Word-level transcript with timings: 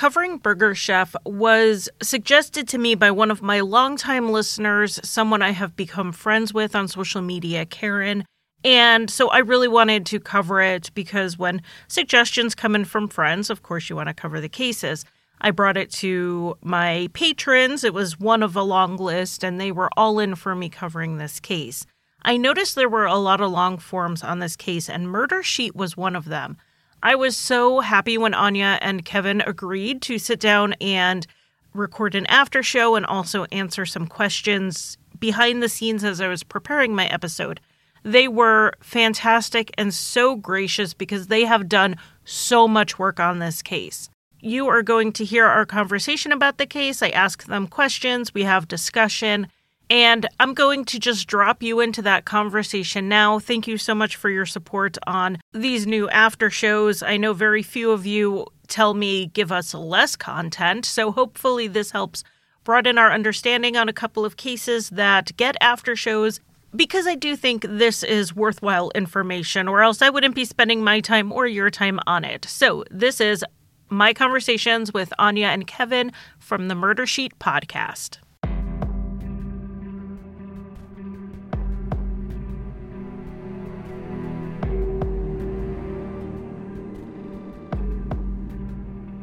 covering 0.00 0.38
Burger 0.38 0.74
Chef 0.74 1.14
was 1.26 1.86
suggested 2.00 2.66
to 2.66 2.78
me 2.78 2.94
by 2.94 3.10
one 3.10 3.30
of 3.30 3.42
my 3.42 3.60
longtime 3.60 4.32
listeners, 4.32 4.98
someone 5.04 5.42
I 5.42 5.50
have 5.50 5.76
become 5.76 6.10
friends 6.10 6.54
with 6.54 6.74
on 6.74 6.88
social 6.88 7.20
media, 7.20 7.66
Karen. 7.66 8.24
And 8.64 9.10
so 9.10 9.28
I 9.28 9.40
really 9.40 9.68
wanted 9.68 10.06
to 10.06 10.18
cover 10.18 10.62
it 10.62 10.90
because 10.94 11.38
when 11.38 11.60
suggestions 11.86 12.54
come 12.54 12.74
in 12.74 12.86
from 12.86 13.08
friends, 13.08 13.50
of 13.50 13.62
course, 13.62 13.90
you 13.90 13.96
want 13.96 14.08
to 14.08 14.14
cover 14.14 14.40
the 14.40 14.48
cases. 14.48 15.04
I 15.42 15.50
brought 15.50 15.76
it 15.76 15.90
to 15.96 16.56
my 16.62 17.10
patrons. 17.12 17.84
It 17.84 17.92
was 17.92 18.18
one 18.18 18.42
of 18.42 18.56
a 18.56 18.62
long 18.62 18.96
list, 18.96 19.44
and 19.44 19.60
they 19.60 19.70
were 19.70 19.90
all 19.98 20.18
in 20.18 20.34
for 20.34 20.54
me 20.54 20.70
covering 20.70 21.18
this 21.18 21.40
case. 21.40 21.84
I 22.22 22.38
noticed 22.38 22.74
there 22.74 22.88
were 22.88 23.04
a 23.04 23.16
lot 23.18 23.42
of 23.42 23.50
long 23.50 23.76
forms 23.76 24.22
on 24.22 24.38
this 24.38 24.56
case, 24.56 24.88
and 24.88 25.10
Murder 25.10 25.42
Sheet 25.42 25.76
was 25.76 25.94
one 25.94 26.16
of 26.16 26.24
them. 26.24 26.56
I 27.02 27.14
was 27.14 27.36
so 27.36 27.80
happy 27.80 28.18
when 28.18 28.32
Áine 28.32 28.78
and 28.80 29.04
Kevin 29.04 29.42
agreed 29.46 30.02
to 30.02 30.18
sit 30.18 30.38
down 30.38 30.74
and 30.80 31.26
record 31.72 32.14
an 32.14 32.26
after 32.26 32.62
show 32.62 32.94
and 32.94 33.06
also 33.06 33.44
answer 33.46 33.86
some 33.86 34.06
questions 34.06 34.98
behind 35.18 35.62
the 35.62 35.68
scenes 35.68 36.04
as 36.04 36.20
I 36.20 36.28
was 36.28 36.42
preparing 36.42 36.94
my 36.94 37.06
episode. 37.06 37.60
They 38.02 38.28
were 38.28 38.74
fantastic 38.80 39.70
and 39.78 39.94
so 39.94 40.36
gracious 40.36 40.92
because 40.92 41.28
they 41.28 41.44
have 41.44 41.68
done 41.68 41.96
so 42.24 42.68
much 42.68 42.98
work 42.98 43.18
on 43.18 43.38
this 43.38 43.62
case. 43.62 44.10
You 44.40 44.68
are 44.68 44.82
going 44.82 45.12
to 45.12 45.24
hear 45.24 45.46
our 45.46 45.66
conversation 45.66 46.32
about 46.32 46.58
the 46.58 46.66
case. 46.66 47.02
I 47.02 47.10
ask 47.10 47.44
them 47.44 47.66
questions, 47.66 48.32
we 48.32 48.44
have 48.44 48.68
discussion, 48.68 49.48
and 49.90 50.26
I'm 50.38 50.54
going 50.54 50.84
to 50.86 51.00
just 51.00 51.26
drop 51.26 51.62
you 51.62 51.80
into 51.80 52.00
that 52.02 52.24
conversation 52.24 53.08
now. 53.08 53.40
Thank 53.40 53.66
you 53.66 53.76
so 53.76 53.94
much 53.94 54.14
for 54.14 54.30
your 54.30 54.46
support 54.46 54.96
on 55.06 55.38
these 55.52 55.86
new 55.86 56.08
after 56.10 56.48
shows. 56.48 57.02
I 57.02 57.16
know 57.16 57.32
very 57.32 57.62
few 57.62 57.90
of 57.90 58.06
you 58.06 58.46
tell 58.68 58.94
me 58.94 59.26
give 59.26 59.50
us 59.50 59.74
less 59.74 60.14
content, 60.14 60.86
so 60.86 61.10
hopefully 61.10 61.66
this 61.66 61.90
helps 61.90 62.22
broaden 62.62 62.98
our 62.98 63.10
understanding 63.10 63.76
on 63.76 63.88
a 63.88 63.92
couple 63.92 64.24
of 64.24 64.36
cases 64.36 64.90
that 64.90 65.36
get 65.36 65.56
after 65.60 65.96
shows 65.96 66.40
because 66.76 67.08
I 67.08 67.16
do 67.16 67.34
think 67.34 67.66
this 67.68 68.04
is 68.04 68.36
worthwhile 68.36 68.92
information, 68.94 69.66
or 69.66 69.82
else 69.82 70.02
I 70.02 70.10
wouldn't 70.10 70.36
be 70.36 70.44
spending 70.44 70.84
my 70.84 71.00
time 71.00 71.32
or 71.32 71.48
your 71.48 71.68
time 71.68 71.98
on 72.06 72.24
it. 72.24 72.44
So, 72.44 72.84
this 72.92 73.20
is 73.20 73.44
my 73.88 74.14
conversations 74.14 74.92
with 74.92 75.12
Áine 75.18 75.42
and 75.42 75.66
Kevin 75.66 76.12
from 76.38 76.68
the 76.68 76.76
Murder 76.76 77.06
Sheet 77.06 77.36
podcast. 77.40 78.18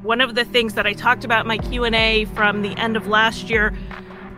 One 0.08 0.22
of 0.22 0.36
the 0.36 0.46
things 0.46 0.74
that 0.76 0.88
I 0.88 0.94
talked 0.94 1.26
about 1.26 1.46
my 1.46 1.58
Q&A 1.58 2.24
from 2.34 2.62
the 2.62 2.70
end 2.78 2.96
of 2.96 3.08
last 3.08 3.50
year 3.50 3.78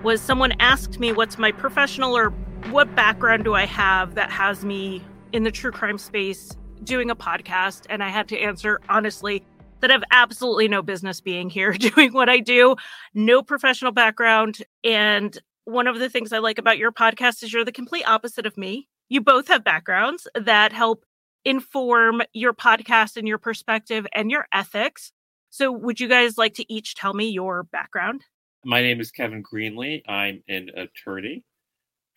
was 0.01 0.19
someone 0.19 0.51
asked 0.59 0.99
me 0.99 1.11
what's 1.11 1.37
my 1.37 1.51
professional 1.51 2.17
or 2.17 2.31
what 2.71 2.95
background 2.95 3.43
do 3.43 3.53
I 3.53 3.67
have 3.67 4.15
that 4.15 4.31
has 4.31 4.65
me 4.65 5.03
in 5.31 5.43
the 5.43 5.51
true 5.51 5.69
crime 5.69 5.99
space 5.99 6.57
doing 6.83 7.11
a 7.11 7.15
podcast 7.15 7.85
and 7.87 8.03
I 8.03 8.09
had 8.09 8.27
to 8.29 8.39
answer 8.39 8.81
honestly 8.89 9.45
that 9.81 9.91
I 9.91 9.93
have 9.93 10.03
absolutely 10.09 10.67
no 10.67 10.81
business 10.81 11.21
being 11.21 11.51
here 11.51 11.73
doing 11.77 12.13
what 12.13 12.29
I 12.29 12.39
do, 12.39 12.75
no 13.13 13.43
professional 13.43 13.91
background 13.91 14.63
and 14.83 15.37
one 15.65 15.85
of 15.85 15.99
the 15.99 16.09
things 16.09 16.33
I 16.33 16.39
like 16.39 16.57
about 16.57 16.79
your 16.79 16.91
podcast 16.91 17.43
is 17.43 17.53
you're 17.53 17.63
the 17.63 17.71
complete 17.71 18.09
opposite 18.09 18.47
of 18.47 18.57
me. 18.57 18.87
You 19.07 19.21
both 19.21 19.47
have 19.49 19.63
backgrounds 19.63 20.27
that 20.33 20.73
help 20.73 21.05
inform 21.45 22.23
your 22.33 22.53
podcast 22.53 23.17
and 23.17 23.27
your 23.27 23.37
perspective 23.37 24.07
and 24.13 24.31
your 24.31 24.47
ethics. 24.51 25.11
So, 25.51 25.71
would 25.71 25.99
you 25.99 26.07
guys 26.07 26.37
like 26.37 26.53
to 26.55 26.73
each 26.73 26.93
tell 26.95 27.13
me 27.13 27.29
your 27.29 27.63
background? 27.63 28.23
My 28.63 28.81
name 28.81 28.99
is 28.99 29.11
Kevin 29.11 29.41
Greenlee. 29.41 30.03
I'm 30.07 30.43
an 30.47 30.69
attorney, 30.75 31.43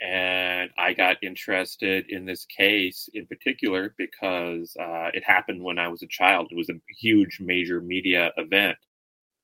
and 0.01 0.71
I 0.77 0.93
got 0.93 1.17
interested 1.23 2.07
in 2.11 2.27
this 2.27 2.45
case 2.45 3.09
in 3.15 3.27
particular 3.27 3.95
because 3.97 4.77
uh, 4.79 5.09
it 5.15 5.25
happened 5.25 5.63
when 5.63 5.79
I 5.79 5.89
was 5.89 6.03
a 6.03 6.09
child. 6.09 6.49
It 6.51 6.57
was 6.57 6.69
a 6.69 6.81
huge, 6.99 7.39
major 7.41 7.81
media 7.81 8.33
event. 8.37 8.77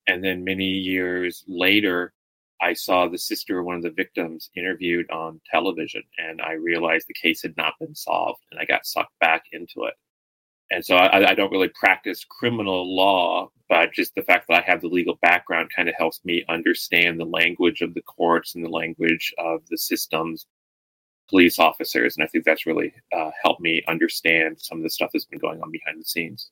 And 0.06 0.22
then 0.22 0.44
many 0.44 0.66
years 0.66 1.44
later, 1.48 2.12
I 2.60 2.74
saw 2.74 3.08
the 3.08 3.18
sister 3.18 3.58
of 3.58 3.64
one 3.66 3.76
of 3.76 3.82
the 3.82 3.90
victims 3.90 4.50
interviewed 4.54 5.10
on 5.10 5.40
television, 5.50 6.02
and 6.18 6.42
I 6.42 6.52
realized 6.52 7.06
the 7.06 7.14
case 7.14 7.40
had 7.40 7.56
not 7.56 7.74
been 7.80 7.94
solved, 7.94 8.40
and 8.50 8.60
I 8.60 8.66
got 8.66 8.84
sucked 8.84 9.18
back 9.20 9.44
into 9.52 9.84
it 9.84 9.94
and 10.70 10.84
so 10.84 10.96
I, 10.96 11.30
I, 11.30 11.34
don't 11.34 11.50
really 11.50 11.70
practice 11.70 12.24
criminal 12.24 12.94
law, 12.94 13.50
but 13.68 13.92
just 13.92 14.14
the 14.14 14.22
fact 14.22 14.48
that 14.48 14.62
I 14.62 14.70
have 14.70 14.80
the 14.80 14.88
legal 14.88 15.18
background 15.22 15.70
kind 15.74 15.88
of 15.88 15.94
helps 15.96 16.20
me 16.24 16.44
understand 16.48 17.18
the 17.18 17.24
language 17.24 17.80
of 17.80 17.94
the 17.94 18.02
courts 18.02 18.54
and 18.54 18.64
the 18.64 18.70
language 18.70 19.32
of 19.38 19.62
the 19.70 19.78
systems, 19.78 20.46
police 21.28 21.58
officers, 21.58 22.16
and 22.16 22.24
I 22.24 22.28
think 22.28 22.44
that's 22.44 22.66
really 22.66 22.92
uh, 23.16 23.30
helped 23.42 23.60
me 23.60 23.82
understand 23.88 24.60
some 24.60 24.78
of 24.78 24.84
the 24.84 24.90
stuff 24.90 25.10
that's 25.12 25.24
been 25.24 25.38
going 25.38 25.62
on 25.62 25.70
behind 25.70 26.00
the 26.00 26.04
scenes. 26.04 26.50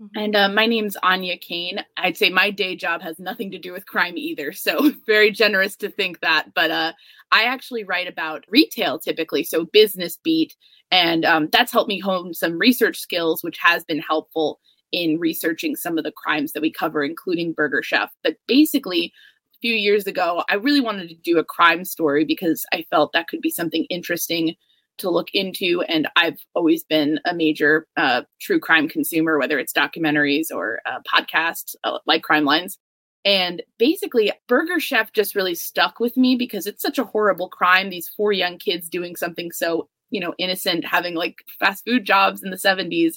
Mm-hmm. 0.00 0.18
And 0.18 0.36
uh, 0.36 0.48
my 0.48 0.66
name's 0.66 0.96
Áine 1.04 1.40
Cain. 1.40 1.78
I'd 1.96 2.16
say 2.16 2.28
my 2.30 2.50
day 2.50 2.74
job 2.74 3.02
has 3.02 3.18
nothing 3.18 3.52
to 3.52 3.58
do 3.58 3.72
with 3.72 3.86
crime 3.86 4.16
either, 4.16 4.52
so 4.52 4.90
very 5.06 5.30
generous 5.30 5.76
to 5.76 5.88
think 5.88 6.20
that. 6.20 6.52
But 6.54 6.70
uh, 6.70 6.92
I 7.30 7.44
actually 7.44 7.84
write 7.84 8.08
about 8.08 8.44
retail 8.48 8.98
typically, 8.98 9.44
so 9.44 9.64
business 9.64 10.18
beat, 10.22 10.56
and 10.90 11.24
um, 11.24 11.48
that's 11.52 11.72
helped 11.72 11.88
me 11.88 12.00
hone 12.00 12.34
some 12.34 12.58
research 12.58 12.98
skills, 12.98 13.42
which 13.44 13.58
has 13.62 13.84
been 13.84 14.00
helpful 14.00 14.60
in 14.90 15.18
researching 15.18 15.76
some 15.76 15.96
of 15.98 16.04
the 16.04 16.12
crimes 16.12 16.52
that 16.52 16.62
we 16.62 16.72
cover, 16.72 17.04
including 17.04 17.52
Burger 17.52 17.82
Chef. 17.82 18.10
But 18.22 18.36
basically, 18.48 19.12
a 19.54 19.58
few 19.60 19.74
years 19.74 20.06
ago, 20.06 20.42
I 20.48 20.54
really 20.54 20.80
wanted 20.80 21.08
to 21.08 21.14
do 21.14 21.38
a 21.38 21.44
crime 21.44 21.84
story 21.84 22.24
because 22.24 22.64
I 22.72 22.84
felt 22.90 23.12
that 23.12 23.28
could 23.28 23.40
be 23.40 23.50
something 23.50 23.86
interesting 23.90 24.56
to 24.98 25.10
look 25.10 25.28
into. 25.34 25.82
And 25.82 26.08
I've 26.16 26.38
always 26.54 26.84
been 26.84 27.20
a 27.24 27.34
major 27.34 27.86
uh, 27.96 28.22
true 28.40 28.60
crime 28.60 28.88
consumer, 28.88 29.38
whether 29.38 29.58
it's 29.58 29.72
documentaries 29.72 30.46
or 30.52 30.80
uh, 30.86 31.00
podcasts 31.12 31.74
uh, 31.84 31.98
like 32.06 32.22
Crime 32.22 32.44
Lines. 32.44 32.78
And 33.24 33.62
basically, 33.78 34.32
Burger 34.48 34.78
Chef 34.78 35.12
just 35.12 35.34
really 35.34 35.54
stuck 35.54 35.98
with 35.98 36.16
me 36.16 36.36
because 36.36 36.66
it's 36.66 36.82
such 36.82 36.98
a 36.98 37.04
horrible 37.04 37.48
crime. 37.48 37.88
These 37.88 38.08
four 38.08 38.32
young 38.32 38.58
kids 38.58 38.88
doing 38.88 39.16
something 39.16 39.50
so, 39.50 39.88
you 40.10 40.20
know, 40.20 40.34
innocent, 40.38 40.84
having 40.84 41.14
like 41.14 41.36
fast 41.58 41.84
food 41.86 42.04
jobs 42.04 42.42
in 42.42 42.50
the 42.50 42.56
70s, 42.56 43.14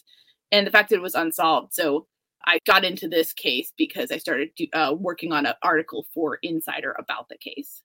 and 0.52 0.66
the 0.66 0.72
fact 0.72 0.90
that 0.90 0.96
it 0.96 1.02
was 1.02 1.16
unsolved. 1.16 1.74
So 1.74 2.08
I 2.46 2.60
got 2.66 2.86
into 2.86 3.10
this 3.10 3.34
case 3.34 3.74
because 3.78 4.10
I 4.10 4.18
started 4.18 4.52
do, 4.56 4.68
uh, 4.72 4.96
working 4.98 5.34
on 5.34 5.46
an 5.46 5.56
article 5.62 6.06
for 6.14 6.40
Insider 6.42 6.96
about 6.98 7.28
the 7.28 7.38
case. 7.38 7.84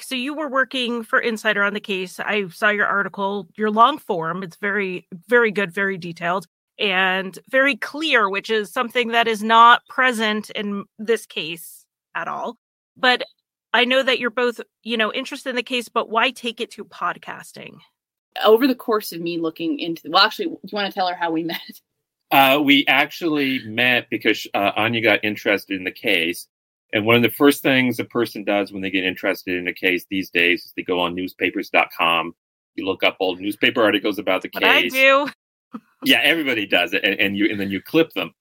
So 0.00 0.14
you 0.14 0.34
were 0.34 0.48
working 0.48 1.02
for 1.02 1.18
Insider 1.18 1.62
on 1.62 1.74
the 1.74 1.80
case. 1.80 2.18
I 2.18 2.48
saw 2.48 2.70
your 2.70 2.86
article, 2.86 3.48
your 3.56 3.70
long 3.70 3.98
form. 3.98 4.42
It's 4.42 4.56
very, 4.56 5.06
very 5.28 5.50
good, 5.50 5.72
very 5.72 5.98
detailed, 5.98 6.46
and 6.78 7.38
very 7.50 7.76
clear, 7.76 8.28
which 8.28 8.50
is 8.50 8.72
something 8.72 9.08
that 9.08 9.28
is 9.28 9.42
not 9.42 9.82
present 9.88 10.50
in 10.50 10.84
this 10.98 11.26
case 11.26 11.84
at 12.14 12.26
all. 12.26 12.56
But 12.96 13.24
I 13.72 13.84
know 13.84 14.02
that 14.02 14.18
you're 14.18 14.30
both, 14.30 14.60
you 14.82 14.96
know, 14.96 15.12
interested 15.12 15.50
in 15.50 15.56
the 15.56 15.62
case, 15.62 15.88
but 15.88 16.10
why 16.10 16.30
take 16.30 16.60
it 16.60 16.70
to 16.72 16.84
podcasting? 16.84 17.76
Over 18.44 18.66
the 18.66 18.74
course 18.74 19.12
of 19.12 19.20
me 19.20 19.38
looking 19.38 19.78
into, 19.78 20.10
well, 20.10 20.24
actually, 20.24 20.46
do 20.46 20.58
you 20.64 20.70
want 20.72 20.86
to 20.88 20.94
tell 20.94 21.08
her 21.08 21.14
how 21.14 21.30
we 21.30 21.44
met? 21.44 21.60
Uh, 22.30 22.58
we 22.64 22.86
actually 22.88 23.60
met 23.66 24.08
because 24.08 24.46
uh, 24.54 24.72
Áine 24.72 25.02
got 25.02 25.22
interested 25.22 25.76
in 25.76 25.84
the 25.84 25.90
case 25.90 26.48
and 26.92 27.06
one 27.06 27.16
of 27.16 27.22
the 27.22 27.30
first 27.30 27.62
things 27.62 27.98
a 27.98 28.04
person 28.04 28.44
does 28.44 28.72
when 28.72 28.82
they 28.82 28.90
get 28.90 29.04
interested 29.04 29.56
in 29.56 29.66
a 29.66 29.72
case 29.72 30.04
these 30.10 30.30
days 30.30 30.64
is 30.64 30.72
they 30.76 30.82
go 30.82 31.00
on 31.00 31.14
newspapers.com. 31.14 32.34
You 32.74 32.86
look 32.86 33.02
up 33.02 33.16
old 33.18 33.40
newspaper 33.40 33.82
articles 33.82 34.18
about 34.18 34.42
the 34.42 34.48
case. 34.48 34.62
I 34.62 34.88
do. 34.88 35.28
yeah, 36.04 36.20
everybody 36.22 36.66
does 36.66 36.92
it, 36.92 37.02
and, 37.04 37.18
and, 37.18 37.36
you 37.36 37.48
and 37.50 37.58
then 37.58 37.70
you 37.70 37.80
clip 37.80 38.12
them. 38.12 38.34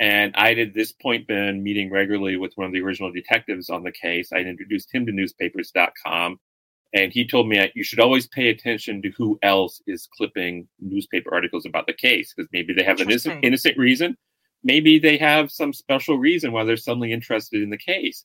And 0.00 0.32
I 0.36 0.50
had 0.50 0.58
at 0.58 0.74
this 0.74 0.92
point 0.92 1.26
been 1.26 1.62
meeting 1.64 1.90
regularly 1.90 2.36
with 2.36 2.52
one 2.54 2.68
of 2.68 2.72
the 2.72 2.80
original 2.80 3.10
detectives 3.10 3.68
on 3.68 3.82
the 3.82 3.90
case. 3.90 4.30
I 4.32 4.38
introduced 4.38 4.94
him 4.94 5.04
to 5.06 5.12
newspapers.com, 5.12 6.38
and 6.92 7.12
he 7.12 7.26
told 7.26 7.48
me 7.48 7.58
uh, 7.58 7.66
you 7.74 7.82
should 7.82 7.98
always 7.98 8.28
pay 8.28 8.48
attention 8.48 9.02
to 9.02 9.10
who 9.16 9.40
else 9.42 9.82
is 9.88 10.08
clipping 10.16 10.68
newspaper 10.78 11.34
articles 11.34 11.66
about 11.66 11.88
the 11.88 11.94
case 11.94 12.32
because 12.32 12.48
maybe 12.52 12.72
they 12.72 12.84
have 12.84 13.00
an 13.00 13.10
innocent, 13.10 13.44
innocent 13.44 13.76
reason 13.76 14.16
maybe 14.62 14.98
they 14.98 15.16
have 15.18 15.50
some 15.50 15.72
special 15.72 16.18
reason 16.18 16.52
why 16.52 16.64
they're 16.64 16.76
suddenly 16.76 17.12
interested 17.12 17.62
in 17.62 17.70
the 17.70 17.78
case. 17.78 18.24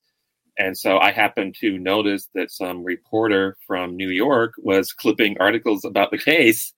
And 0.58 0.78
so 0.78 1.00
I 1.00 1.12
happened 1.12 1.56
to 1.62 1.80
notice 1.80 2.30
that 2.36 2.52
some 2.52 2.84
reporter 2.84 3.58
from 3.66 3.96
New 3.96 4.10
York 4.10 4.54
was 4.58 4.94
clipping 4.94 5.36
articles 5.40 5.84
about 5.84 6.12
the 6.12 6.18
case. 6.18 6.74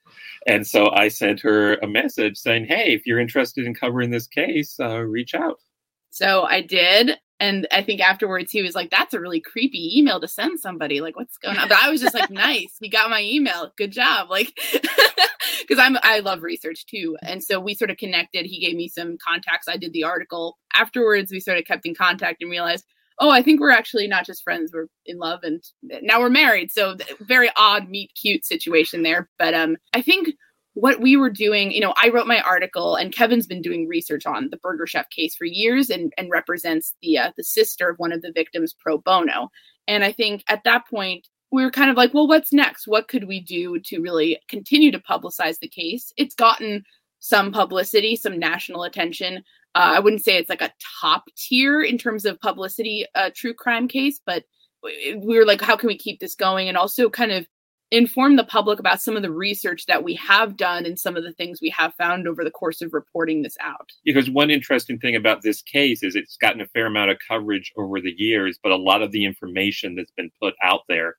And 0.48 0.66
so 0.66 0.92
I 0.92 1.10
sent 1.10 1.42
her 1.42 1.76
a 1.76 1.88
message 1.88 2.38
saying, 2.38 2.66
Hey, 2.66 2.94
if 2.94 3.06
you're 3.06 3.20
interested 3.20 3.66
in 3.66 3.76
covering 3.76 4.12
this 4.12 4.28
case, 4.28 4.80
uh, 4.80 5.00
reach 5.00 5.34
out. 5.34 5.60
So 6.10 6.44
I 6.44 6.62
did. 6.62 7.18
And 7.40 7.68
I 7.72 7.82
think 7.82 8.02
afterwards 8.02 8.52
he 8.52 8.64
was 8.64 8.76
like, 8.76 8.90
"That's 8.90 9.14
a 9.14 9.20
really 9.20 9.42
creepy 9.42 9.98
email 9.98 10.22
to 10.22 10.28
send 10.28 10.60
somebody. 10.60 11.02
Like, 11.02 11.18
what's 11.18 11.38
going 11.38 11.58
on?" 11.58 11.68
But 11.68 11.78
I 11.82 11.90
was 11.90 12.02
just 12.02 12.16
like, 12.16 12.30
"Nice, 12.32 12.78
he 12.80 12.90
got 12.90 13.10
my 13.10 13.22
email. 13.22 13.74
Good 13.78 13.92
job." 13.92 14.30
Like, 14.30 14.54
because 15.62 15.80
I'm 15.80 15.98
I 16.02 16.20
love 16.20 16.44
research 16.44 16.86
too, 16.86 17.18
and 17.22 17.44
so 17.44 17.60
we 17.60 17.76
sort 17.76 17.92
of 17.92 17.98
connected. 17.98 18.46
He 18.46 18.66
gave 18.66 18.76
me 18.76 18.88
some 18.88 19.18
contacts. 19.18 19.68
I 19.68 19.78
did 19.78 19.92
the 19.92 20.06
article. 20.06 20.58
Afterwards, 20.74 21.32
we 21.32 21.40
sort 21.40 21.58
of 21.58 21.66
kept 21.66 21.86
in 21.86 21.94
contact 21.94 22.42
and 22.42 22.50
realized, 22.50 22.86
oh, 23.20 23.30
I 23.30 23.42
think 23.42 23.60
we're 23.60 23.72
actually 23.72 24.08
not 24.08 24.26
just 24.26 24.44
friends; 24.44 24.72
we're 24.74 24.88
in 25.06 25.18
love, 25.18 25.42
and 25.44 25.62
now 26.02 26.22
we're 26.22 26.30
married. 26.30 26.72
So 26.72 26.96
very 27.20 27.50
odd 27.58 27.90
meet 27.90 28.12
cute 28.20 28.46
situation 28.46 29.04
there. 29.04 29.30
But 29.38 29.54
um, 29.54 29.76
I 29.94 30.02
think 30.02 30.30
what 30.76 31.00
we 31.00 31.16
were 31.16 31.30
doing, 31.30 31.72
you 31.72 31.80
know, 31.80 31.94
I 32.02 32.10
wrote 32.10 32.28
my 32.28 32.42
article, 32.42 32.96
and 32.96 33.14
Kevin's 33.14 33.48
been 33.48 33.62
doing 33.62 33.88
research 33.88 34.26
on 34.26 34.50
the 34.52 34.58
Burger 34.58 34.86
Chef 34.86 35.10
case 35.10 35.36
for 35.36 35.46
years, 35.46 35.90
and 35.90 36.14
and 36.18 36.30
represents 36.30 36.94
the 37.02 37.18
uh, 37.18 37.32
the 37.38 37.44
sister 37.44 37.90
of 37.90 37.98
one 37.98 38.12
of 38.12 38.22
the 38.22 38.34
victims 38.34 38.76
pro 38.78 38.98
bono. 38.98 39.50
And 39.88 40.04
I 40.04 40.12
think 40.12 40.44
at 40.50 40.64
that 40.66 40.88
point, 40.88 41.28
we 41.50 41.64
were 41.64 41.72
kind 41.72 41.90
of 41.90 41.96
like, 41.96 42.14
well, 42.14 42.28
what's 42.28 42.52
next? 42.52 42.88
What 42.88 43.08
could 43.08 43.26
we 43.26 43.40
do 43.40 43.80
to 43.86 44.02
really 44.02 44.40
continue 44.50 44.92
to 44.92 45.00
publicize 45.00 45.60
the 45.60 45.70
case? 45.70 46.12
It's 46.18 46.36
gotten 46.36 46.84
some 47.20 47.54
publicity, 47.54 48.18
some 48.18 48.38
national 48.38 48.84
attention. 48.84 49.38
Uh, 49.76 49.94
I 49.96 50.00
wouldn't 50.00 50.24
say 50.24 50.38
it's 50.38 50.50
like 50.50 50.62
a 50.62 50.74
top 51.02 51.24
tier 51.38 51.82
in 51.82 51.98
terms 51.98 52.26
of 52.26 52.40
publicity, 52.42 53.06
uh, 53.16 53.30
true 53.34 53.54
crime 53.54 53.88
case, 53.88 54.20
but 54.26 54.44
we 54.84 55.38
were 55.38 55.46
like, 55.46 55.62
how 55.62 55.78
can 55.78 55.88
we 55.88 55.98
keep 55.98 56.20
this 56.20 56.36
going? 56.36 56.68
And 56.68 56.78
also 56.78 57.10
kind 57.10 57.32
of 57.32 57.48
inform 57.92 58.36
the 58.36 58.44
public 58.44 58.80
about 58.80 59.02
some 59.02 59.16
of 59.16 59.22
the 59.22 59.32
research 59.32 59.86
that 59.86 60.04
we 60.04 60.16
have 60.16 60.58
done 60.58 60.86
and 60.86 61.00
some 61.00 61.16
of 61.16 61.24
the 61.24 61.32
things 61.32 61.62
we 61.62 61.70
have 61.70 61.94
found 61.96 62.28
over 62.28 62.44
the 62.44 62.52
course 62.52 62.82
of 62.82 62.94
reporting 62.94 63.42
this 63.42 63.58
out. 63.62 63.92
Because 64.04 64.30
one 64.30 64.50
interesting 64.50 64.98
thing 64.98 65.16
about 65.16 65.44
this 65.44 65.62
case 65.62 66.04
is 66.04 66.16
it's 66.16 66.38
gotten 66.38 66.62
a 66.62 66.68
fair 66.68 66.88
amount 66.88 67.12
of 67.12 67.18
coverage 67.28 67.72
over 67.78 68.02
the 68.02 68.14
years, 68.18 68.60
but 68.62 68.72
a 68.72 68.78
lot 68.78 69.02
of 69.02 69.12
the 69.12 69.26
information 69.26 69.96
that's 69.96 70.12
been 70.12 70.32
put 70.42 70.56
out 70.64 70.82
there, 70.90 71.16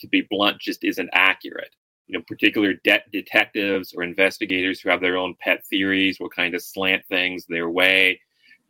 to 0.00 0.08
be 0.08 0.26
blunt, 0.30 0.60
just 0.60 0.84
isn't 0.84 1.10
accurate. 1.12 1.74
You 2.06 2.18
know, 2.18 2.24
particular 2.28 2.74
de- 2.84 3.02
detectives 3.12 3.94
or 3.94 4.02
investigators 4.02 4.80
who 4.80 4.90
have 4.90 5.00
their 5.00 5.16
own 5.16 5.34
pet 5.40 5.64
theories 5.66 6.20
will 6.20 6.28
kind 6.28 6.54
of 6.54 6.62
slant 6.62 7.04
things 7.06 7.46
their 7.48 7.70
way. 7.70 8.20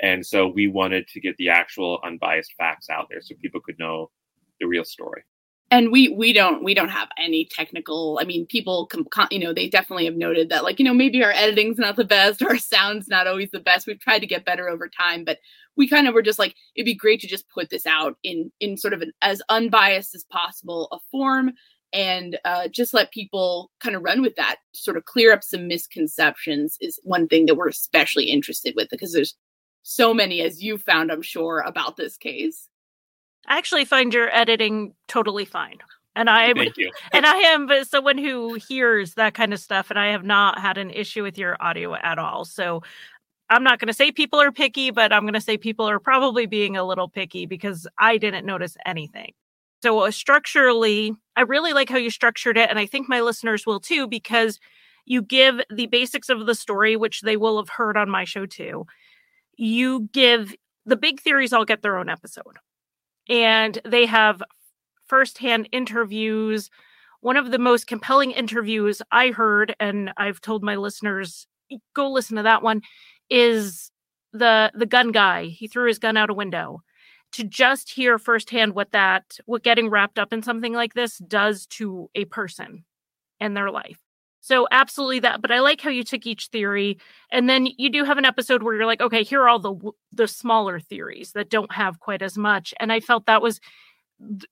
And 0.01 0.25
so 0.25 0.47
we 0.47 0.69
wanted 0.69 1.09
to 1.09 1.21
get 1.21 1.37
the 1.37 1.51
actual 1.51 2.01
unbiased 2.05 2.55
facts 2.57 2.89
out 2.89 3.09
there 3.11 3.21
so 3.21 3.35
people 3.41 3.61
could 3.61 3.79
know 3.79 4.11
the 4.61 4.67
real 4.67 4.85
story 4.85 5.25
and 5.75 5.91
we 5.91 6.09
we 6.11 6.33
don't 6.33 6.63
we 6.63 6.73
don't 6.73 6.91
have 6.91 7.09
any 7.19 7.45
technical 7.45 8.19
i 8.21 8.25
mean 8.25 8.47
people 8.47 8.87
com, 8.87 9.27
you 9.33 9.41
know 9.41 9.53
they 9.53 9.69
definitely 9.69 10.05
have 10.05 10.15
noted 10.15 10.49
that 10.49 10.63
like 10.63 10.79
you 10.79 10.85
know 10.85 10.95
maybe 10.95 11.23
our 11.25 11.33
editing's 11.33 11.79
not 11.79 11.97
the 11.97 12.05
best 12.05 12.41
or 12.41 12.49
our 12.51 12.59
sound's 12.59 13.09
not 13.09 13.27
always 13.27 13.51
the 13.51 13.59
best. 13.61 13.87
We've 13.87 13.99
tried 13.99 14.21
to 14.21 14.27
get 14.27 14.45
better 14.45 14.69
over 14.69 14.89
time 14.89 15.25
but 15.25 15.39
we 15.77 15.89
kind 15.89 16.07
of 16.07 16.15
were 16.15 16.23
just 16.23 16.39
like 16.39 16.55
it'd 16.77 16.87
be 16.87 16.95
great 16.95 17.21
to 17.21 17.27
just 17.27 17.49
put 17.49 17.71
this 17.71 17.87
out 17.87 18.17
in 18.23 18.53
in 18.61 18.77
sort 18.77 18.93
of 18.93 19.03
an 19.03 19.13
as 19.21 19.43
unbiased 19.49 20.15
as 20.15 20.25
possible 20.25 20.89
a 20.93 20.99
form 21.11 21.53
and 21.93 22.39
uh, 22.45 22.67
just 22.67 22.93
let 22.93 23.13
people 23.13 23.71
kind 23.79 23.95
of 23.95 24.03
run 24.03 24.21
with 24.21 24.35
that. 24.35 24.57
Sort 24.73 24.97
of 24.97 25.05
clear 25.05 25.33
up 25.33 25.45
some 25.45 25.69
misconceptions 25.69 26.77
is 26.81 26.99
one 27.05 27.29
thing 27.29 27.47
that 27.47 27.55
we're 27.55 27.69
especially 27.69 28.25
interested 28.25 28.75
with 28.75 28.89
because 28.91 29.13
there's 29.13 29.37
so 29.85 30.15
many 30.15 30.41
as 30.41 30.63
you 30.63 30.79
found 30.79 31.13
i'm 31.13 31.21
sure 31.21 31.63
about 31.67 31.99
this 31.99 32.17
case 32.17 32.69
I 33.47 33.59
actually 33.59 33.85
find 33.85 34.13
your 34.13 34.35
editing 34.35 34.95
totally 35.09 35.45
fine. 35.45 35.79
And 36.17 36.31
I 36.31 36.53
you. 36.77 36.93
and 37.13 37.27
I 37.27 37.37
am 37.37 37.69
someone 37.85 38.19
who 38.19 38.55
hears 38.55 39.15
that 39.15 39.35
kind 39.35 39.53
of 39.53 39.61
stuff 39.61 39.91
and 39.91 39.99
I 39.99 40.09
have 40.09 40.25
not 40.25 40.59
had 40.59 40.79
an 40.79 40.91
issue 40.91 41.23
with 41.23 41.37
your 41.37 41.57
audio 41.61 41.95
at 41.95 42.19
all. 42.19 42.45
So 42.45 42.83
I'm 43.51 43.65
not 43.65 43.79
going 43.79 43.89
to 43.89 43.95
say 43.95 44.13
people 44.13 44.41
are 44.41 44.53
picky, 44.53 44.91
but 44.91 45.13
I'm 45.13 45.23
going 45.23 45.35
to 45.35 45.41
say 45.41 45.59
people 45.59 45.89
are 45.89 45.99
probably 45.99 46.47
being 46.47 46.77
a 46.77 46.85
little 46.85 47.09
picky 47.09 47.47
because 47.47 47.87
I 47.99 48.17
didn't 48.17 48.47
notice 48.47 48.77
anything. 48.87 49.33
So 49.83 50.01
uh, 50.01 50.11
structurally, 50.11 51.13
I 51.37 51.43
really 51.43 51.73
like 51.73 51.91
how 51.91 51.99
you 51.99 52.11
structured 52.11 52.57
it 52.57 52.71
and 52.71 52.79
I 52.79 52.87
think 52.87 53.09
my 53.09 53.21
listeners 53.21 53.67
will 53.67 53.81
too 53.81 54.07
because 54.07 54.61
you 55.05 55.21
give 55.21 55.61
the 55.69 55.87
basics 55.87 56.31
of 56.31 56.47
the 56.47 56.55
story 56.55 56.97
which 56.97 57.21
they 57.21 57.37
will 57.37 57.59
have 57.59 57.69
heard 57.69 57.97
on 57.97 58.09
my 58.09 58.25
show 58.25 58.47
too. 58.47 58.87
You 59.57 60.09
give 60.13 60.55
the 60.87 60.97
big 60.97 61.21
theories 61.21 61.53
all 61.53 61.65
get 61.65 61.83
their 61.83 61.99
own 61.99 62.09
episode 62.09 62.59
and 63.29 63.79
they 63.85 64.07
have 64.07 64.43
firsthand 65.07 65.69
interviews. 65.73 66.71
One 67.21 67.37
of 67.37 67.51
the 67.51 67.59
most 67.59 67.87
compelling 67.87 68.33
interviews 68.33 69.01
I 69.11 69.31
heard, 69.31 69.75
and 69.81 70.13
I've 70.17 70.41
told 70.41 70.63
my 70.63 70.77
listeners, 70.77 71.47
go 71.95 72.11
listen 72.11 72.37
to 72.37 72.43
that 72.43 72.63
one, 72.63 72.83
is 73.31 73.91
the 74.33 74.71
the 74.75 74.87
gun 74.87 75.13
guy. 75.13 75.47
He 75.47 75.69
threw 75.69 75.89
his 75.89 75.99
gun 75.99 76.17
out 76.17 76.31
a 76.31 76.35
window. 76.35 76.83
To 77.33 77.43
just 77.43 77.91
hear 77.91 78.17
firsthand 78.19 78.75
what 78.75 78.93
that 78.93 79.39
what 79.47 79.65
getting 79.65 79.91
wrapped 79.91 80.21
up 80.21 80.33
in 80.33 80.43
something 80.43 80.73
like 80.73 80.95
this 80.95 81.19
does 81.19 81.67
to 81.67 82.09
a 82.15 82.27
person 82.27 82.85
and 83.41 83.57
their 83.57 83.71
life. 83.73 84.04
So 84.45 84.69
absolutely 84.71 85.21
that, 85.21 85.41
but 85.41 85.51
I 85.51 85.61
like 85.61 85.81
how 85.81 85.89
you 85.89 86.05
took 86.05 86.27
each 86.27 86.49
theory 86.49 86.99
and 87.33 87.49
then 87.49 87.67
you 87.79 87.89
do 87.89 88.05
have 88.05 88.19
an 88.19 88.27
episode 88.27 88.63
where 88.63 88.75
you're 88.75 88.85
like, 88.85 89.01
okay, 89.01 89.23
here 89.23 89.41
are 89.41 89.49
all 89.49 89.59
the 89.59 89.93
the 90.13 90.29
smaller 90.29 90.79
theories 90.79 91.33
that 91.33 91.49
don't 91.49 91.73
have 91.73 91.99
quite 91.99 92.21
as 92.21 92.37
much 92.37 92.75
and 92.79 92.93
I 92.93 93.01
felt 93.01 93.25
that 93.25 93.41
was 93.41 93.59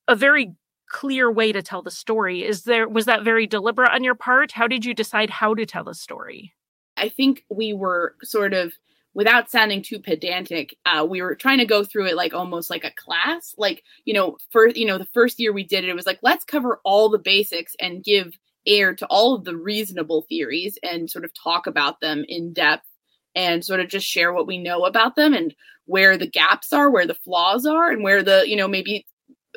a 0.08 0.16
very 0.16 0.54
clear 0.88 1.30
way 1.30 1.52
to 1.52 1.60
tell 1.60 1.82
the 1.82 1.90
story. 1.90 2.42
Is 2.42 2.62
there 2.62 2.88
was 2.88 3.04
that 3.04 3.22
very 3.22 3.46
deliberate 3.46 3.92
on 3.92 4.02
your 4.02 4.14
part? 4.14 4.52
How 4.52 4.66
did 4.66 4.82
you 4.86 4.94
decide 4.94 5.28
how 5.28 5.54
to 5.54 5.66
tell 5.66 5.84
the 5.84 5.94
story? 5.94 6.54
I 6.96 7.10
think 7.10 7.44
we 7.50 7.74
were 7.74 8.14
sort 8.22 8.54
of 8.54 8.72
without 9.12 9.50
sounding 9.50 9.82
too 9.82 9.98
pedantic, 9.98 10.74
uh, 10.86 11.06
we 11.06 11.20
were 11.20 11.34
trying 11.34 11.58
to 11.58 11.66
go 11.66 11.84
through 11.84 12.06
it 12.06 12.16
like 12.16 12.32
almost 12.32 12.70
like 12.70 12.84
a 12.84 12.92
class. 12.92 13.54
Like, 13.58 13.82
you 14.06 14.14
know, 14.14 14.38
first, 14.50 14.78
you 14.78 14.86
know, 14.86 14.96
the 14.96 15.04
first 15.04 15.38
year 15.38 15.52
we 15.52 15.64
did 15.64 15.84
it, 15.84 15.90
it 15.90 15.94
was 15.94 16.06
like, 16.06 16.20
let's 16.22 16.46
cover 16.46 16.80
all 16.82 17.10
the 17.10 17.18
basics 17.18 17.76
and 17.78 18.02
give 18.02 18.38
air 18.66 18.94
to 18.94 19.06
all 19.06 19.34
of 19.34 19.44
the 19.44 19.56
reasonable 19.56 20.22
theories 20.28 20.78
and 20.82 21.10
sort 21.10 21.24
of 21.24 21.32
talk 21.34 21.66
about 21.66 22.00
them 22.00 22.24
in 22.28 22.52
depth 22.52 22.86
and 23.34 23.64
sort 23.64 23.80
of 23.80 23.88
just 23.88 24.06
share 24.06 24.32
what 24.32 24.46
we 24.46 24.58
know 24.58 24.84
about 24.84 25.16
them 25.16 25.34
and 25.34 25.54
where 25.86 26.16
the 26.16 26.28
gaps 26.28 26.72
are, 26.72 26.90
where 26.90 27.06
the 27.06 27.14
flaws 27.14 27.66
are, 27.66 27.90
and 27.90 28.02
where 28.02 28.22
the, 28.22 28.44
you 28.46 28.56
know, 28.56 28.68
maybe 28.68 29.06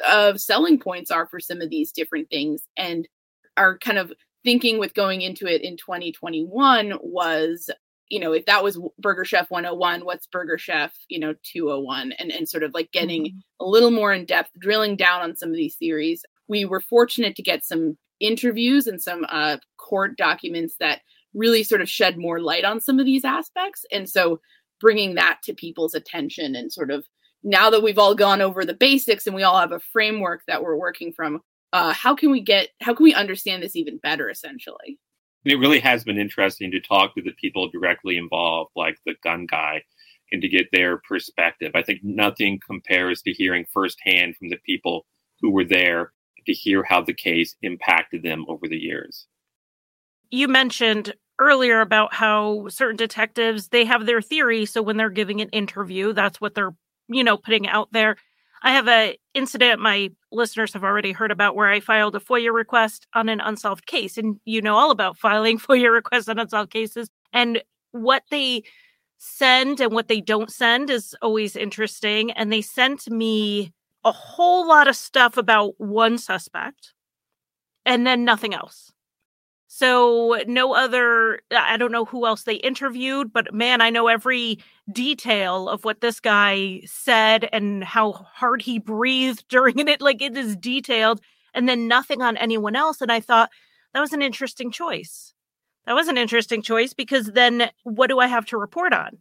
uh, 0.05 0.35
selling 0.35 0.79
points 0.79 1.11
are 1.11 1.27
for 1.27 1.39
some 1.39 1.61
of 1.61 1.69
these 1.69 1.91
different 1.91 2.29
things. 2.29 2.63
And 2.77 3.07
our 3.57 3.77
kind 3.77 3.97
of 3.97 4.11
thinking 4.43 4.79
with 4.79 4.93
going 4.93 5.21
into 5.21 5.45
it 5.47 5.61
in 5.61 5.77
2021 5.77 6.93
was, 7.01 7.69
you 8.09 8.19
know, 8.19 8.33
if 8.33 8.45
that 8.45 8.63
was 8.63 8.79
Burger 8.99 9.25
Chef 9.25 9.49
101, 9.49 10.05
what's 10.05 10.27
Burger 10.27 10.57
Chef, 10.57 10.95
you 11.09 11.19
know, 11.19 11.33
201, 11.43 12.13
and, 12.13 12.31
and 12.31 12.47
sort 12.47 12.63
of 12.63 12.73
like 12.73 12.91
getting 12.91 13.25
mm-hmm. 13.25 13.37
a 13.59 13.65
little 13.65 13.91
more 13.91 14.13
in 14.13 14.25
depth, 14.25 14.51
drilling 14.59 14.95
down 14.95 15.21
on 15.21 15.35
some 15.35 15.49
of 15.49 15.55
these 15.55 15.75
theories. 15.75 16.23
We 16.47 16.65
were 16.65 16.81
fortunate 16.81 17.35
to 17.35 17.41
get 17.41 17.65
some 17.65 17.97
interviews 18.19 18.87
and 18.87 19.01
some 19.01 19.25
uh, 19.29 19.57
court 19.77 20.17
documents 20.17 20.75
that 20.79 21.01
really 21.33 21.63
sort 21.63 21.81
of 21.81 21.89
shed 21.89 22.17
more 22.17 22.39
light 22.39 22.63
on 22.63 22.79
some 22.79 22.99
of 22.99 23.05
these 23.05 23.25
aspects. 23.25 23.85
And 23.91 24.09
so 24.09 24.39
bringing 24.79 25.15
that 25.15 25.39
to 25.43 25.53
people's 25.53 25.93
attention 25.93 26.55
and 26.55 26.71
sort 26.71 26.91
of 26.91 27.05
now 27.43 27.69
that 27.69 27.83
we've 27.83 27.99
all 27.99 28.15
gone 28.15 28.41
over 28.41 28.65
the 28.65 28.73
basics 28.73 29.27
and 29.27 29.35
we 29.35 29.43
all 29.43 29.59
have 29.59 29.71
a 29.71 29.79
framework 29.79 30.41
that 30.47 30.63
we're 30.63 30.77
working 30.77 31.13
from, 31.13 31.41
uh, 31.73 31.93
how 31.93 32.15
can 32.15 32.31
we 32.31 32.41
get, 32.41 32.69
how 32.81 32.93
can 32.93 33.03
we 33.03 33.13
understand 33.13 33.61
this 33.61 33.75
even 33.75 33.97
better 33.97 34.29
essentially? 34.29 34.97
It 35.43 35.59
really 35.59 35.79
has 35.79 36.03
been 36.03 36.17
interesting 36.17 36.71
to 36.71 36.79
talk 36.79 37.13
to 37.15 37.21
the 37.21 37.33
people 37.39 37.69
directly 37.69 38.17
involved, 38.17 38.71
like 38.75 38.97
the 39.05 39.13
gun 39.23 39.45
guy, 39.45 39.83
and 40.31 40.41
to 40.41 40.47
get 40.47 40.67
their 40.71 40.97
perspective. 40.97 41.71
I 41.75 41.83
think 41.83 41.99
nothing 42.03 42.59
compares 42.65 43.21
to 43.21 43.31
hearing 43.31 43.65
firsthand 43.71 44.37
from 44.37 44.49
the 44.49 44.57
people 44.65 45.05
who 45.41 45.51
were 45.51 45.65
there 45.65 46.13
to 46.45 46.53
hear 46.53 46.83
how 46.83 47.01
the 47.01 47.13
case 47.13 47.55
impacted 47.61 48.23
them 48.23 48.45
over 48.47 48.67
the 48.67 48.77
years. 48.77 49.27
You 50.29 50.47
mentioned 50.47 51.13
earlier 51.39 51.81
about 51.81 52.13
how 52.13 52.67
certain 52.69 52.95
detectives 52.95 53.69
they 53.69 53.85
have 53.85 54.05
their 54.05 54.21
theory 54.21 54.65
so 54.65 54.81
when 54.81 54.97
they're 54.97 55.09
giving 55.09 55.41
an 55.41 55.49
interview 55.49 56.13
that's 56.13 56.39
what 56.39 56.55
they're 56.55 56.73
you 57.09 57.23
know 57.23 57.35
putting 57.35 57.67
out 57.67 57.89
there 57.91 58.15
i 58.63 58.71
have 58.71 58.87
a 58.87 59.17
incident 59.33 59.81
my 59.81 60.09
listeners 60.31 60.71
have 60.71 60.83
already 60.83 61.11
heard 61.11 61.31
about 61.31 61.55
where 61.55 61.69
i 61.69 61.79
filed 61.79 62.15
a 62.15 62.19
foia 62.19 62.53
request 62.53 63.05
on 63.13 63.27
an 63.27 63.41
unsolved 63.41 63.85
case 63.85 64.17
and 64.17 64.39
you 64.45 64.61
know 64.61 64.77
all 64.77 64.91
about 64.91 65.17
filing 65.17 65.57
foia 65.59 65.91
requests 65.91 66.29
on 66.29 66.39
unsolved 66.39 66.71
cases 66.71 67.09
and 67.33 67.61
what 67.91 68.23
they 68.31 68.63
send 69.17 69.79
and 69.79 69.91
what 69.91 70.07
they 70.07 70.21
don't 70.21 70.51
send 70.51 70.89
is 70.89 71.15
always 71.21 71.55
interesting 71.55 72.31
and 72.31 72.51
they 72.51 72.61
sent 72.61 73.09
me 73.09 73.73
a 74.05 74.11
whole 74.11 74.67
lot 74.67 74.87
of 74.87 74.95
stuff 74.95 75.35
about 75.35 75.73
one 75.77 76.17
suspect 76.17 76.93
and 77.85 78.05
then 78.05 78.23
nothing 78.23 78.53
else. 78.53 78.91
So, 79.67 80.41
no 80.47 80.73
other, 80.73 81.41
I 81.51 81.75
don't 81.75 81.91
know 81.91 82.05
who 82.05 82.25
else 82.25 82.43
they 82.43 82.55
interviewed, 82.55 83.33
but 83.33 83.53
man, 83.53 83.81
I 83.81 83.89
know 83.89 84.07
every 84.07 84.59
detail 84.89 85.67
of 85.67 85.83
what 85.83 85.99
this 85.99 86.21
guy 86.21 86.81
said 86.85 87.49
and 87.51 87.83
how 87.83 88.13
hard 88.13 88.61
he 88.61 88.79
breathed 88.79 89.45
during 89.49 89.79
it. 89.79 89.99
Like 89.99 90.21
it 90.21 90.37
is 90.37 90.55
detailed, 90.55 91.19
and 91.53 91.67
then 91.67 91.89
nothing 91.89 92.21
on 92.21 92.37
anyone 92.37 92.75
else. 92.75 93.01
And 93.01 93.11
I 93.11 93.19
thought 93.19 93.49
that 93.93 93.99
was 93.99 94.13
an 94.13 94.21
interesting 94.21 94.71
choice. 94.71 95.33
That 95.85 95.93
was 95.93 96.07
an 96.07 96.17
interesting 96.17 96.61
choice 96.61 96.93
because 96.93 97.33
then 97.33 97.69
what 97.83 98.07
do 98.07 98.19
I 98.19 98.27
have 98.27 98.45
to 98.47 98.57
report 98.57 98.93
on? 98.93 99.17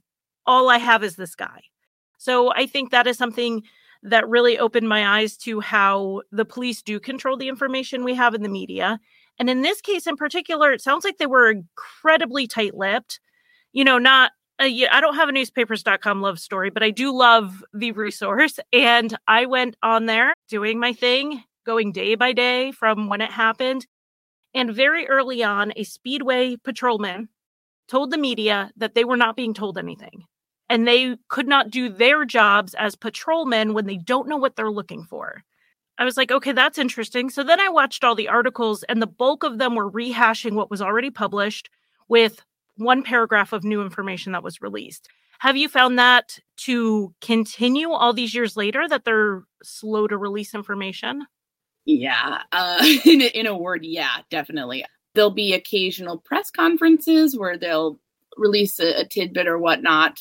All 0.47 0.69
I 0.69 0.79
have 0.79 1.03
is 1.03 1.17
this 1.17 1.35
guy. 1.35 1.63
So 2.19 2.53
I 2.53 2.67
think 2.67 2.91
that 2.91 3.07
is 3.07 3.19
something 3.19 3.65
that 4.05 4.29
really 4.29 4.59
opened 4.59 4.89
my 4.89 5.19
eyes 5.19 5.37
to 5.39 5.61
how 5.61 6.23
the 6.31 6.45
police 6.45 6.83
do 6.83 7.01
control 7.01 7.37
the 7.37 7.49
information 7.49 8.05
we 8.05 8.15
have 8.15 8.35
in 8.35 8.43
the 8.43 8.49
media. 8.49 9.01
And 9.39 9.51
in 9.51 9.63
this 9.63 9.81
case 9.81 10.07
in 10.07 10.17
particular, 10.17 10.71
it 10.73 10.83
sounds 10.83 11.05
like 11.05 11.19
they 11.19 11.27
were 11.27 11.51
incredibly 11.51 12.47
tight 12.47 12.75
lipped. 12.75 13.19
You 13.73 13.83
know, 13.83 13.99
not 13.99 14.33
uh, 14.61 14.69
I 14.91 15.01
don't 15.01 15.17
have 15.17 15.29
a 15.29 15.33
newspapers.com 15.33 16.21
love 16.21 16.39
story, 16.39 16.71
but 16.71 16.83
I 16.83 16.91
do 16.91 17.17
love 17.17 17.65
the 17.73 17.93
resource. 17.93 18.61
And 18.73 19.17
I 19.27 19.47
went 19.47 19.77
on 19.83 20.07
there 20.07 20.35
doing 20.49 20.79
my 20.79 20.93
thing, 20.93 21.43
going 21.65 21.93
day 21.93 22.15
by 22.15 22.33
day 22.33 22.73
from 22.73 23.09
when 23.09 23.21
it 23.21 23.31
happened. 23.31 23.87
And 24.53 24.75
very 24.75 25.09
early 25.09 25.43
on, 25.43 25.73
a 25.77 25.85
Speedway 25.85 26.57
patrolman 26.57 27.29
told 27.89 28.11
the 28.11 28.19
media 28.19 28.71
that 28.77 28.95
they 28.95 29.05
were 29.05 29.17
not 29.17 29.37
being 29.37 29.55
told 29.55 29.79
anything 29.79 30.27
and 30.69 30.87
they 30.87 31.17
could 31.29 31.47
not 31.47 31.71
do 31.71 31.89
their 31.89 32.25
jobs 32.25 32.75
as 32.75 32.95
patrolmen 32.95 33.75
when 33.75 33.87
they 33.87 33.97
don't 33.97 34.29
know 34.29 34.37
what 34.37 34.57
they're 34.57 34.71
looking 34.71 35.05
for. 35.05 35.43
I 35.99 36.05
was 36.05 36.17
like, 36.17 36.33
okay, 36.33 36.53
that's 36.53 36.79
interesting. 36.79 37.31
So 37.31 37.45
then 37.45 37.61
I 37.61 37.69
watched 37.69 38.03
all 38.03 38.15
the 38.15 38.29
articles, 38.29 38.83
and 38.85 39.01
the 39.01 39.07
bulk 39.07 39.45
of 39.45 39.59
them 39.59 39.75
were 39.75 39.91
rehashing 39.91 40.55
what 40.55 40.71
was 40.71 40.83
already 40.83 41.11
published 41.11 41.71
with 42.09 42.43
one 42.77 43.03
paragraph 43.03 43.53
of 43.53 43.63
new 43.63 43.83
information 43.83 44.33
that 44.33 44.43
was 44.43 44.61
released. 44.61 45.09
Have 45.39 45.57
you 45.57 45.69
found 45.69 45.99
that 45.99 46.39
to 46.59 47.15
continue 47.21 47.91
all 47.91 48.13
these 48.13 48.35
years 48.35 48.57
later 48.57 48.89
that 48.89 49.05
they're 49.05 49.43
slow 49.63 50.07
to 50.09 50.17
release 50.17 50.55
information? 50.55 51.27
Yeah, 51.85 52.43
uh, 52.51 52.85
in, 53.05 53.23
a, 53.23 53.27
in 53.27 53.47
a 53.47 53.57
word, 53.57 53.85
yeah, 53.85 54.17
definitely. 54.31 54.85
There'll 55.15 55.31
be 55.31 55.53
occasional 55.53 56.19
press 56.19 56.51
conferences 56.51 57.39
where 57.39 57.57
they'll 57.57 58.01
release 58.37 58.81
a, 58.81 59.03
a 59.03 59.05
tidbit 59.05 59.47
or 59.47 59.59
whatnot. 59.59 60.19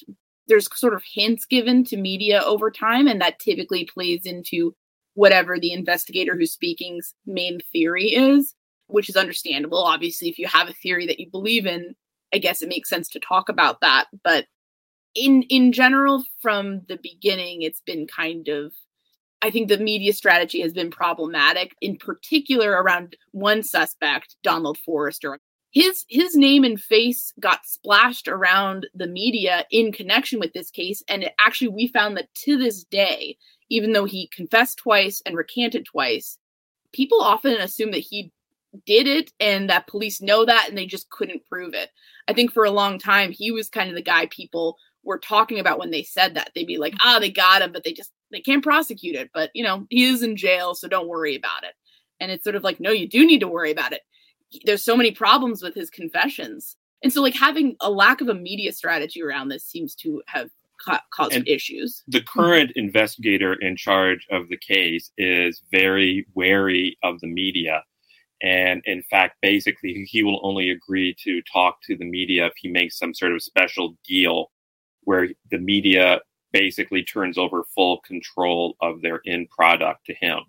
There's 0.48 0.68
sort 0.78 0.94
of 0.94 1.04
hints 1.04 1.46
given 1.46 1.84
to 1.86 1.98
media 1.98 2.42
over 2.46 2.70
time, 2.70 3.08
and 3.08 3.22
that 3.22 3.40
typically 3.40 3.86
plays 3.86 4.26
into 4.26 4.76
whatever 5.16 5.60
the 5.60 5.72
investigator 5.72 6.36
who's 6.36 6.52
speaking's 6.52 7.14
main 7.26 7.60
theory 7.72 8.14
is, 8.14 8.56
which 8.88 9.10
is 9.10 9.16
understandable. 9.16 9.84
Obviously, 9.84 10.30
if 10.30 10.40
you 10.40 10.48
have 10.48 10.70
a 10.70 10.74
theory 10.74 11.06
that 11.08 11.20
you 11.20 11.30
believe 11.30 11.66
in, 11.66 11.96
I 12.34 12.40
guess 12.40 12.62
it 12.62 12.70
makes 12.70 12.90
sense 12.90 13.08
to 13.10 13.20
talk 13.20 13.48
about 13.48 13.82
that. 13.82 14.06
But 14.24 14.48
in 15.16 15.44
in 15.44 15.72
general, 15.72 16.24
from 16.42 16.82
the 16.88 17.00
beginning, 17.02 17.62
it's 17.62 17.82
been 17.82 18.08
kind 18.08 18.48
of 18.48 18.74
I 19.42 19.52
think 19.52 19.68
the 19.68 19.78
media 19.78 20.14
strategy 20.14 20.62
has 20.62 20.74
been 20.74 20.90
problematic, 20.90 21.76
in 21.82 21.98
particular 21.98 22.72
around 22.72 23.18
one 23.32 23.62
suspect, 23.62 24.38
Donald 24.42 24.78
Forrester. 24.78 25.40
His 25.74 26.06
his 26.08 26.36
name 26.36 26.64
and 26.64 26.80
face 26.80 27.34
got 27.40 27.66
splashed 27.66 28.28
around 28.28 28.88
the 28.94 29.08
media 29.08 29.66
in 29.72 29.92
connection 29.92 30.40
with 30.40 30.54
this 30.54 30.70
case, 30.70 31.04
and 31.10 31.24
it, 31.24 31.34
actually 31.40 31.70
we 31.70 31.88
found 31.88 32.16
that 32.16 32.34
to 32.46 32.58
this 32.58 32.84
day, 32.84 33.38
even 33.70 33.92
though 33.92 34.06
he 34.06 34.28
confessed 34.28 34.78
twice 34.78 35.22
and 35.26 35.36
recanted 35.36 35.86
twice, 35.86 36.38
people 36.94 37.22
often 37.22 37.54
assume 37.54 37.90
that 37.92 37.98
he 37.98 38.32
did 38.86 39.08
it 39.08 39.32
and 39.40 39.70
that 39.70 39.88
police 39.88 40.22
know 40.22 40.46
that 40.46 40.70
and 40.70 40.78
they 40.78 40.86
just 40.86 41.10
couldn't 41.10 41.46
prove 41.48 41.74
it. 41.74 41.90
I 42.28 42.34
think 42.34 42.52
for 42.52 42.66
a 42.66 42.72
long 42.72 43.00
time 43.00 43.32
he 43.32 43.52
was 43.52 43.68
kind 43.70 43.90
of 43.90 43.96
the 43.96 44.02
guy 44.02 44.28
people 44.28 44.78
were 45.04 45.20
talking 45.20 45.60
about 45.60 45.80
when 45.80 45.92
they 45.92 46.04
said 46.04 46.36
that. 46.36 46.52
They'd 46.54 46.68
be 46.68 46.78
like, 46.78 46.94
"Ah, 47.02 47.16
oh, 47.18 47.20
they 47.20 47.32
got 47.32 47.64
him, 47.64 47.72
but 47.72 47.84
they 47.84 47.94
just 47.94 48.12
they 48.32 48.42
can't 48.42 48.64
prosecute 48.64 49.16
it, 49.16 49.32
but 49.34 49.50
you 49.56 49.64
know, 49.64 49.88
he 49.90 50.06
is 50.06 50.22
in 50.22 50.36
jail, 50.36 50.76
so 50.76 50.88
don't 50.88 51.08
worry 51.08 51.36
about 51.36 51.64
it. 51.64 51.74
And 52.20 52.32
it's 52.32 52.44
sort 52.44 52.56
of 52.56 52.64
like, 52.64 52.80
no, 52.80 52.92
you 52.92 53.08
do 53.08 53.26
need 53.26 53.40
to 53.40 53.48
worry 53.48 53.72
about 53.72 53.92
it. 53.92 54.02
There's 54.66 54.84
so 54.84 54.96
many 54.96 55.12
problems 55.12 55.62
with 55.62 55.76
his 55.76 55.90
confessions. 55.90 56.76
And 57.04 57.12
so, 57.12 57.22
like, 57.22 57.36
having 57.36 57.76
a 57.82 57.92
lack 57.92 58.22
of 58.22 58.30
a 58.30 58.34
media 58.34 58.72
strategy 58.72 59.22
around 59.22 59.50
this 59.50 59.66
seems 59.66 59.94
to 59.96 60.22
have 60.28 60.50
ca- 60.80 61.04
caused 61.12 61.34
and 61.34 61.48
issues. 61.48 62.04
The 62.08 62.20
mm-hmm. 62.20 62.40
current 62.40 62.72
investigator 62.76 63.54
in 63.54 63.76
charge 63.76 64.26
of 64.32 64.50
the 64.50 64.58
case 64.58 65.12
is 65.18 65.62
very 65.72 66.26
wary 66.34 66.98
of 67.04 67.20
the 67.20 67.28
media. 67.28 67.84
And 68.42 68.82
in 68.86 69.04
fact, 69.04 69.38
basically, 69.42 70.06
he 70.10 70.24
will 70.24 70.40
only 70.44 70.70
agree 70.70 71.16
to 71.24 71.42
talk 71.44 71.78
to 71.84 71.96
the 71.96 72.06
media 72.06 72.48
if 72.48 72.54
he 72.58 72.70
makes 72.70 72.98
some 72.98 73.14
sort 73.14 73.32
of 73.32 73.42
special 73.42 73.96
deal 74.06 74.52
where 75.04 75.30
the 75.50 75.58
media 75.58 76.20
basically 76.52 77.04
turns 77.04 77.38
over 77.38 77.64
full 77.76 78.00
control 78.06 78.76
of 78.82 79.02
their 79.02 79.22
end 79.26 79.50
product 79.50 80.06
to 80.06 80.14
him, 80.14 80.40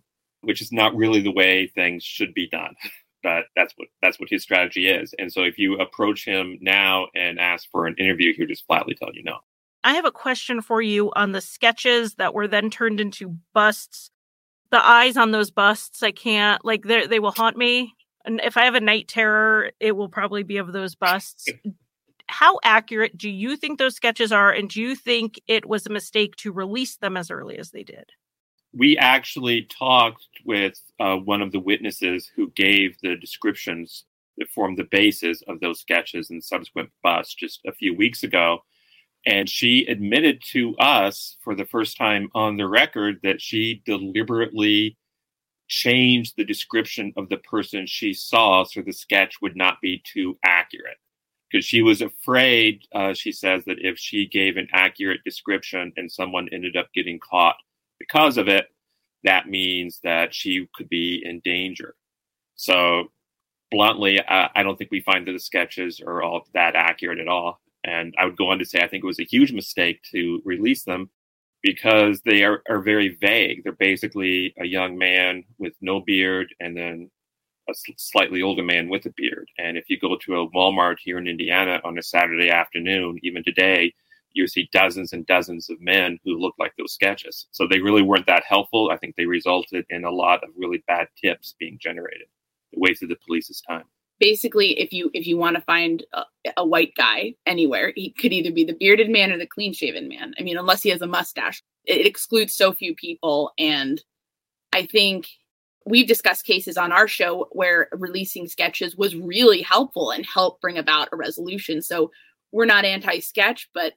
which 0.43 0.61
is 0.61 0.73
not 0.73 0.95
really 0.95 1.21
the 1.21 1.33
way 1.33 1.69
things 1.69 2.03
should 2.05 2.35
be 2.35 2.49
done. 2.49 2.75
But 3.25 3.47
that's 3.57 3.73
what 3.77 3.89
that's 4.03 4.21
what 4.21 4.29
his 4.31 4.43
strategy 4.43 4.89
is. 4.89 5.15
And 5.19 5.33
so 5.33 5.43
if 5.43 5.59
you 5.59 5.77
approach 5.81 6.25
him 6.25 6.59
now 6.61 7.09
and 7.17 7.41
ask 7.41 7.69
for 7.73 7.87
an 7.87 7.97
interview, 7.99 8.35
he'll 8.37 8.47
just 8.47 8.67
flatly 8.67 8.95
tell 8.95 9.09
you 9.13 9.25
no. 9.25 9.39
I 9.83 9.95
have 9.95 10.05
a 10.05 10.13
question 10.13 10.61
for 10.61 10.81
you 10.81 11.11
on 11.17 11.33
the 11.33 11.41
sketches 11.41 12.15
that 12.15 12.35
were 12.35 12.47
then 12.47 12.71
turned 12.71 13.01
into 13.01 13.37
busts. 13.53 14.11
The 14.71 14.85
eyes 14.85 15.17
on 15.17 15.31
those 15.33 15.51
busts, 15.51 16.03
I 16.03 16.13
can't 16.13 16.65
like 16.65 16.85
they 16.85 17.07
they 17.07 17.19
will 17.19 17.33
haunt 17.33 17.57
me. 17.57 17.95
And 18.27 18.41
if 18.45 18.57
I 18.57 18.67
have 18.67 18.75
a 18.75 18.81
night 18.81 19.09
terror, 19.09 19.73
it 19.81 19.97
will 19.97 20.09
probably 20.09 20.43
be 20.43 20.59
of 20.59 20.73
those 20.73 20.95
busts 20.95 21.49
how 22.27 22.59
accurate 22.65 23.17
do 23.17 23.29
you 23.29 23.57
think 23.57 23.79
those 23.79 23.95
sketches 23.95 24.33
are 24.33 24.51
and 24.51 24.71
do 24.71 24.81
you 24.81 24.95
think 24.95 25.41
it 25.47 25.67
was 25.67 25.87
a 25.87 25.91
mistake 25.91 26.35
to 26.37 26.53
release 26.53 26.97
them 26.97 27.17
as 27.17 27.31
early 27.31 27.59
as 27.59 27.71
they 27.71 27.83
did 27.83 28.11
we 28.77 28.99
actually 28.99 29.63
talked 29.63 30.27
with 30.45 30.81
uh, 30.99 31.17
one 31.17 31.43
of 31.43 31.53
the 31.53 31.61
witnesses 31.61 32.31
who 32.35 32.51
gave 32.51 32.97
the 33.03 33.17
descriptions 33.17 34.05
that 34.37 34.49
formed 34.49 34.79
the 34.79 34.89
basis 34.91 35.43
of 35.47 35.61
those 35.61 35.81
sketches 35.81 36.31
and 36.31 36.43
subsequent 36.43 36.91
busts 37.03 37.35
just 37.35 37.61
a 37.67 37.73
few 37.73 37.95
weeks 37.95 38.25
ago. 38.25 38.59
And 39.27 39.49
she 39.49 39.87
admitted 39.87 40.43
to 40.53 40.77
us 40.77 41.37
for 41.43 41.55
the 41.55 41.65
first 41.65 41.97
time 41.97 42.29
on 42.35 42.57
the 42.57 42.69
record 42.69 43.21
that 43.23 43.41
she 43.41 43.83
deliberately 43.87 44.99
changed 45.69 46.35
the 46.37 46.45
description 46.45 47.13
of 47.17 47.29
the 47.29 47.39
person 47.39 47.87
she 47.87 48.13
saw 48.13 48.65
so 48.65 48.83
the 48.83 48.93
sketch 48.93 49.41
would 49.41 49.57
not 49.57 49.81
be 49.81 50.03
too 50.05 50.37
accurate. 50.45 50.99
Because 51.51 51.65
she 51.65 51.81
was 51.81 52.03
afraid, 52.03 52.83
uh, 52.95 53.15
she 53.15 53.31
says, 53.31 53.65
that 53.67 53.79
if 53.79 53.97
she 53.97 54.27
gave 54.27 54.57
an 54.57 54.69
accurate 54.73 55.21
description 55.25 55.93
and 55.97 56.11
someone 56.11 56.49
ended 56.53 56.77
up 56.77 56.89
getting 56.93 57.21
caught 57.21 57.57
because 58.09 58.37
of 58.37 58.49
it, 58.49 58.67
that 59.25 59.49
means 59.49 60.01
that 60.03 60.35
she 60.35 60.69
could 60.75 60.89
be 60.89 61.23
in 61.25 61.41
danger. 61.41 61.95
So, 62.57 63.11
bluntly, 63.71 64.21
I, 64.21 64.51
I 64.55 64.63
don't 64.63 64.77
think 64.77 64.91
we 64.91 65.01
find 65.01 65.27
that 65.27 65.33
the 65.33 65.39
sketches 65.39 66.01
are 66.01 66.23
all 66.23 66.47
that 66.53 66.77
accurate 66.77 67.19
at 67.19 67.29
all. 67.29 67.61
And 67.85 68.15
I 68.19 68.27
would 68.27 68.37
go 68.37 68.51
on 68.51 68.59
to 68.59 68.65
say 68.65 68.81
I 68.81 68.89
think 68.89 69.03
it 69.03 69.07
was 69.07 69.21
a 69.21 69.25
huge 69.25 69.53
mistake 69.53 70.03
to 70.13 70.41
release 70.45 70.85
them 70.85 71.11
because 71.63 72.21
they 72.23 72.45
are, 72.45 72.63
are 72.69 72.81
very 72.81 73.17
vague. 73.21 73.65
They're 73.65 73.73
basically 73.73 74.55
a 74.59 74.67
young 74.67 74.97
man 74.99 75.45
with 75.59 75.73
no 75.81 76.01
beard 76.01 76.55
and 76.61 76.77
then 76.77 77.11
a 77.69 77.75
slightly 77.97 78.43
older 78.43 78.63
man 78.63 78.89
with 78.91 79.07
a 79.07 79.15
beard. 79.17 79.49
And 79.59 79.79
if 79.79 79.89
you 79.89 79.99
go 79.99 80.17
to 80.17 80.41
a 80.41 80.51
Walmart 80.51 80.97
here 81.03 81.19
in 81.19 81.27
Indiana 81.27 81.81
on 81.83 81.99
a 81.99 82.03
Saturday 82.03 82.51
afternoon, 82.51 83.19
even 83.23 83.43
today, 83.43 83.95
you 84.35 84.47
see 84.47 84.69
dozens 84.73 85.13
and 85.13 85.27
dozens 85.27 85.71
of 85.71 85.81
men 85.81 86.19
who 86.25 86.39
look 86.39 86.55
like 86.59 86.73
those 86.77 86.93
sketches. 86.93 87.47
So 87.53 87.67
they 87.67 87.81
really 87.81 88.03
weren't 88.03 88.27
that 88.27 88.43
helpful. 88.47 88.91
I 88.93 88.97
think 88.97 89.15
they 89.17 89.27
resulted 89.27 89.87
in 89.89 90.05
a 90.05 90.11
lot 90.11 90.45
of 90.45 90.51
really 90.57 90.83
bad 90.87 91.07
tips 91.23 91.55
being 91.59 91.79
generated. 91.81 92.27
It 92.73 92.81
wasted 92.81 93.09
the 93.09 93.17
police's 93.27 93.63
time. 93.67 93.85
Basically, 94.21 94.79
if 94.79 94.93
you 94.93 95.11
if 95.13 95.27
you 95.27 95.37
want 95.37 95.57
to 95.57 95.63
find 95.63 96.05
a, 96.13 96.23
a 96.59 96.67
white 96.67 96.93
guy 96.97 97.35
anywhere, 97.47 97.93
he 97.95 98.13
could 98.13 98.33
either 98.33 98.53
be 98.53 98.65
the 98.65 98.77
bearded 98.79 99.11
man 99.11 99.33
or 99.33 99.39
the 99.39 99.47
clean 99.47 99.73
shaven 99.73 100.09
man. 100.09 100.35
I 100.39 100.43
mean, 100.43 100.57
unless 100.57 100.83
he 100.83 100.91
has 100.91 101.03
a 101.03 101.07
mustache, 101.07 101.63
it 101.85 102.07
excludes 102.07 102.55
so 102.55 102.73
few 102.73 102.95
people. 102.95 103.53
And 103.59 104.03
I 104.73 104.87
think 104.87 105.27
we've 105.85 106.07
discussed 106.07 106.47
cases 106.47 106.77
on 106.77 106.93
our 106.93 107.07
show 107.07 107.49
where 107.53 107.89
releasing 107.93 108.47
sketches 108.49 108.97
was 108.97 109.17
really 109.17 109.63
helpful 109.63 110.11
and 110.11 110.25
helped 110.25 110.61
bring 110.61 110.79
about 110.79 111.09
a 111.13 111.17
resolution. 111.17 111.83
So 111.83 112.11
we're 112.53 112.65
not 112.65 112.85
anti-sketch, 112.85 113.69
but 113.75 113.95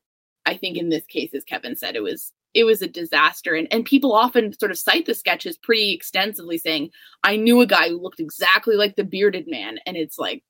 I 0.48 0.56
think 0.56 0.78
in 0.78 0.90
this 0.90 1.06
case, 1.06 1.34
as 1.34 1.44
Kevin 1.44 1.76
said, 1.76 1.96
it 1.96 2.02
was 2.02 2.32
it 2.54 2.64
was 2.64 2.82
a 2.82 2.88
disaster. 2.88 3.54
And 3.54 3.68
and 3.72 3.86
people 3.86 4.14
often 4.14 4.58
sort 4.58 4.72
of 4.72 4.80
cite 4.80 5.06
the 5.06 5.14
sketches 5.14 5.58
pretty 5.58 5.94
extensively, 5.94 6.58
saying, 6.58 6.90
I 7.24 7.36
knew 7.36 7.62
a 7.62 7.68
guy 7.68 7.90
who 7.90 8.02
looked 8.02 8.22
exactly 8.22 8.76
like 8.76 8.96
the 8.96 9.04
bearded 9.04 9.46
man. 9.48 9.78
And 9.86 9.98
it's 9.98 10.18
like, 10.18 10.44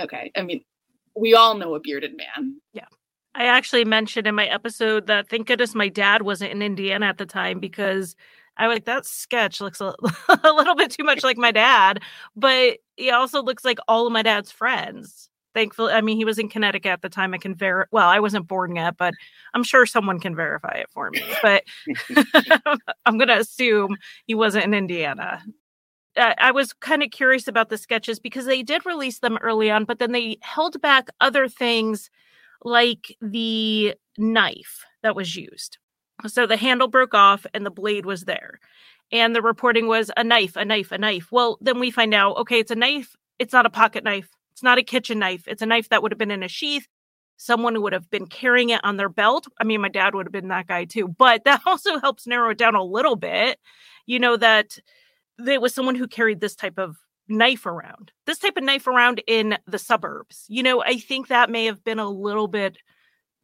okay, 0.00 0.32
I 0.36 0.42
mean, 0.42 0.64
we 1.14 1.34
all 1.34 1.54
know 1.54 1.74
a 1.74 1.80
bearded 1.80 2.16
man. 2.16 2.60
Yeah. 2.72 2.86
I 3.34 3.44
actually 3.44 3.84
mentioned 3.84 4.26
in 4.26 4.34
my 4.34 4.46
episode 4.46 5.06
that 5.06 5.28
thank 5.28 5.46
goodness 5.46 5.74
my 5.74 5.88
dad 5.88 6.22
wasn't 6.22 6.52
in 6.52 6.62
Indiana 6.62 7.06
at 7.06 7.18
the 7.18 7.26
time 7.26 7.60
because 7.60 8.16
I 8.56 8.66
was 8.66 8.76
like, 8.76 8.84
that 8.86 9.06
sketch 9.06 9.60
looks 9.60 9.80
a, 9.80 9.94
a 10.28 10.52
little 10.52 10.74
bit 10.74 10.90
too 10.90 11.04
much 11.04 11.22
like 11.22 11.36
my 11.36 11.52
dad, 11.52 12.00
but 12.36 12.78
he 12.96 13.10
also 13.10 13.42
looks 13.42 13.64
like 13.64 13.78
all 13.88 14.06
of 14.06 14.12
my 14.12 14.22
dad's 14.22 14.50
friends. 14.50 15.28
Thankfully, 15.54 15.92
I 15.92 16.00
mean, 16.00 16.16
he 16.16 16.24
was 16.24 16.38
in 16.38 16.48
Connecticut 16.48 16.90
at 16.90 17.02
the 17.02 17.08
time. 17.10 17.34
I 17.34 17.38
can 17.38 17.54
verify. 17.54 17.88
Well, 17.92 18.08
I 18.08 18.20
wasn't 18.20 18.48
born 18.48 18.76
yet, 18.76 18.96
but 18.96 19.14
I'm 19.54 19.64
sure 19.64 19.84
someone 19.84 20.18
can 20.18 20.34
verify 20.34 20.74
it 20.76 20.88
for 20.90 21.10
me. 21.10 21.22
But 21.42 21.64
I'm 23.06 23.18
going 23.18 23.28
to 23.28 23.38
assume 23.38 23.96
he 24.26 24.34
wasn't 24.34 24.64
in 24.64 24.74
Indiana. 24.74 25.42
I, 26.16 26.34
I 26.38 26.50
was 26.52 26.72
kind 26.74 27.02
of 27.02 27.10
curious 27.10 27.48
about 27.48 27.68
the 27.68 27.78
sketches 27.78 28.18
because 28.18 28.46
they 28.46 28.62
did 28.62 28.86
release 28.86 29.20
them 29.20 29.38
early 29.42 29.70
on, 29.70 29.84
but 29.84 29.98
then 29.98 30.12
they 30.12 30.38
held 30.42 30.80
back 30.82 31.08
other 31.20 31.48
things 31.48 32.10
like 32.64 33.16
the 33.20 33.94
knife 34.18 34.84
that 35.02 35.16
was 35.16 35.36
used 35.36 35.78
So 36.26 36.46
the 36.46 36.56
handle 36.56 36.88
broke 36.88 37.14
off 37.14 37.46
and 37.54 37.66
the 37.66 37.70
blade 37.70 38.06
was 38.06 38.24
there. 38.24 38.60
And 39.12 39.34
the 39.36 39.42
reporting 39.42 39.88
was 39.88 40.10
a 40.16 40.24
knife, 40.24 40.56
a 40.56 40.64
knife, 40.64 40.92
a 40.92 40.98
knife. 40.98 41.28
Well, 41.32 41.58
then 41.60 41.80
we 41.80 41.90
find 41.90 42.14
out 42.14 42.36
okay, 42.38 42.60
it's 42.60 42.70
a 42.70 42.76
knife. 42.76 43.16
It's 43.38 43.52
not 43.52 43.66
a 43.66 43.70
pocket 43.70 44.04
knife. 44.04 44.30
It's 44.52 44.62
not 44.62 44.78
a 44.78 44.82
kitchen 44.82 45.18
knife. 45.18 45.48
It's 45.48 45.62
a 45.62 45.66
knife 45.66 45.88
that 45.88 46.02
would 46.02 46.12
have 46.12 46.18
been 46.18 46.30
in 46.30 46.42
a 46.42 46.48
sheath. 46.48 46.86
Someone 47.36 47.82
would 47.82 47.92
have 47.92 48.08
been 48.10 48.26
carrying 48.26 48.70
it 48.70 48.80
on 48.84 48.96
their 48.96 49.08
belt. 49.08 49.46
I 49.58 49.64
mean, 49.64 49.80
my 49.80 49.88
dad 49.88 50.14
would 50.14 50.26
have 50.26 50.32
been 50.32 50.48
that 50.48 50.68
guy 50.68 50.84
too, 50.84 51.08
but 51.08 51.42
that 51.44 51.62
also 51.66 51.98
helps 51.98 52.26
narrow 52.26 52.50
it 52.50 52.58
down 52.58 52.74
a 52.74 52.84
little 52.84 53.16
bit. 53.16 53.58
You 54.06 54.18
know, 54.18 54.36
that 54.36 54.78
there 55.38 55.60
was 55.60 55.74
someone 55.74 55.94
who 55.94 56.06
carried 56.06 56.40
this 56.40 56.54
type 56.54 56.78
of 56.78 56.96
knife 57.28 57.66
around, 57.66 58.12
this 58.26 58.38
type 58.38 58.56
of 58.56 58.64
knife 58.64 58.86
around 58.86 59.22
in 59.26 59.56
the 59.66 59.78
suburbs. 59.78 60.44
You 60.48 60.62
know, 60.62 60.82
I 60.82 60.98
think 60.98 61.28
that 61.28 61.50
may 61.50 61.64
have 61.64 61.82
been 61.82 61.98
a 61.98 62.08
little 62.08 62.48
bit 62.48 62.78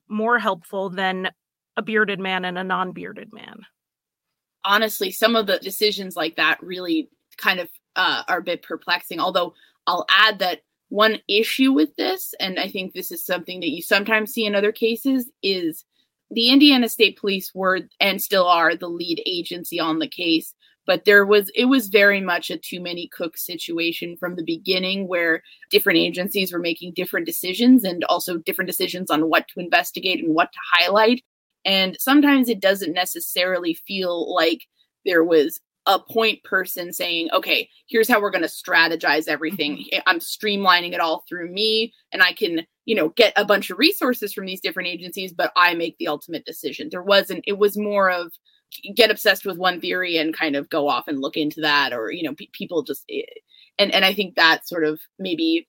more 0.09 0.38
helpful 0.38 0.91
than 0.91 1.31
a 1.77 1.83
bearded 1.83 2.21
man 2.21 2.45
and 2.45 2.59
a 2.59 2.65
non 2.65 2.93
bearded 2.93 3.33
man. 3.33 3.61
Honestly, 4.65 5.11
some 5.11 5.37
of 5.37 5.47
the 5.47 5.59
decisions 5.59 6.17
like 6.17 6.37
that 6.37 6.62
really 6.62 7.09
kind 7.37 7.61
of 7.61 7.71
uh, 7.97 8.23
are 8.29 8.38
a 8.38 8.43
bit 8.43 8.62
perplexing. 8.62 9.21
Although 9.21 9.55
I'll 9.87 10.07
add 10.11 10.41
that 10.41 10.62
one 10.88 11.18
issue 11.28 11.73
with 11.73 11.95
this, 11.97 12.35
and 12.40 12.59
I 12.59 12.68
think 12.68 12.92
this 12.92 13.11
is 13.11 13.25
something 13.25 13.61
that 13.61 13.71
you 13.71 13.83
sometimes 13.83 14.33
see 14.33 14.47
in 14.47 14.54
other 14.54 14.73
cases, 14.73 15.30
is 15.42 15.85
the 16.30 16.50
Indiana 16.50 16.88
State 16.88 17.18
Police 17.18 17.52
were 17.54 17.80
and 18.00 18.21
still 18.23 18.47
are 18.47 18.75
the 18.75 18.88
lead 18.88 19.23
agency 19.26 19.80
on 19.80 19.99
the 19.99 20.09
case 20.09 20.54
but 20.88 21.04
there 21.04 21.26
was 21.26 21.50
it 21.54 21.66
was 21.66 21.88
very 21.88 22.21
much 22.21 22.49
a 22.50 22.57
too 22.57 22.80
many 22.80 23.09
cooks 23.09 23.45
situation 23.45 24.16
from 24.16 24.35
the 24.35 24.42
beginning 24.42 25.07
where 25.07 25.42
different 25.71 25.99
agencies 25.99 26.50
were 26.50 26.59
making 26.59 26.95
different 26.95 27.26
decisions 27.26 27.85
and 27.85 28.02
also 28.04 28.38
different 28.38 28.71
decisions 28.71 29.11
on 29.11 29.28
what 29.28 29.47
to 29.49 29.61
investigate 29.61 30.25
and 30.25 30.35
what 30.35 30.50
to 30.50 30.59
highlight. 30.73 31.23
And 31.66 31.95
sometimes 32.00 32.49
it 32.49 32.61
doesn't 32.61 32.95
necessarily 32.95 33.75
feel 33.75 34.35
like 34.35 34.62
there 35.04 35.23
was 35.23 35.61
a 35.88 35.99
point 35.99 36.45
person 36.45 36.92
saying, 36.92 37.30
okay, 37.33 37.68
here's 37.88 38.09
how 38.09 38.21
we're 38.21 38.30
going 38.30 38.42
to 38.42 38.49
strategize 38.49 39.26
everything. 39.26 39.78
Mm-hmm. 39.78 40.00
I'm 40.07 40.21
streamlining 40.21 40.92
it 40.92 41.00
all 41.00 41.25
through 41.26 41.50
me 41.50 41.95
and 42.12 42.23
I 42.23 42.35
can, 42.35 42.66
you 42.85 42.95
know, 42.95 43.09
get 43.09 43.33
a 43.37 43.45
bunch 43.45 43.71
of 43.71 43.78
resources 43.78 44.35
from 44.35 44.45
these 44.45 44.61
different 44.61 44.90
agencies, 44.90 45.33
but 45.33 45.50
I 45.57 45.75
make 45.75 45.97
the 45.99 46.09
ultimate 46.09 46.45
decision. 46.45 46.90
There 46.90 47.02
wasn't, 47.02 47.42
it 47.47 47.59
was 47.59 47.76
more 47.76 48.11
of 48.11 48.33
get 48.95 49.11
obsessed 49.11 49.47
with 49.47 49.57
one 49.57 49.80
theory 49.80 50.18
and 50.18 50.37
kind 50.37 50.54
of 50.54 50.68
go 50.68 50.88
off 50.88 51.09
and 51.09 51.23
look 51.23 51.38
into 51.38 51.62
that 51.62 51.95
or 51.95 52.11
you 52.11 52.23
know 52.23 52.35
p- 52.35 52.50
people 52.52 52.83
just 52.83 53.02
eh, 53.11 53.23
and 53.78 53.92
and 53.95 54.04
i 54.04 54.12
think 54.12 54.35
that 54.35 54.68
sort 54.68 54.85
of 54.85 55.00
maybe 55.18 55.66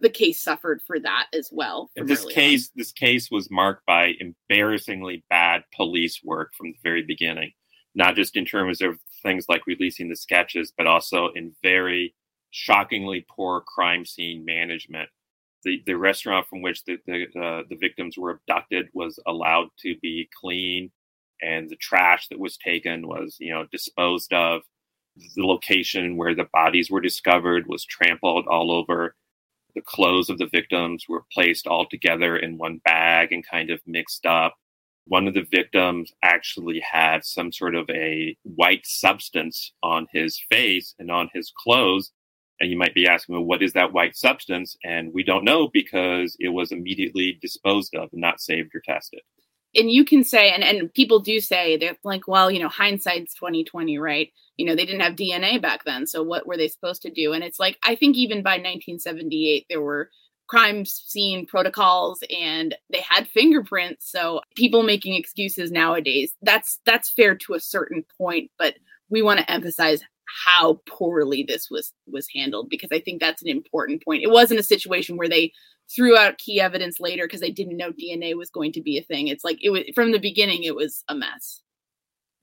the 0.00 0.08
case 0.08 0.40
suffered 0.40 0.80
for 0.86 1.00
that 1.00 1.26
as 1.34 1.50
well 1.52 1.90
this 1.96 2.24
case 2.26 2.68
on. 2.68 2.72
this 2.76 2.92
case 2.92 3.28
was 3.28 3.50
marked 3.50 3.84
by 3.86 4.12
embarrassingly 4.20 5.24
bad 5.28 5.64
police 5.74 6.20
work 6.22 6.52
from 6.56 6.68
the 6.68 6.78
very 6.84 7.02
beginning 7.02 7.50
not 7.94 8.16
just 8.16 8.36
in 8.36 8.44
terms 8.44 8.80
of 8.80 8.98
things 9.22 9.46
like 9.48 9.66
releasing 9.66 10.08
the 10.08 10.16
sketches 10.16 10.72
but 10.76 10.86
also 10.86 11.28
in 11.34 11.54
very 11.62 12.14
shockingly 12.50 13.24
poor 13.34 13.62
crime 13.62 14.04
scene 14.04 14.44
management. 14.44 15.08
The, 15.64 15.82
the 15.86 15.94
restaurant 15.94 16.48
from 16.48 16.60
which 16.60 16.84
the, 16.84 16.98
the, 17.06 17.24
uh, 17.40 17.62
the 17.68 17.76
victims 17.76 18.18
were 18.18 18.30
abducted 18.30 18.88
was 18.94 19.18
allowed 19.26 19.68
to 19.80 19.96
be 20.02 20.28
clean 20.40 20.90
and 21.42 21.68
the 21.68 21.76
trash 21.76 22.28
that 22.28 22.38
was 22.38 22.56
taken 22.56 23.06
was 23.06 23.36
you 23.40 23.52
know 23.52 23.66
disposed 23.70 24.32
of. 24.32 24.62
The 25.36 25.44
location 25.44 26.16
where 26.16 26.34
the 26.34 26.48
bodies 26.54 26.90
were 26.90 27.00
discovered 27.00 27.66
was 27.66 27.84
trampled 27.84 28.46
all 28.46 28.70
over. 28.70 29.14
The 29.74 29.82
clothes 29.82 30.30
of 30.30 30.38
the 30.38 30.46
victims 30.46 31.04
were 31.06 31.24
placed 31.30 31.66
all 31.66 31.86
together 31.86 32.36
in 32.36 32.56
one 32.56 32.80
bag 32.84 33.30
and 33.30 33.46
kind 33.46 33.70
of 33.70 33.80
mixed 33.86 34.24
up 34.24 34.54
one 35.06 35.26
of 35.26 35.34
the 35.34 35.46
victims 35.50 36.12
actually 36.22 36.80
had 36.80 37.24
some 37.24 37.52
sort 37.52 37.74
of 37.74 37.88
a 37.90 38.36
white 38.42 38.86
substance 38.86 39.72
on 39.82 40.06
his 40.12 40.40
face 40.50 40.94
and 40.98 41.10
on 41.10 41.28
his 41.34 41.52
clothes. 41.56 42.12
And 42.60 42.70
you 42.70 42.78
might 42.78 42.94
be 42.94 43.08
asking 43.08 43.34
well 43.34 43.44
what 43.44 43.62
is 43.62 43.72
that 43.72 43.92
white 43.92 44.16
substance? 44.16 44.76
And 44.84 45.12
we 45.12 45.24
don't 45.24 45.44
know 45.44 45.68
because 45.72 46.36
it 46.38 46.50
was 46.50 46.70
immediately 46.70 47.38
disposed 47.40 47.94
of 47.94 48.08
and 48.12 48.20
not 48.20 48.40
saved 48.40 48.74
or 48.74 48.80
tested. 48.80 49.20
And 49.74 49.90
you 49.90 50.04
can 50.04 50.22
say 50.22 50.50
and, 50.50 50.62
and 50.62 50.92
people 50.92 51.18
do 51.18 51.40
say 51.40 51.76
they're 51.76 51.96
like 52.04 52.28
well 52.28 52.50
you 52.50 52.60
know 52.60 52.68
hindsight's 52.68 53.34
2020 53.34 53.98
right? 53.98 54.30
You 54.56 54.66
know 54.66 54.76
they 54.76 54.86
didn't 54.86 55.00
have 55.00 55.16
dna 55.16 55.60
back 55.60 55.84
then. 55.84 56.06
So 56.06 56.22
what 56.22 56.46
were 56.46 56.56
they 56.56 56.68
supposed 56.68 57.02
to 57.02 57.10
do? 57.10 57.32
And 57.32 57.42
it's 57.42 57.58
like 57.58 57.78
i 57.82 57.96
think 57.96 58.16
even 58.16 58.42
by 58.42 58.52
1978 58.52 59.66
there 59.68 59.80
were 59.80 60.10
crime 60.52 60.84
scene 60.84 61.46
protocols 61.46 62.22
and 62.30 62.74
they 62.90 63.00
had 63.00 63.26
fingerprints 63.26 64.10
so 64.10 64.40
people 64.54 64.82
making 64.82 65.14
excuses 65.14 65.72
nowadays 65.72 66.34
that's 66.42 66.78
that's 66.84 67.10
fair 67.10 67.34
to 67.34 67.54
a 67.54 67.60
certain 67.60 68.04
point 68.18 68.50
but 68.58 68.74
we 69.08 69.22
want 69.22 69.40
to 69.40 69.50
emphasize 69.50 70.02
how 70.44 70.78
poorly 70.86 71.42
this 71.42 71.70
was 71.70 71.94
was 72.06 72.26
handled 72.34 72.68
because 72.68 72.90
i 72.92 73.00
think 73.00 73.18
that's 73.18 73.40
an 73.40 73.48
important 73.48 74.04
point 74.04 74.22
it 74.22 74.30
wasn't 74.30 74.60
a 74.60 74.62
situation 74.62 75.16
where 75.16 75.28
they 75.28 75.50
threw 75.94 76.16
out 76.16 76.38
key 76.38 76.60
evidence 76.60 77.00
later 77.00 77.24
because 77.24 77.40
they 77.40 77.50
didn't 77.50 77.76
know 77.76 77.92
DNA 77.92 78.36
was 78.36 78.50
going 78.50 78.72
to 78.72 78.82
be 78.82 78.98
a 78.98 79.02
thing. 79.02 79.28
It's 79.28 79.44
like 79.44 79.58
it 79.62 79.70
was 79.70 79.82
from 79.94 80.12
the 80.12 80.18
beginning, 80.18 80.64
it 80.64 80.74
was 80.74 81.04
a 81.08 81.14
mess. 81.14 81.62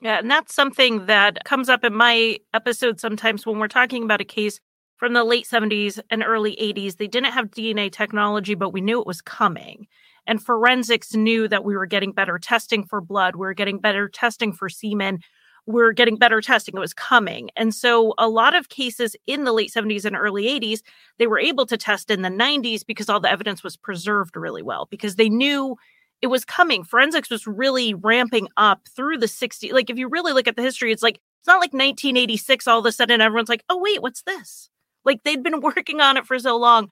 Yeah, 0.01 0.19
and 0.19 0.31
that's 0.31 0.53
something 0.53 1.07
that 1.07 1.43
comes 1.43 1.67
up 1.67 1.83
in 1.83 1.93
my 1.93 2.37
episode 2.53 2.99
sometimes 2.99 3.45
when 3.45 3.59
we're 3.59 3.67
talking 3.67 4.03
about 4.03 4.21
a 4.21 4.25
case 4.25 4.59
from 4.99 5.13
the 5.13 5.23
late 5.23 5.45
70s 5.45 5.99
and 6.11 6.23
early 6.23 6.57
80s. 6.61 6.97
They 6.97 7.07
didn't 7.07 7.31
have 7.31 7.49
DNA 7.49 7.91
technology, 7.91 8.53
but 8.53 8.73
we 8.73 8.81
knew 8.81 8.99
it 8.99 9.07
was 9.07 9.21
coming. 9.21 9.87
And 10.27 10.43
forensics 10.43 11.15
knew 11.15 11.47
that 11.47 11.63
we 11.63 11.75
were 11.75 11.85
getting 11.85 12.11
better 12.11 12.37
testing 12.37 12.83
for 12.83 13.01
blood, 13.01 13.35
we 13.35 13.47
were 13.47 13.53
getting 13.53 13.79
better 13.79 14.09
testing 14.09 14.53
for 14.53 14.69
semen, 14.69 15.19
we're 15.65 15.93
getting 15.93 16.17
better 16.17 16.41
testing. 16.41 16.75
It 16.75 16.79
was 16.79 16.93
coming. 16.93 17.49
And 17.55 17.73
so 17.73 18.13
a 18.17 18.27
lot 18.27 18.55
of 18.55 18.69
cases 18.69 19.15
in 19.25 19.45
the 19.45 19.53
late 19.53 19.71
70s 19.71 20.03
and 20.03 20.15
early 20.15 20.45
80s, 20.45 20.81
they 21.17 21.27
were 21.27 21.39
able 21.39 21.65
to 21.67 21.77
test 21.77 22.11
in 22.11 22.21
the 22.21 22.29
90s 22.29 22.85
because 22.85 23.07
all 23.07 23.19
the 23.19 23.31
evidence 23.31 23.63
was 23.63 23.77
preserved 23.77 24.35
really 24.35 24.61
well 24.61 24.87
because 24.89 25.15
they 25.15 25.29
knew 25.29 25.77
it 26.21 26.27
was 26.27 26.43
coming. 26.43 26.83
Forensics 26.83 27.29
was 27.29 27.47
really 27.47 27.93
ramping 27.93 28.47
up 28.57 28.81
through 28.93 29.19
the 29.19 29.27
60s. 29.27 29.71
Like 29.71 29.89
if 29.89 29.97
you 29.97 30.09
really 30.09 30.33
look 30.33 30.47
at 30.47 30.55
the 30.55 30.61
history, 30.61 30.91
it's 30.91 31.03
like 31.03 31.21
it's 31.39 31.47
not 31.47 31.61
like 31.61 31.71
1986 31.71 32.67
all 32.67 32.79
of 32.79 32.85
a 32.85 32.91
sudden 32.91 33.21
everyone's 33.21 33.47
like, 33.47 33.63
"Oh 33.69 33.77
wait, 33.77 34.01
what's 34.01 34.23
this?" 34.23 34.69
Like 35.05 35.23
they'd 35.23 35.43
been 35.43 35.61
working 35.61 36.01
on 36.01 36.17
it 36.17 36.25
for 36.25 36.39
so 36.39 36.57
long. 36.57 36.91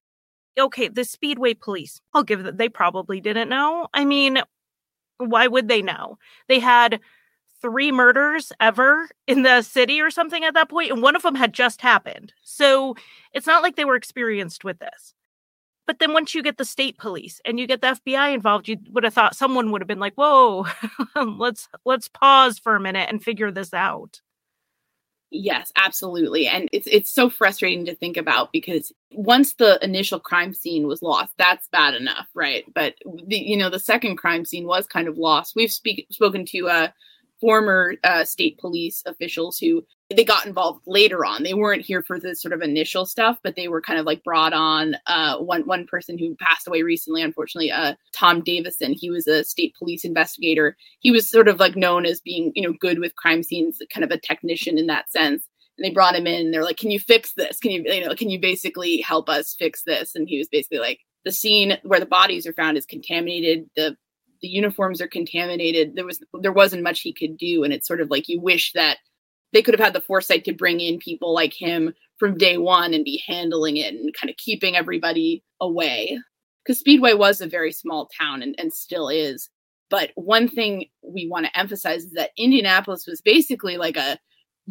Okay, 0.59 0.87
the 0.87 1.03
Speedway 1.03 1.53
police. 1.53 2.01
I'll 2.13 2.23
give 2.23 2.43
that 2.43 2.57
they 2.57 2.69
probably 2.69 3.21
didn't 3.21 3.49
know. 3.49 3.87
I 3.93 4.05
mean, 4.05 4.39
why 5.17 5.47
would 5.47 5.67
they 5.67 5.81
know? 5.81 6.17
They 6.47 6.59
had 6.59 6.99
three 7.61 7.91
murders 7.91 8.51
ever 8.59 9.09
in 9.27 9.43
the 9.43 9.61
city 9.61 10.01
or 10.01 10.09
something 10.09 10.43
at 10.43 10.53
that 10.53 10.69
point, 10.69 10.91
and 10.91 11.01
one 11.01 11.15
of 11.15 11.21
them 11.21 11.35
had 11.35 11.53
just 11.53 11.81
happened. 11.81 12.33
So 12.43 12.95
it's 13.33 13.47
not 13.47 13.63
like 13.63 13.75
they 13.75 13.85
were 13.85 13.95
experienced 13.95 14.63
with 14.63 14.79
this. 14.79 15.13
But 15.85 15.99
then 15.99 16.11
once 16.11 16.35
you 16.35 16.43
get 16.43 16.57
the 16.57 16.65
state 16.65 16.97
police 16.97 17.39
and 17.45 17.59
you 17.59 17.65
get 17.65 17.81
the 17.81 17.97
FBI 18.05 18.33
involved, 18.33 18.67
you 18.67 18.77
would 18.91 19.05
have 19.05 19.13
thought 19.13 19.37
someone 19.37 19.71
would 19.71 19.81
have 19.81 19.87
been 19.87 19.99
like, 19.99 20.15
"Whoa, 20.15 20.65
let's 21.15 21.69
let's 21.85 22.09
pause 22.09 22.59
for 22.59 22.75
a 22.75 22.79
minute 22.79 23.07
and 23.09 23.23
figure 23.23 23.51
this 23.51 23.73
out." 23.73 24.21
Yes, 25.29 25.71
absolutely. 25.75 26.47
And 26.47 26.69
it's 26.71 26.87
it's 26.87 27.11
so 27.11 27.29
frustrating 27.29 27.85
to 27.85 27.95
think 27.95 28.15
about 28.15 28.51
because 28.53 28.93
once 29.11 29.55
the 29.55 29.77
initial 29.83 30.19
crime 30.19 30.53
scene 30.53 30.87
was 30.87 31.01
lost, 31.01 31.33
that's 31.37 31.67
bad 31.67 31.95
enough, 31.95 32.27
right? 32.33 32.63
But 32.73 32.95
the 33.25 33.37
you 33.37 33.57
know, 33.57 33.69
the 33.69 33.79
second 33.79 34.15
crime 34.17 34.45
scene 34.45 34.65
was 34.65 34.87
kind 34.87 35.07
of 35.07 35.17
lost. 35.17 35.53
We've 35.55 35.71
speak, 35.71 36.07
spoken 36.11 36.45
to 36.47 36.69
uh 36.69 36.87
former 37.41 37.95
uh, 38.03 38.23
state 38.23 38.57
police 38.57 39.03
officials 39.05 39.59
who 39.59 39.85
they 40.09 40.23
got 40.23 40.45
involved 40.45 40.83
later 40.87 41.25
on. 41.25 41.43
They 41.43 41.53
weren't 41.53 41.85
here 41.85 42.01
for 42.01 42.17
the 42.17 42.33
sort 42.33 42.53
of 42.53 42.61
initial 42.61 43.05
stuff, 43.05 43.39
but 43.43 43.55
they 43.57 43.67
were 43.67 43.81
kind 43.81 43.99
of 43.99 44.05
like 44.05 44.23
brought 44.23 44.53
on. 44.53 44.95
Uh, 45.05 45.37
one 45.37 45.63
one 45.63 45.85
person 45.85 46.17
who 46.17 46.35
passed 46.35 46.67
away 46.67 46.81
recently, 46.81 47.21
unfortunately, 47.21 47.71
uh, 47.71 47.95
Tom 48.15 48.41
Davison. 48.41 48.93
He 48.93 49.09
was 49.09 49.27
a 49.27 49.43
state 49.43 49.75
police 49.77 50.05
investigator. 50.05 50.77
He 50.99 51.11
was 51.11 51.29
sort 51.29 51.49
of 51.49 51.59
like 51.59 51.75
known 51.75 52.05
as 52.05 52.21
being 52.21 52.53
you 52.55 52.63
know 52.63 52.73
good 52.79 52.99
with 52.99 53.15
crime 53.17 53.43
scenes, 53.43 53.81
kind 53.93 54.05
of 54.05 54.11
a 54.11 54.19
technician 54.19 54.77
in 54.77 54.87
that 54.87 55.11
sense. 55.11 55.45
And 55.77 55.85
they 55.85 55.91
brought 55.91 56.15
him 56.15 56.25
in. 56.25 56.45
and 56.45 56.53
They're 56.53 56.63
like, 56.63 56.77
"Can 56.77 56.89
you 56.91 56.99
fix 56.99 57.33
this? 57.33 57.59
Can 57.59 57.71
you 57.71 57.83
you 57.85 58.05
know 58.05 58.15
can 58.15 58.29
you 58.29 58.39
basically 58.39 59.01
help 59.01 59.27
us 59.27 59.55
fix 59.59 59.83
this?" 59.83 60.15
And 60.15 60.29
he 60.29 60.37
was 60.37 60.47
basically 60.47 60.79
like, 60.79 60.99
"The 61.25 61.33
scene 61.33 61.79
where 61.83 61.99
the 61.99 62.05
bodies 62.05 62.47
are 62.47 62.53
found 62.53 62.77
is 62.77 62.85
contaminated. 62.85 63.65
The 63.75 63.97
the 64.41 64.47
uniforms 64.47 65.01
are 65.01 65.07
contaminated. 65.07 65.95
There 65.95 66.05
was 66.05 66.23
there 66.41 66.53
wasn't 66.53 66.83
much 66.83 67.01
he 67.01 67.13
could 67.13 67.37
do, 67.37 67.65
and 67.65 67.73
it's 67.73 67.87
sort 67.87 67.99
of 67.99 68.09
like 68.09 68.29
you 68.29 68.39
wish 68.39 68.71
that 68.73 68.99
they 69.53 69.61
could 69.61 69.73
have 69.73 69.83
had 69.83 69.93
the 69.93 70.01
foresight 70.01 70.45
to 70.45 70.53
bring 70.53 70.79
in 70.79 70.97
people 70.97 71.33
like 71.33 71.53
him 71.53 71.93
from 72.17 72.37
day 72.37 72.57
one 72.57 72.93
and 72.93 73.03
be 73.03 73.21
handling 73.25 73.77
it 73.77 73.93
and 73.93 74.13
kind 74.13 74.29
of 74.29 74.37
keeping 74.37 74.75
everybody 74.75 75.43
away. 75.61 76.19
Because 76.65 76.79
Speedway 76.79 77.13
was 77.13 77.39
a 77.39 77.47
very 77.47 77.71
small 77.71 78.09
town 78.19 78.41
and, 78.41 78.55
and 78.57 78.73
still 78.73 79.07
is. 79.07 79.49
But 79.89 80.11
one 80.15 80.49
thing 80.49 80.87
we 81.01 81.27
want 81.29 81.45
to 81.45 81.57
emphasize 81.57 82.03
is 82.03 82.11
that 82.13 82.31
Indianapolis 82.37 83.05
was 83.07 83.21
basically 83.21 83.77
like 83.77 83.95
a 83.95 84.19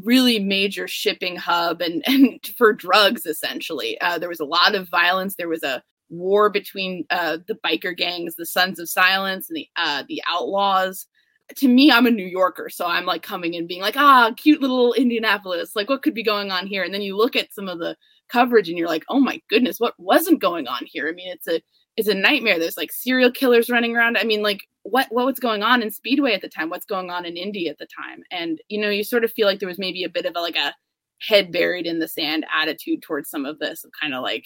really 0.05 0.39
major 0.39 0.87
shipping 0.87 1.37
hub 1.37 1.81
and, 1.81 2.03
and 2.07 2.39
for 2.59 2.75
drugs 2.75 3.25
essentially 3.25 3.99
uh, 4.03 4.19
there 4.19 4.29
was 4.29 4.41
a 4.41 4.45
lot 4.45 4.75
of 4.75 4.91
violence 4.91 5.37
there 5.37 5.49
was 5.49 5.63
a 5.63 5.83
war 6.09 6.51
between 6.51 7.05
uh, 7.11 7.39
the 7.47 7.57
biker 7.65 7.97
gangs, 7.97 8.37
the 8.37 8.47
Sons 8.47 8.79
of 8.79 8.89
Silence, 8.89 9.49
and 9.49 9.57
the 9.57 9.69
uh, 9.77 10.05
the 10.09 10.23
Outlaws. 10.27 11.07
To 11.55 11.69
me, 11.69 11.93
I'm 11.93 12.07
a 12.07 12.11
New 12.11 12.27
Yorker, 12.27 12.69
so 12.69 12.87
I'm 12.87 13.07
like 13.07 13.23
coming 13.23 13.55
and 13.55 13.69
being 13.69 13.81
like, 13.81 13.97
ah, 13.97 14.33
cute 14.37 14.61
little 14.61 14.93
Indianapolis. 14.95 15.77
Like, 15.77 15.89
what 15.89 16.03
could 16.03 16.15
be 16.15 16.25
going 16.25 16.51
on 16.51 16.67
here? 16.67 16.83
And 16.83 16.93
then 16.93 17.03
you 17.03 17.17
look 17.17 17.37
at 17.37 17.53
some 17.53 17.69
of 17.69 17.79
the 17.79 17.97
coverage 18.29 18.69
and 18.69 18.77
you're 18.77 18.89
like, 18.89 19.05
oh 19.09 19.21
my 19.21 19.41
goodness, 19.49 19.79
what 19.79 19.95
wasn't 19.99 20.41
going 20.41 20.67
on 20.67 20.83
here? 20.87 21.09
I 21.09 21.13
mean, 21.13 21.29
it's 21.31 21.47
a 21.47 21.61
it's 21.97 22.09
a 22.09 22.15
nightmare. 22.15 22.59
There's 22.59 22.77
like 22.77 22.93
serial 22.93 23.31
killers 23.31 23.71
running 23.71 23.97
around. 23.97 24.19
I 24.19 24.25
mean, 24.25 24.43
like 24.43 24.61
what 24.83 25.07
what 25.11 25.27
was 25.27 25.39
going 25.39 25.63
on 25.63 25.83
in 25.83 25.91
Speedway 25.91 26.35
at 26.35 26.43
the 26.43 26.49
time? 26.49 26.69
What's 26.69 26.85
going 26.87 27.11
on 27.11 27.25
in 27.25 27.37
Indy 27.37 27.69
at 27.69 27.79
the 27.79 27.87
time? 27.87 28.23
And 28.31 28.61
you 28.69 28.81
know, 28.81 28.91
you 28.91 29.05
sort 29.05 29.25
of 29.25 29.33
feel 29.33 29.47
like 29.47 29.61
there 29.61 29.69
was 29.69 29.79
maybe 29.79 30.05
a 30.05 30.09
bit 30.09 30.27
of 30.27 30.35
a 30.37 30.41
like 30.41 30.57
a 30.57 30.75
head 31.21 31.53
buried 31.53 31.87
in 31.87 31.99
the 31.99 32.09
sand 32.09 32.45
attitude 32.55 33.03
towards 33.03 33.31
some 33.31 33.47
of 33.47 33.59
this, 33.59 33.85
of 33.85 33.91
kind 34.01 34.15
of 34.15 34.23
like, 34.23 34.45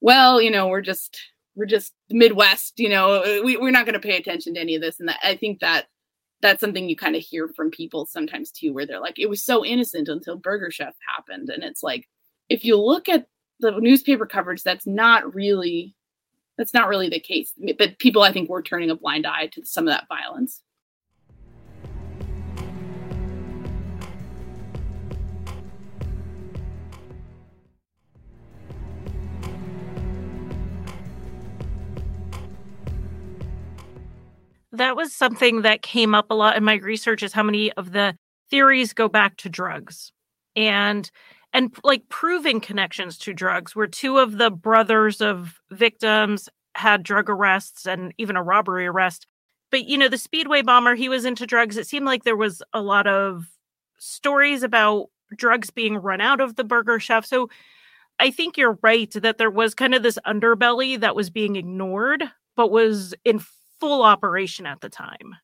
well, 0.00 0.40
you 0.40 0.50
know, 0.50 0.68
we're 0.68 0.80
just 0.80 1.18
we're 1.58 1.66
just 1.66 1.92
Midwest, 2.10 2.78
you 2.78 2.88
know, 2.88 3.42
we, 3.44 3.56
we're 3.56 3.72
not 3.72 3.84
going 3.84 4.00
to 4.00 4.08
pay 4.08 4.16
attention 4.16 4.54
to 4.54 4.60
any 4.60 4.76
of 4.76 4.80
this. 4.80 5.00
And 5.00 5.08
that, 5.08 5.18
I 5.24 5.34
think 5.34 5.58
that 5.58 5.86
that's 6.40 6.60
something 6.60 6.88
you 6.88 6.96
kind 6.96 7.16
of 7.16 7.22
hear 7.22 7.48
from 7.48 7.70
people 7.70 8.06
sometimes 8.06 8.50
too, 8.50 8.72
where 8.72 8.86
they're 8.86 9.00
like, 9.00 9.18
it 9.18 9.28
was 9.28 9.42
so 9.42 9.64
innocent 9.64 10.08
until 10.08 10.36
Burger 10.36 10.70
Chef 10.70 10.94
happened. 11.14 11.48
And 11.50 11.64
it's 11.64 11.82
like, 11.82 12.08
if 12.48 12.64
you 12.64 12.80
look 12.80 13.08
at 13.08 13.26
the 13.60 13.72
newspaper 13.72 14.26
coverage, 14.26 14.62
that's 14.62 14.86
not 14.86 15.34
really 15.34 15.94
that's 16.56 16.74
not 16.74 16.88
really 16.88 17.08
the 17.08 17.20
case. 17.20 17.52
But 17.78 17.98
people, 17.98 18.22
I 18.22 18.32
think, 18.32 18.50
were 18.50 18.62
turning 18.62 18.90
a 18.90 18.96
blind 18.96 19.26
eye 19.26 19.46
to 19.52 19.64
some 19.64 19.86
of 19.86 19.94
that 19.94 20.08
violence. 20.08 20.60
That 34.78 34.96
was 34.96 35.12
something 35.12 35.62
that 35.62 35.82
came 35.82 36.14
up 36.14 36.30
a 36.30 36.34
lot 36.34 36.56
in 36.56 36.64
my 36.64 36.74
research 36.74 37.22
is 37.22 37.32
how 37.32 37.42
many 37.42 37.72
of 37.72 37.92
the 37.92 38.16
theories 38.50 38.92
go 38.92 39.08
back 39.08 39.36
to 39.38 39.48
drugs. 39.48 40.12
And 40.56 41.10
and 41.52 41.74
like 41.82 42.08
proving 42.10 42.60
connections 42.60 43.16
to 43.18 43.32
drugs 43.32 43.74
where 43.74 43.86
two 43.86 44.18
of 44.18 44.38
the 44.38 44.50
brothers 44.50 45.20
of 45.20 45.54
victims 45.70 46.48
had 46.74 47.02
drug 47.02 47.30
arrests 47.30 47.86
and 47.86 48.12
even 48.18 48.36
a 48.36 48.42
robbery 48.42 48.86
arrest. 48.86 49.26
But 49.70 49.86
you 49.86 49.98
know 49.98 50.08
the 50.08 50.18
speedway 50.18 50.62
bomber 50.62 50.94
he 50.94 51.08
was 51.08 51.24
into 51.24 51.46
drugs. 51.46 51.76
It 51.76 51.86
seemed 51.86 52.06
like 52.06 52.24
there 52.24 52.36
was 52.36 52.62
a 52.72 52.80
lot 52.82 53.06
of 53.06 53.46
stories 53.98 54.62
about 54.62 55.08
drugs 55.36 55.70
being 55.70 55.96
run 55.96 56.20
out 56.20 56.40
of 56.40 56.56
the 56.56 56.64
burger 56.64 56.98
chef 56.98 57.26
so 57.26 57.48
i 58.18 58.30
think 58.30 58.56
you're 58.56 58.78
right 58.82 59.12
that 59.12 59.38
there 59.38 59.50
was 59.50 59.74
kind 59.74 59.94
of 59.94 60.02
this 60.02 60.18
underbelly 60.26 60.98
that 60.98 61.14
was 61.14 61.30
being 61.30 61.56
ignored 61.56 62.24
but 62.56 62.70
was 62.70 63.14
in 63.24 63.38
full 63.80 64.02
operation 64.02 64.66
at 64.66 64.80
the 64.80 64.88
time. 64.88 65.36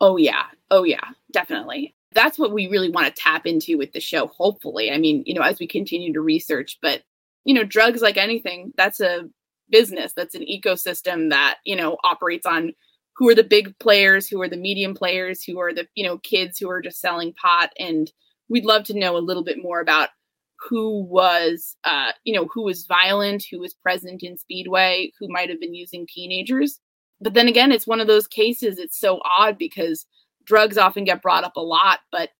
Oh 0.00 0.16
yeah. 0.16 0.46
Oh 0.70 0.84
yeah. 0.84 1.04
Definitely. 1.32 1.94
That's 2.12 2.38
what 2.38 2.52
we 2.52 2.68
really 2.68 2.90
want 2.90 3.06
to 3.06 3.22
tap 3.22 3.46
into 3.46 3.76
with 3.78 3.92
the 3.92 4.00
show 4.00 4.26
hopefully. 4.26 4.90
I 4.90 4.98
mean 4.98 5.22
you 5.26 5.34
know 5.34 5.42
as 5.42 5.58
we 5.58 5.66
continue 5.66 6.12
to 6.12 6.20
research 6.20 6.78
but 6.82 7.02
you 7.44 7.54
know 7.54 7.64
drugs 7.64 8.02
like 8.02 8.16
anything 8.16 8.72
that's 8.76 9.00
a 9.00 9.28
business. 9.70 10.12
That's 10.14 10.34
an 10.34 10.44
ecosystem 10.44 11.30
that 11.30 11.58
you 11.64 11.76
know 11.76 11.96
operates 12.04 12.46
on 12.46 12.72
who 13.16 13.28
are 13.28 13.34
the 13.34 13.44
big 13.44 13.78
players 13.78 14.28
who 14.28 14.40
are 14.42 14.48
the 14.48 14.56
medium 14.56 14.94
players 14.94 15.42
who 15.42 15.58
are 15.58 15.72
the 15.72 15.86
you 15.94 16.06
know 16.06 16.18
kids 16.18 16.58
who 16.58 16.70
are 16.70 16.82
just 16.82 17.00
selling 17.00 17.32
pot. 17.34 17.72
And 17.78 18.10
we'd 18.48 18.64
love 18.64 18.84
to 18.84 18.98
know 18.98 19.16
a 19.16 19.18
little 19.18 19.44
bit 19.44 19.58
more 19.62 19.80
about 19.80 20.10
who 20.68 21.04
was 21.04 21.76
uh 21.84 22.12
you 22.24 22.34
know 22.34 22.48
who 22.52 22.62
was 22.62 22.86
violent 22.86 23.44
who 23.50 23.60
was 23.60 23.74
present 23.74 24.22
in 24.22 24.38
speedway 24.38 25.12
who 25.18 25.28
might 25.28 25.50
have 25.50 25.60
been 25.60 25.74
using 25.74 26.06
teenagers 26.08 26.80
but 27.20 27.34
then 27.34 27.48
again 27.48 27.72
it's 27.72 27.86
one 27.86 28.00
of 28.00 28.06
those 28.06 28.26
cases 28.26 28.78
it's 28.78 28.98
so 28.98 29.20
odd 29.38 29.58
because 29.58 30.06
drugs 30.46 30.78
often 30.78 31.04
get 31.04 31.22
brought 31.22 31.44
up 31.44 31.56
a 31.56 31.60
lot, 31.60 32.00
but 32.10 32.30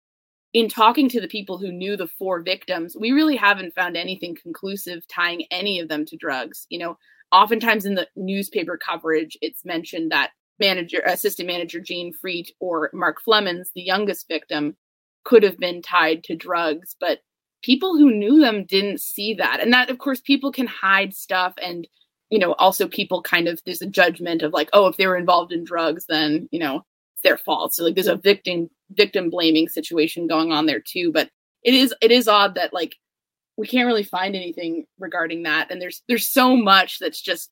in 0.55 0.69
talking 0.69 1.09
to 1.11 1.21
the 1.21 1.29
people 1.29 1.59
who 1.59 1.71
knew 1.71 1.97
the 1.97 2.07
four 2.07 2.41
victims, 2.41 2.97
we 2.99 3.13
really 3.13 3.37
haven't 3.37 3.75
found 3.75 3.97
anything 3.97 4.35
conclusive 4.41 5.07
tying 5.07 5.45
any 5.51 5.79
of 5.79 5.89
them 5.89 6.07
to 6.07 6.17
drugs. 6.17 6.67
You 6.71 6.79
know, 6.79 6.99
oftentimes 7.31 7.85
in 7.85 7.95
the 7.95 8.09
newspaper 8.17 8.79
coverage, 8.79 9.37
it's 9.43 9.67
mentioned 9.67 10.11
that 10.13 10.31
manager, 10.59 11.03
assistant 11.05 11.49
manager 11.49 11.81
Jayne 11.81 12.15
Friedt 12.15 12.49
or 12.59 12.91
Mark 12.95 13.19
Flemmonds, 13.27 13.69
the 13.75 13.83
youngest 13.83 14.29
victim, 14.29 14.77
could 15.25 15.43
have 15.43 15.59
been 15.59 15.83
tied 15.83 16.25
to 16.25 16.37
drugs, 16.37 16.97
but 16.99 17.19
people 17.63 17.99
who 17.99 18.11
knew 18.11 18.41
them 18.41 18.65
didn't 18.65 19.01
see 19.01 19.35
that. 19.35 19.61
And 19.61 19.73
that, 19.73 19.91
of 19.91 19.99
course, 19.99 20.21
people 20.21 20.53
can 20.53 20.69
hide 20.69 21.13
stuff 21.13 21.53
and 21.61 21.87
you 22.31 22.39
know 22.39 22.53
also 22.55 22.89
people 22.89 23.23
kind 23.23 23.49
of 23.49 23.61
there's 23.65 23.83
a 23.83 23.87
judgment 23.87 24.43
of 24.43 24.53
like 24.53 24.69
oh 24.73 24.87
if 24.87 24.97
they 24.97 25.07
were 25.07 25.17
involved 25.17 25.53
in 25.53 25.65
drugs 25.65 26.07
then 26.09 26.49
you 26.51 26.59
know 26.59 26.85
it's 27.17 27.23
their 27.23 27.39
fault. 27.39 27.75
So 27.75 27.85
like 27.85 27.95
there's 27.95 28.07
a 28.07 28.17
victim 28.17 28.69
victim 28.91 29.31
blaming 29.31 29.69
situation 29.69 30.27
going 30.27 30.53
on 30.53 30.67
there 30.67 30.81
too. 30.81 31.13
But 31.13 31.31
it 31.63 31.75
is 31.75 31.95
it 32.03 32.11
is 32.11 32.29
odd 32.29 32.55
that 32.57 32.75
like 32.75 32.97
we 33.57 33.67
can't 33.67 33.87
really 33.87 34.05
find 34.05 34.37
anything 34.37 34.85
regarding 34.99 35.45
that. 35.45 35.71
And 35.71 35.81
there's 35.81 36.03
there's 36.09 36.29
so 36.29 36.57
much 36.57 36.99
that's 36.99 37.21
just 37.21 37.51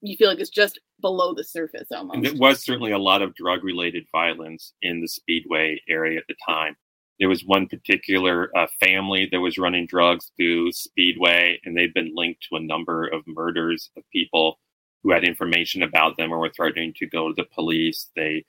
you 0.00 0.16
feel 0.16 0.28
like 0.28 0.38
it's 0.38 0.50
just 0.50 0.80
below 1.00 1.34
the 1.34 1.44
surface 1.44 1.88
almost. 1.90 2.16
And 2.16 2.26
it 2.26 2.38
was 2.38 2.64
certainly 2.64 2.92
a 2.92 2.98
lot 2.98 3.22
of 3.22 3.34
drug 3.34 3.64
related 3.64 4.06
violence 4.12 4.72
in 4.82 5.00
the 5.00 5.08
Speedway 5.08 5.80
area 5.88 6.18
at 6.18 6.24
the 6.28 6.36
time. 6.48 6.76
There 7.22 7.28
was 7.30 7.44
one 7.46 7.68
particular 7.68 8.50
uh, 8.58 8.66
family 8.80 9.28
that 9.30 9.38
was 9.38 9.56
running 9.56 9.86
drugs 9.86 10.32
through 10.36 10.72
Speedway, 10.72 11.60
and 11.64 11.78
they've 11.78 11.94
been 11.94 12.16
linked 12.16 12.48
to 12.50 12.56
a 12.56 12.60
number 12.60 13.06
of 13.06 13.22
murders 13.28 13.90
of 13.96 14.02
people 14.12 14.58
who 15.04 15.12
had 15.12 15.22
information 15.22 15.84
about 15.84 16.16
them 16.16 16.32
or 16.32 16.40
were 16.40 16.50
threatening 16.50 16.92
to 16.96 17.06
go 17.06 17.28
to 17.28 17.34
the 17.36 17.48
police. 17.54 18.10
They 18.16 18.44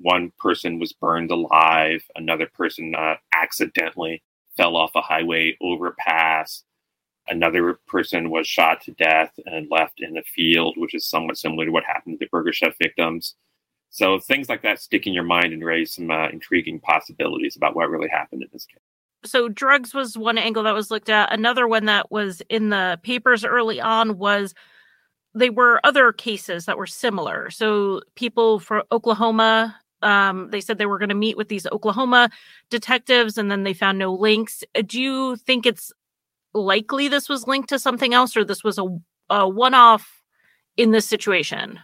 one 0.00 0.32
person 0.38 0.80
was 0.80 0.94
burned 0.94 1.32
alive, 1.32 2.02
another 2.16 2.48
person 2.54 2.94
uh, 2.96 3.16
accidentally 3.36 4.22
fell 4.56 4.74
off 4.74 4.92
a 4.96 5.02
highway 5.02 5.58
overpass, 5.62 6.64
another 7.28 7.78
person 7.86 8.30
was 8.30 8.46
shot 8.46 8.80
to 8.82 8.92
death 8.92 9.32
and 9.46 9.68
left 9.70 10.00
in 10.00 10.16
a 10.16 10.22
field, 10.22 10.76
which 10.78 10.94
is 10.94 11.08
somewhat 11.08 11.36
similar 11.36 11.66
to 11.66 11.72
what 11.72 11.84
happened 11.84 12.18
to 12.18 12.24
the 12.24 12.30
Burger 12.30 12.54
Chef 12.54 12.74
victims. 12.82 13.36
So 13.94 14.18
things 14.18 14.48
like 14.48 14.62
that 14.62 14.80
stick 14.80 15.06
in 15.06 15.12
your 15.14 15.22
mind 15.22 15.52
and 15.52 15.64
raise 15.64 15.94
some 15.94 16.10
uh, 16.10 16.28
intriguing 16.28 16.80
possibilities 16.80 17.54
about 17.54 17.76
what 17.76 17.88
really 17.88 18.08
happened 18.08 18.42
in 18.42 18.48
this 18.52 18.66
case. 18.66 18.80
So 19.24 19.48
drugs 19.48 19.94
was 19.94 20.18
one 20.18 20.36
angle 20.36 20.64
that 20.64 20.74
was 20.74 20.90
looked 20.90 21.08
at. 21.08 21.32
Another 21.32 21.68
one 21.68 21.84
that 21.84 22.10
was 22.10 22.42
in 22.48 22.70
the 22.70 22.98
papers 23.04 23.44
early 23.44 23.80
on 23.80 24.18
was 24.18 24.52
they 25.32 25.48
were 25.48 25.80
other 25.84 26.10
cases 26.12 26.66
that 26.66 26.76
were 26.76 26.88
similar. 26.88 27.50
So 27.50 28.00
people 28.16 28.58
from 28.58 28.82
Oklahoma 28.90 29.76
um, 30.02 30.50
they 30.50 30.60
said 30.60 30.76
they 30.76 30.86
were 30.86 30.98
going 30.98 31.08
to 31.08 31.14
meet 31.14 31.36
with 31.36 31.48
these 31.48 31.66
Oklahoma 31.68 32.30
detectives 32.70 33.38
and 33.38 33.48
then 33.48 33.62
they 33.62 33.72
found 33.72 33.96
no 33.96 34.12
links. 34.12 34.64
Uh, 34.74 34.82
do 34.84 35.00
you 35.00 35.36
think 35.36 35.66
it's 35.66 35.92
likely 36.52 37.06
this 37.06 37.28
was 37.28 37.46
linked 37.46 37.68
to 37.68 37.78
something 37.78 38.12
else 38.12 38.36
or 38.36 38.44
this 38.44 38.64
was 38.64 38.76
a, 38.76 38.86
a 39.30 39.48
one 39.48 39.72
off 39.72 40.20
in 40.76 40.90
this 40.90 41.06
situation? 41.06 41.78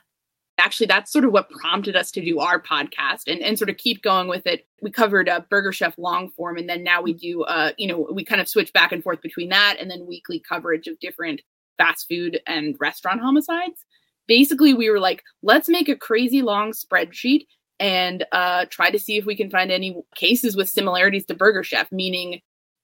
Actually, 0.61 0.87
that's 0.87 1.11
sort 1.11 1.25
of 1.25 1.33
what 1.33 1.51
prompted 1.51 1.96
us 1.96 2.11
to 2.12 2.25
do 2.25 2.38
our 2.38 2.61
podcast 2.61 3.23
and, 3.27 3.40
and 3.40 3.59
sort 3.59 3.70
of 3.70 3.77
keep 3.77 4.03
going 4.03 4.29
with 4.29 4.46
it. 4.46 4.66
We 4.83 4.90
covered 4.90 5.29
a 5.29 5.46
Burger 5.49 5.73
Chef 5.73 5.96
long 5.99 6.31
form, 6.31 6.57
and 6.57 6.68
then 6.68 6.85
now 6.85 7.03
we 7.03 7.14
do, 7.14 7.42
uh, 7.44 7.73
you 7.79 7.88
know, 7.88 8.09
we 8.12 8.25
kind 8.25 8.40
of 8.40 8.49
switch 8.49 8.73
back 8.73 8.92
and 8.92 9.03
forth 9.03 9.23
between 9.23 9.49
that 9.49 9.77
and 9.81 9.90
then 9.90 10.07
weekly 10.07 10.38
coverage 10.38 10.87
of 10.87 11.01
different 11.01 11.40
fast 11.79 12.07
food 12.09 12.40
and 12.46 12.77
restaurant 12.79 13.20
homicides. 13.20 13.85
Basically, 14.29 14.75
we 14.75 14.90
were 14.90 15.01
like, 15.01 15.23
let's 15.42 15.68
make 15.68 15.88
a 15.88 15.96
crazy 15.96 16.42
long 16.42 16.73
spreadsheet 16.73 17.46
and 17.81 18.27
uh, 18.33 18.66
try 18.68 18.90
to 18.90 18.99
see 18.99 19.16
if 19.16 19.25
we 19.25 19.35
can 19.35 19.51
find 19.51 19.73
any 19.73 19.96
cases 20.14 20.55
with 20.55 20.68
similarities 20.68 21.25
to 21.27 21.35
Burger 21.35 21.64
Chef, 21.64 21.90
meaning 21.90 22.40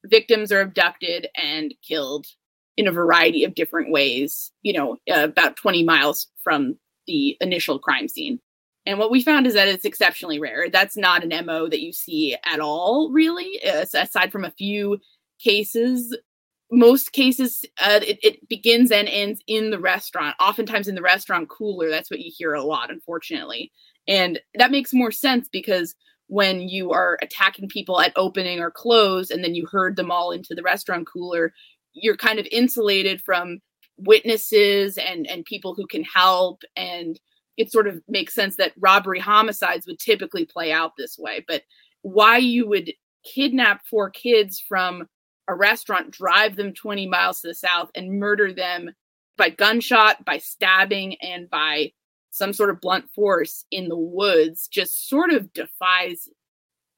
victims 0.06 0.50
are 0.50 0.62
abducted 0.62 1.28
and 1.36 1.74
killed 1.86 2.26
in 2.76 2.86
a 2.86 2.92
variety 2.92 3.44
of 3.44 3.54
different 3.54 3.90
ways, 3.90 4.52
you 4.62 4.72
know, 4.72 4.96
uh, 5.10 5.24
about 5.24 5.56
20 5.56 5.84
miles 5.84 6.28
from 6.42 6.76
the 7.06 7.36
initial 7.40 7.78
crime 7.78 8.08
scene. 8.08 8.40
And 8.86 8.98
what 8.98 9.10
we 9.10 9.22
found 9.22 9.46
is 9.46 9.54
that 9.54 9.68
it's 9.68 9.84
exceptionally 9.84 10.38
rare. 10.38 10.70
That's 10.70 10.96
not 10.96 11.24
an 11.24 11.44
MO 11.44 11.68
that 11.68 11.80
you 11.80 11.92
see 11.92 12.36
at 12.44 12.60
all, 12.60 13.10
really, 13.10 13.58
aside 13.58 14.30
from 14.30 14.44
a 14.44 14.52
few 14.52 14.98
cases. 15.40 16.16
Most 16.70 17.12
cases, 17.12 17.64
uh, 17.80 18.00
it, 18.02 18.18
it 18.22 18.48
begins 18.48 18.92
and 18.92 19.08
ends 19.08 19.40
in 19.48 19.70
the 19.70 19.80
restaurant, 19.80 20.36
oftentimes 20.40 20.86
in 20.86 20.94
the 20.94 21.02
restaurant 21.02 21.48
cooler. 21.48 21.90
That's 21.90 22.10
what 22.10 22.20
you 22.20 22.30
hear 22.34 22.54
a 22.54 22.62
lot, 22.62 22.90
unfortunately. 22.90 23.72
And 24.06 24.40
that 24.54 24.70
makes 24.70 24.92
more 24.92 25.10
sense 25.10 25.48
because 25.48 25.96
when 26.28 26.60
you 26.60 26.92
are 26.92 27.18
attacking 27.22 27.68
people 27.68 28.00
at 28.00 28.12
opening 28.16 28.60
or 28.60 28.70
close 28.70 29.30
and 29.30 29.42
then 29.42 29.54
you 29.54 29.66
herd 29.66 29.96
them 29.96 30.10
all 30.10 30.30
into 30.30 30.54
the 30.54 30.62
restaurant 30.62 31.06
cooler, 31.06 31.52
you're 31.92 32.16
kind 32.16 32.38
of 32.38 32.46
insulated 32.52 33.20
from 33.20 33.60
witnesses 33.98 34.98
and 34.98 35.26
and 35.26 35.44
people 35.44 35.74
who 35.74 35.86
can 35.86 36.04
help 36.04 36.62
and 36.76 37.18
it 37.56 37.72
sort 37.72 37.86
of 37.86 38.02
makes 38.06 38.34
sense 38.34 38.56
that 38.56 38.72
robbery 38.78 39.18
homicides 39.18 39.86
would 39.86 39.98
typically 39.98 40.44
play 40.44 40.70
out 40.70 40.92
this 40.98 41.16
way 41.18 41.44
but 41.48 41.62
why 42.02 42.36
you 42.36 42.68
would 42.68 42.92
kidnap 43.24 43.86
four 43.86 44.10
kids 44.10 44.62
from 44.68 45.08
a 45.48 45.54
restaurant 45.54 46.10
drive 46.10 46.56
them 46.56 46.74
20 46.74 47.06
miles 47.08 47.40
to 47.40 47.48
the 47.48 47.54
south 47.54 47.90
and 47.94 48.20
murder 48.20 48.52
them 48.52 48.90
by 49.36 49.48
gunshot 49.48 50.24
by 50.24 50.38
stabbing 50.38 51.16
and 51.22 51.48
by 51.48 51.90
some 52.30 52.52
sort 52.52 52.70
of 52.70 52.80
blunt 52.80 53.08
force 53.14 53.64
in 53.70 53.88
the 53.88 53.96
woods 53.96 54.68
just 54.68 55.08
sort 55.08 55.30
of 55.30 55.52
defies 55.52 56.28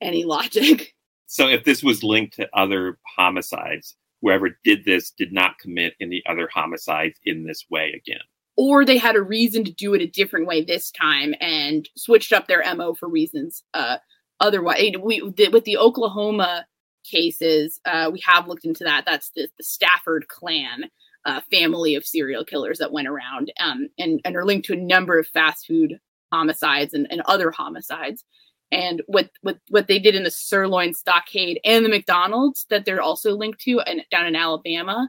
any 0.00 0.24
logic. 0.24 0.94
So 1.26 1.46
if 1.46 1.64
this 1.64 1.82
was 1.82 2.02
linked 2.02 2.36
to 2.36 2.48
other 2.54 2.98
homicides, 3.16 3.96
whoever 4.22 4.58
did 4.64 4.84
this 4.84 5.10
did 5.10 5.32
not 5.32 5.58
commit 5.58 5.94
any 6.00 6.22
other 6.28 6.48
homicides 6.52 7.18
in 7.24 7.44
this 7.44 7.64
way 7.70 7.92
again. 7.94 8.20
Or 8.56 8.84
they 8.84 8.98
had 8.98 9.14
a 9.14 9.22
reason 9.22 9.64
to 9.64 9.72
do 9.72 9.94
it 9.94 10.02
a 10.02 10.06
different 10.06 10.46
way 10.46 10.64
this 10.64 10.90
time 10.90 11.34
and 11.40 11.88
switched 11.96 12.32
up 12.32 12.48
their 12.48 12.62
MO 12.74 12.94
for 12.94 13.08
reasons 13.08 13.62
uh, 13.74 13.98
otherwise. 14.40 14.92
We, 15.00 15.22
with 15.22 15.64
the 15.64 15.78
Oklahoma 15.78 16.66
cases, 17.04 17.80
uh, 17.84 18.10
we 18.12 18.20
have 18.26 18.48
looked 18.48 18.64
into 18.64 18.84
that. 18.84 19.04
That's 19.06 19.30
the, 19.30 19.48
the 19.56 19.64
Stafford 19.64 20.26
clan 20.26 20.90
uh, 21.24 21.40
family 21.52 21.94
of 21.94 22.04
serial 22.04 22.44
killers 22.44 22.78
that 22.78 22.92
went 22.92 23.06
around 23.06 23.52
um, 23.60 23.88
and, 23.98 24.20
and 24.24 24.36
are 24.36 24.44
linked 24.44 24.66
to 24.66 24.72
a 24.72 24.76
number 24.76 25.18
of 25.18 25.28
fast 25.28 25.66
food 25.66 26.00
homicides 26.32 26.94
and, 26.94 27.06
and 27.10 27.22
other 27.22 27.50
homicides 27.50 28.24
and 28.70 29.02
what 29.06 29.30
what 29.42 29.58
what 29.68 29.88
they 29.88 29.98
did 29.98 30.14
in 30.14 30.24
the 30.24 30.30
sirloin 30.30 30.94
stockade 30.94 31.60
and 31.64 31.84
the 31.84 31.88
McDonald's 31.88 32.66
that 32.70 32.84
they're 32.84 33.00
also 33.00 33.34
linked 33.34 33.60
to 33.62 33.80
and 33.80 34.02
down 34.10 34.26
in 34.26 34.36
Alabama, 34.36 35.08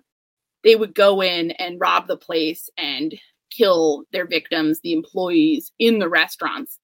they 0.63 0.75
would 0.75 0.95
go 0.95 1.21
in 1.21 1.51
and 1.51 1.79
rob 1.79 2.07
the 2.07 2.17
place 2.17 2.69
and 2.77 3.15
kill 3.49 4.05
their 4.11 4.27
victims, 4.27 4.79
the 4.79 4.93
employees 4.93 5.71
in 5.79 5.99
the 5.99 6.09
restaurants. 6.09 6.79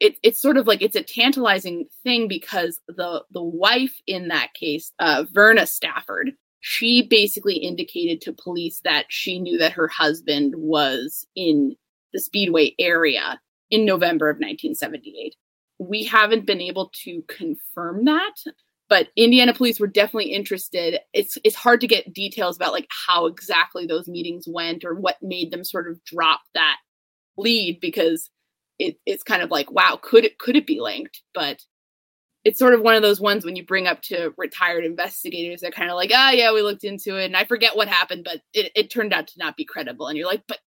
It, 0.00 0.16
it's 0.22 0.40
sort 0.40 0.56
of 0.56 0.66
like 0.66 0.82
it's 0.82 0.96
a 0.96 1.02
tantalizing 1.02 1.86
thing 2.02 2.26
because 2.28 2.80
the 2.88 3.22
the 3.30 3.42
wife 3.42 3.94
in 4.06 4.28
that 4.28 4.54
case, 4.54 4.92
uh, 4.98 5.24
Verna 5.32 5.66
Stafford, 5.66 6.32
she 6.60 7.06
basically 7.06 7.56
indicated 7.56 8.20
to 8.22 8.32
police 8.32 8.80
that 8.84 9.06
she 9.08 9.38
knew 9.38 9.58
that 9.58 9.72
her 9.72 9.88
husband 9.88 10.54
was 10.56 11.26
in 11.36 11.76
the 12.12 12.20
Speedway 12.20 12.74
area 12.78 13.40
in 13.70 13.84
November 13.84 14.28
of 14.28 14.36
1978 14.36 15.36
we 15.78 16.04
haven't 16.04 16.46
been 16.46 16.60
able 16.60 16.90
to 17.04 17.22
confirm 17.28 18.04
that 18.04 18.34
but 18.88 19.08
Indiana 19.16 19.54
police 19.54 19.80
were 19.80 19.86
definitely 19.86 20.32
interested. 20.32 21.00
It's 21.12 21.38
it's 21.42 21.56
hard 21.56 21.80
to 21.80 21.86
get 21.86 22.12
details 22.12 22.56
about 22.56 22.72
like 22.72 22.86
how 23.06 23.26
exactly 23.26 23.86
those 23.86 24.08
meetings 24.08 24.44
went 24.46 24.84
or 24.84 24.94
what 24.94 25.16
made 25.22 25.50
them 25.50 25.64
sort 25.64 25.88
of 25.88 26.04
drop 26.04 26.40
that 26.54 26.76
lead 27.36 27.80
because 27.80 28.30
it, 28.78 28.96
it's 29.06 29.22
kind 29.22 29.42
of 29.42 29.50
like 29.50 29.70
wow 29.70 29.98
could 30.00 30.24
it 30.24 30.38
could 30.38 30.56
it 30.56 30.66
be 30.66 30.80
linked 30.80 31.22
but 31.32 31.60
it's 32.44 32.58
sort 32.58 32.74
of 32.74 32.82
one 32.82 32.94
of 32.94 33.02
those 33.02 33.20
ones 33.20 33.44
when 33.44 33.56
you 33.56 33.64
bring 33.64 33.86
up 33.86 34.02
to 34.02 34.32
retired 34.36 34.84
investigators 34.84 35.60
they're 35.60 35.70
kind 35.70 35.90
of 35.90 35.96
like 35.96 36.10
oh, 36.14 36.30
yeah 36.30 36.52
we 36.52 36.62
looked 36.62 36.84
into 36.84 37.16
it 37.16 37.26
and 37.26 37.36
I 37.36 37.44
forget 37.44 37.76
what 37.76 37.88
happened 37.88 38.24
but 38.24 38.40
it, 38.52 38.70
it 38.74 38.90
turned 38.90 39.12
out 39.12 39.28
to 39.28 39.38
not 39.38 39.56
be 39.56 39.64
credible 39.64 40.06
and 40.06 40.16
you're 40.16 40.26
like 40.26 40.42
but 40.46 40.58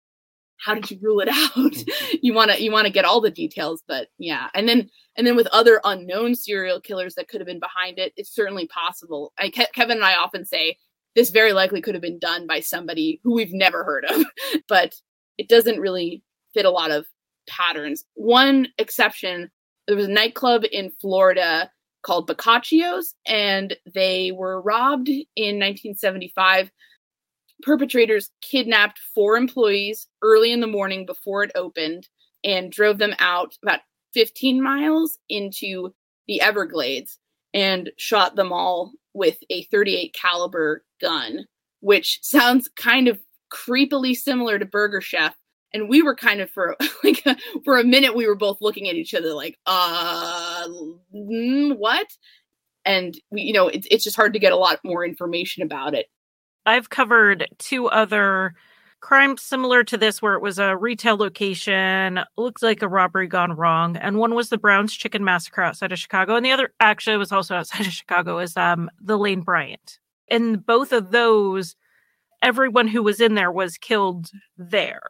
how 0.59 0.73
did 0.73 0.89
you 0.89 0.97
rule 1.01 1.19
it 1.19 1.27
out? 1.31 1.51
Mm-hmm. 1.55 2.17
You 2.21 2.33
want 2.33 2.51
to 2.51 2.61
you 2.61 2.71
want 2.71 2.87
to 2.87 2.93
get 2.93 3.05
all 3.05 3.21
the 3.21 3.31
details 3.31 3.83
but 3.87 4.07
yeah. 4.17 4.49
And 4.53 4.67
then 4.67 4.89
and 5.15 5.25
then 5.25 5.35
with 5.35 5.47
other 5.47 5.81
unknown 5.83 6.35
serial 6.35 6.81
killers 6.81 7.15
that 7.15 7.27
could 7.27 7.41
have 7.41 7.47
been 7.47 7.59
behind 7.59 7.99
it 7.99 8.13
it's 8.17 8.33
certainly 8.33 8.67
possible. 8.67 9.33
I, 9.37 9.49
Ke- 9.49 9.73
kevin 9.73 9.97
and 9.97 10.05
i 10.05 10.15
often 10.15 10.45
say 10.45 10.77
this 11.15 11.29
very 11.29 11.53
likely 11.53 11.81
could 11.81 11.95
have 11.95 12.01
been 12.01 12.19
done 12.19 12.45
by 12.45 12.59
somebody 12.59 13.19
who 13.23 13.33
we've 13.33 13.53
never 13.53 13.83
heard 13.83 14.05
of 14.05 14.25
but 14.67 14.95
it 15.37 15.49
doesn't 15.49 15.79
really 15.79 16.23
fit 16.53 16.65
a 16.65 16.71
lot 16.71 16.91
of 16.91 17.05
patterns. 17.47 18.03
One 18.15 18.67
exception 18.77 19.51
there 19.87 19.95
was 19.95 20.07
a 20.07 20.11
nightclub 20.11 20.63
in 20.69 20.91
florida 20.99 21.71
called 22.03 22.29
Boccaccio's, 22.29 23.15
and 23.27 23.75
they 23.93 24.31
were 24.31 24.61
robbed 24.61 25.09
in 25.09 25.59
1975 25.59 26.71
perpetrators 27.63 28.29
kidnapped 28.41 28.99
four 29.13 29.37
employees 29.37 30.07
early 30.21 30.51
in 30.51 30.61
the 30.61 30.67
morning 30.67 31.05
before 31.05 31.43
it 31.43 31.51
opened 31.55 32.07
and 32.43 32.71
drove 32.71 32.97
them 32.97 33.15
out 33.19 33.55
about 33.63 33.79
15 34.13 34.61
miles 34.61 35.17
into 35.29 35.93
the 36.27 36.41
Everglades 36.41 37.19
and 37.53 37.91
shot 37.97 38.35
them 38.35 38.51
all 38.51 38.91
with 39.13 39.37
a 39.49 39.63
38 39.63 40.13
caliber 40.13 40.83
gun, 41.01 41.45
which 41.81 42.19
sounds 42.21 42.69
kind 42.75 43.07
of 43.07 43.19
creepily 43.53 44.15
similar 44.15 44.59
to 44.59 44.65
Burger 44.65 45.01
Chef. 45.01 45.35
And 45.73 45.89
we 45.89 46.01
were 46.01 46.15
kind 46.15 46.41
of 46.41 46.49
for 46.49 46.75
like 47.03 47.23
for 47.65 47.77
a 47.77 47.83
minute 47.83 48.15
we 48.15 48.27
were 48.27 48.35
both 48.35 48.57
looking 48.61 48.87
at 48.87 48.95
each 48.95 49.13
other 49.13 49.33
like, 49.33 49.57
uh, 49.65 50.67
mm, 51.13 51.77
what? 51.77 52.07
And 52.85 53.19
we, 53.31 53.41
you 53.41 53.53
know, 53.53 53.67
it's 53.67 53.87
it's 53.91 54.03
just 54.03 54.15
hard 54.15 54.33
to 54.33 54.39
get 54.39 54.53
a 54.53 54.57
lot 54.57 54.79
more 54.83 55.05
information 55.05 55.63
about 55.63 55.93
it. 55.93 56.07
I've 56.67 56.91
covered 56.91 57.47
two 57.60 57.88
other 57.89 58.53
crimes 58.99 59.41
similar 59.41 59.84
to 59.86 59.97
this 59.97 60.21
where 60.21 60.36
it 60.36 60.41
was 60.41 60.60
a 60.60 60.77
retail 60.77 61.17
location, 61.17 62.19
looks 62.38 62.63
like 62.63 62.82
a 62.84 62.89
robbery 62.89 63.27
gone 63.27 63.53
wrong. 63.53 63.97
And 63.97 64.17
one 64.17 64.36
was 64.36 64.49
the 64.49 64.58
Brown's 64.60 64.93
Chicken 64.93 65.23
Massacre 65.23 65.63
outside 65.63 65.93
of 65.93 65.99
Chicago. 65.99 66.36
And 66.36 66.45
the 66.45 66.51
other 66.51 66.73
actually 66.82 67.17
was 67.17 67.32
also 67.32 67.56
outside 67.56 67.88
of 67.88 67.93
Chicago 67.93 68.39
is 68.39 68.58
um 68.58 68.91
the 69.01 69.17
Lane 69.17 69.41
Bryant. 69.41 69.99
In 70.27 70.58
both 70.58 70.91
of 70.93 71.12
those, 71.12 71.75
everyone 72.43 72.88
who 72.88 73.03
was 73.03 73.21
in 73.21 73.36
there 73.36 73.51
was 73.51 73.77
killed 73.77 74.32
there. 74.58 75.01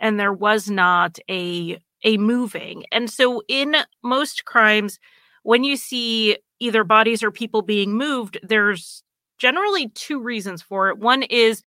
And 0.00 0.20
there 0.20 0.32
was 0.32 0.70
not 0.70 1.18
a 1.30 1.78
a 2.04 2.18
moving. 2.18 2.84
And 2.92 3.10
so 3.10 3.42
in 3.48 3.76
most 4.02 4.46
crimes, 4.46 4.98
when 5.42 5.64
you 5.64 5.76
see 5.76 6.38
either 6.60 6.84
bodies 6.84 7.22
or 7.22 7.30
people 7.30 7.62
being 7.62 7.96
moved, 7.96 8.38
there's 8.42 9.02
generally 9.44 9.88
two 9.90 10.22
reasons 10.22 10.62
for 10.62 10.88
it. 10.88 10.96
One 10.96 11.22
is 11.22 11.62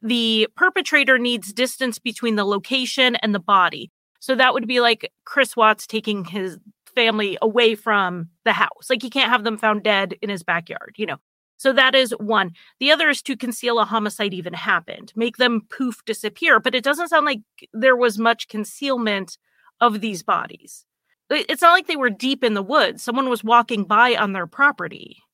the 0.00 0.46
perpetrator 0.54 1.18
needs 1.18 1.52
distance 1.52 1.98
between 1.98 2.36
the 2.36 2.44
location 2.44 3.16
and 3.16 3.34
the 3.34 3.40
body. 3.40 3.90
So 4.20 4.36
that 4.36 4.54
would 4.54 4.68
be 4.68 4.78
like 4.78 5.12
Chris 5.24 5.56
Watts 5.56 5.88
taking 5.88 6.24
his 6.24 6.56
family 6.94 7.36
away 7.42 7.74
from 7.74 8.28
the 8.44 8.52
house. 8.52 8.88
Like 8.88 9.02
he 9.02 9.10
can't 9.10 9.32
have 9.32 9.42
them 9.42 9.58
found 9.58 9.82
dead 9.82 10.14
in 10.22 10.30
his 10.30 10.44
backyard, 10.44 10.94
you 10.98 11.06
know. 11.06 11.16
So 11.56 11.72
that 11.72 11.96
is 11.96 12.12
one. 12.12 12.52
The 12.78 12.92
other 12.92 13.08
is 13.08 13.22
to 13.22 13.36
conceal 13.36 13.80
a 13.80 13.84
homicide 13.84 14.32
even 14.32 14.52
happened, 14.52 15.12
make 15.16 15.36
them 15.36 15.62
poof 15.68 16.04
disappear. 16.04 16.60
But 16.60 16.76
it 16.76 16.84
doesn't 16.84 17.08
sound 17.08 17.26
like 17.26 17.40
there 17.72 17.96
was 17.96 18.20
much 18.20 18.46
concealment 18.46 19.36
of 19.80 20.00
these 20.00 20.22
bodies. 20.22 20.84
It's 21.28 21.62
not 21.62 21.72
like 21.72 21.88
they 21.88 21.96
were 21.96 22.08
deep 22.08 22.44
in 22.44 22.54
the 22.54 22.62
woods. 22.62 23.02
Someone 23.02 23.28
was 23.28 23.42
walking 23.42 23.82
by 23.82 24.14
on 24.14 24.32
their 24.32 24.46
property. 24.46 25.24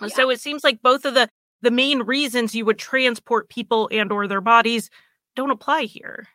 Yeah. 0.00 0.08
So 0.08 0.30
it 0.30 0.40
seems 0.40 0.64
like 0.64 0.82
both 0.82 1.04
of 1.04 1.14
the 1.14 1.28
the 1.60 1.70
main 1.70 2.02
reasons 2.02 2.54
you 2.54 2.64
would 2.64 2.78
transport 2.78 3.48
people 3.48 3.88
and 3.92 4.12
or 4.12 4.28
their 4.28 4.40
bodies 4.40 4.90
don't 5.34 5.50
apply 5.50 5.82
here. 5.82 6.28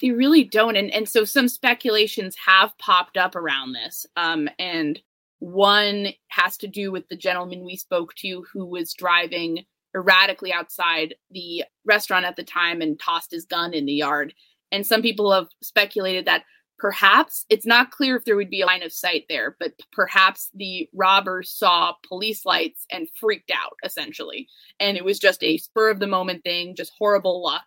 They 0.00 0.10
really 0.10 0.44
don't 0.44 0.76
and 0.76 0.90
and 0.90 1.08
so 1.08 1.24
some 1.24 1.48
speculations 1.48 2.36
have 2.46 2.76
popped 2.78 3.16
up 3.16 3.34
around 3.34 3.72
this. 3.72 4.06
Um 4.16 4.48
and 4.58 5.00
one 5.40 6.08
has 6.28 6.56
to 6.58 6.68
do 6.68 6.92
with 6.92 7.08
the 7.08 7.16
gentleman 7.16 7.64
we 7.64 7.76
spoke 7.76 8.14
to 8.16 8.44
who 8.52 8.66
was 8.66 8.94
driving 8.94 9.64
erratically 9.94 10.52
outside 10.52 11.14
the 11.30 11.64
restaurant 11.84 12.24
at 12.24 12.36
the 12.36 12.44
time 12.44 12.80
and 12.80 13.00
tossed 13.00 13.32
his 13.32 13.44
gun 13.44 13.74
in 13.74 13.86
the 13.86 13.92
yard. 13.92 14.32
And 14.70 14.86
some 14.86 15.02
people 15.02 15.32
have 15.32 15.48
speculated 15.62 16.26
that 16.26 16.44
Perhaps 16.80 17.44
it's 17.50 17.66
not 17.66 17.90
clear 17.90 18.16
if 18.16 18.24
there 18.24 18.36
would 18.36 18.48
be 18.48 18.62
a 18.62 18.66
line 18.66 18.82
of 18.82 18.90
sight 18.90 19.26
there, 19.28 19.54
but 19.60 19.74
perhaps 19.92 20.48
the 20.54 20.88
robber 20.94 21.42
saw 21.42 21.92
police 22.08 22.46
lights 22.46 22.86
and 22.90 23.06
freaked 23.20 23.50
out 23.50 23.76
essentially. 23.84 24.48
And 24.80 24.96
it 24.96 25.04
was 25.04 25.18
just 25.18 25.44
a 25.44 25.58
spur 25.58 25.90
of 25.90 26.00
the 26.00 26.06
moment 26.06 26.42
thing, 26.42 26.74
just 26.74 26.92
horrible 26.98 27.42
luck, 27.42 27.66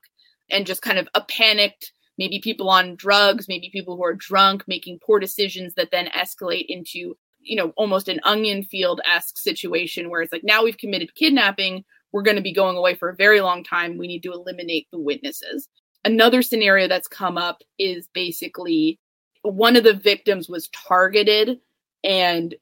and 0.49 0.65
just 0.65 0.81
kind 0.81 0.97
of 0.97 1.07
a 1.13 1.21
panicked, 1.21 1.91
maybe 2.17 2.39
people 2.39 2.71
on 2.71 2.95
drugs, 2.95 3.47
maybe 3.47 3.69
people 3.71 3.95
who 3.95 4.03
are 4.03 4.15
drunk, 4.15 4.63
making 4.67 4.97
poor 5.05 5.19
decisions 5.19 5.75
that 5.75 5.91
then 5.91 6.07
escalate 6.07 6.65
into, 6.67 7.15
you 7.39 7.55
know, 7.55 7.71
almost 7.77 8.07
an 8.07 8.19
onion 8.23 8.63
field 8.63 8.99
esque 9.05 9.37
situation 9.37 10.09
where 10.09 10.23
it's 10.23 10.33
like, 10.33 10.43
now 10.43 10.63
we've 10.63 10.79
committed 10.79 11.13
kidnapping. 11.13 11.85
We're 12.11 12.23
going 12.23 12.37
to 12.37 12.41
be 12.41 12.53
going 12.53 12.77
away 12.77 12.95
for 12.95 13.09
a 13.09 13.15
very 13.15 13.41
long 13.41 13.63
time. 13.63 13.99
We 13.99 14.07
need 14.07 14.23
to 14.23 14.33
eliminate 14.33 14.87
the 14.91 14.99
witnesses. 14.99 15.69
Another 16.03 16.41
scenario 16.41 16.87
that's 16.87 17.07
come 17.07 17.37
up 17.37 17.61
is 17.77 18.09
basically 18.13 18.99
one 19.43 19.75
of 19.75 19.83
the 19.83 19.93
victims 19.93 20.49
was 20.49 20.69
targeted 20.69 21.59
and 22.03 22.55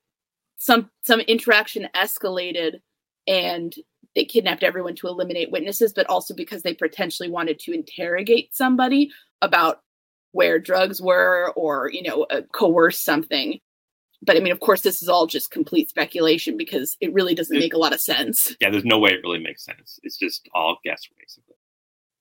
some 0.57 0.89
some 1.03 1.19
interaction 1.21 1.87
escalated 1.95 2.81
and 3.27 3.73
they 4.15 4.25
kidnapped 4.25 4.63
everyone 4.63 4.95
to 4.95 5.07
eliminate 5.07 5.51
witnesses 5.51 5.93
but 5.93 6.07
also 6.09 6.35
because 6.35 6.63
they 6.63 6.73
potentially 6.73 7.29
wanted 7.29 7.59
to 7.59 7.71
interrogate 7.71 8.55
somebody 8.55 9.09
about 9.41 9.81
where 10.31 10.59
drugs 10.59 11.01
were 11.01 11.51
or 11.55 11.89
you 11.91 12.03
know 12.03 12.23
uh, 12.23 12.41
coerce 12.53 12.99
something. 12.99 13.59
But 14.23 14.37
i 14.37 14.39
mean 14.39 14.51
of 14.51 14.59
course 14.59 14.81
this 14.81 15.01
is 15.01 15.09
all 15.09 15.27
just 15.27 15.51
complete 15.51 15.89
speculation 15.89 16.57
because 16.57 16.95
it 17.01 17.13
really 17.13 17.33
doesn't 17.35 17.57
make 17.57 17.73
a 17.73 17.79
lot 17.79 17.93
of 17.93 18.01
sense. 18.01 18.55
Yeah 18.59 18.69
there's 18.69 18.85
no 18.85 18.99
way 18.99 19.11
it 19.11 19.21
really 19.23 19.39
makes 19.39 19.63
sense. 19.63 19.99
It's 20.03 20.17
just 20.17 20.47
all 20.53 20.77
guess 20.83 21.01
basically. 21.19 21.55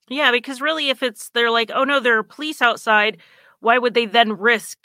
Yeah 0.09 0.33
because 0.33 0.61
really 0.61 0.88
if 0.88 1.03
it's 1.03 1.31
they're 1.31 1.51
like 1.51 1.70
oh 1.75 1.85
no 1.85 2.01
there 2.01 2.16
are 2.16 2.23
police 2.23 2.62
outside 2.62 3.18
why 3.61 3.79
would 3.79 3.94
they 3.94 4.07
then 4.07 4.33
risk 4.33 4.79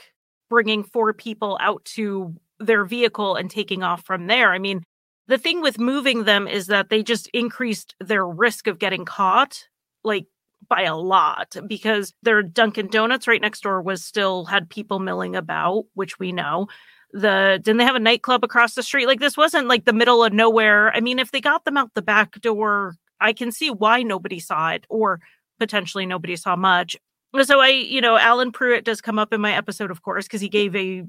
bringing 0.50 0.84
four 0.84 1.14
people 1.14 1.58
out 1.62 1.84
to 1.86 2.36
their 2.60 2.86
vehicle 2.86 3.36
and 3.36 3.50
taking 3.50 3.84
off 3.84 4.04
from 4.04 4.28
there? 4.28 4.54
I 4.54 4.60
mean, 4.60 4.84
the 5.28 5.38
thing 5.38 5.62
with 5.62 5.80
moving 5.80 6.24
them 6.24 6.48
is 6.48 6.68
that 6.68 6.90
they 6.90 7.02
just 7.02 7.28
increased 7.34 7.96
their 8.00 8.26
risk 8.26 8.68
of 8.68 8.80
getting 8.80 9.06
caught 9.06 9.68
like 10.04 10.28
by 10.68 10.84
a 10.84 10.96
lot 10.96 11.56
because 11.68 12.14
their 12.24 12.42
Dunkin' 12.42 12.88
Donuts 12.88 13.28
right 13.28 13.42
next 13.42 13.62
door 13.62 13.82
was 13.82 14.04
still 14.04 14.46
had 14.46 14.70
people 14.70 15.00
milling 15.00 15.36
about, 15.36 15.86
which 15.94 16.20
we 16.20 16.32
know. 16.32 16.68
The 17.12 17.60
didn't 17.64 17.78
they 17.78 17.86
have 17.86 17.96
a 17.96 18.00
nightclub 18.00 18.44
across 18.44 18.76
the 18.76 18.84
street? 18.84 19.08
Like 19.08 19.20
this 19.20 19.38
wasn't 19.38 19.68
like 19.68 19.86
the 19.86 19.94
middle 19.94 20.24
of 20.24 20.34
nowhere. 20.34 20.94
I 20.94 21.00
mean, 21.00 21.20
if 21.20 21.32
they 21.32 21.42
got 21.42 21.66
them 21.66 21.78
out 21.78 21.94
the 21.94 22.02
back 22.02 22.40
door, 22.42 22.96
I 23.22 23.32
can 23.34 23.52
see 23.52 23.70
why 23.70 24.04
nobody 24.04 24.40
saw 24.40 24.72
it, 24.72 24.86
or 24.90 25.22
potentially 25.60 26.06
nobody 26.06 26.36
saw 26.36 26.56
much. 26.56 26.98
So 27.43 27.60
I, 27.60 27.69
you 27.69 28.02
know, 28.02 28.17
Alan 28.17 28.52
Pruitt 28.52 28.86
does 28.86 29.02
come 29.02 29.19
up 29.19 29.34
in 29.34 29.41
my 29.41 29.54
episode, 29.54 29.91
of 29.91 30.02
course, 30.02 30.26
because 30.26 30.41
he 30.41 30.50
gave 30.50 30.76
a 30.76 31.04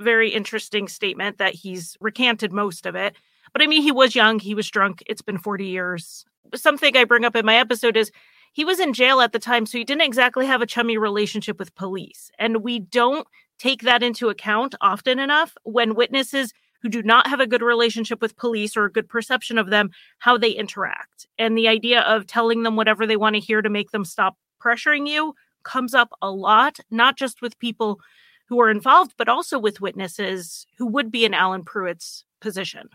very 0.00 0.30
interesting 0.30 0.88
statement 0.88 1.38
that 1.38 1.54
he's 1.54 1.96
recanted 2.00 2.52
most 2.52 2.86
of 2.86 2.94
it. 2.94 3.14
But 3.52 3.62
I 3.62 3.66
mean, 3.66 3.82
he 3.82 3.92
was 3.92 4.14
young, 4.14 4.38
he 4.38 4.54
was 4.54 4.70
drunk. 4.70 5.02
It's 5.06 5.22
been 5.22 5.38
40 5.38 5.66
years. 5.66 6.24
Something 6.54 6.96
I 6.96 7.04
bring 7.04 7.24
up 7.24 7.36
in 7.36 7.44
my 7.44 7.56
episode 7.56 7.96
is 7.96 8.10
he 8.52 8.64
was 8.64 8.80
in 8.80 8.92
jail 8.92 9.20
at 9.20 9.32
the 9.32 9.38
time, 9.38 9.66
so 9.66 9.78
he 9.78 9.84
didn't 9.84 10.02
exactly 10.02 10.46
have 10.46 10.62
a 10.62 10.66
chummy 10.66 10.98
relationship 10.98 11.58
with 11.58 11.74
police. 11.74 12.30
And 12.38 12.64
we 12.64 12.80
don't 12.80 13.26
take 13.58 13.82
that 13.82 14.02
into 14.02 14.28
account 14.28 14.74
often 14.80 15.18
enough 15.18 15.56
when 15.64 15.94
witnesses 15.94 16.52
who 16.82 16.88
do 16.88 17.02
not 17.02 17.26
have 17.26 17.40
a 17.40 17.46
good 17.46 17.62
relationship 17.62 18.22
with 18.22 18.36
police 18.36 18.76
or 18.76 18.86
a 18.86 18.92
good 18.92 19.08
perception 19.08 19.58
of 19.58 19.68
them, 19.68 19.90
how 20.18 20.38
they 20.38 20.50
interact. 20.50 21.26
And 21.38 21.56
the 21.56 21.68
idea 21.68 22.00
of 22.00 22.26
telling 22.26 22.62
them 22.62 22.74
whatever 22.74 23.06
they 23.06 23.18
want 23.18 23.34
to 23.34 23.40
hear 23.40 23.60
to 23.60 23.68
make 23.68 23.90
them 23.90 24.04
stop 24.04 24.36
pressuring 24.60 25.08
you 25.08 25.34
comes 25.62 25.94
up 25.94 26.10
a 26.22 26.30
lot, 26.30 26.78
not 26.90 27.16
just 27.16 27.42
with 27.42 27.58
people 27.58 28.00
who 28.48 28.60
are 28.60 28.70
involved, 28.70 29.14
but 29.16 29.28
also 29.28 29.58
with 29.58 29.80
witnesses 29.80 30.66
who 30.78 30.86
would 30.86 31.10
be 31.10 31.24
in 31.24 31.34
Alan 31.34 31.64
Pruitt's 31.64 32.24
position. 32.40 32.88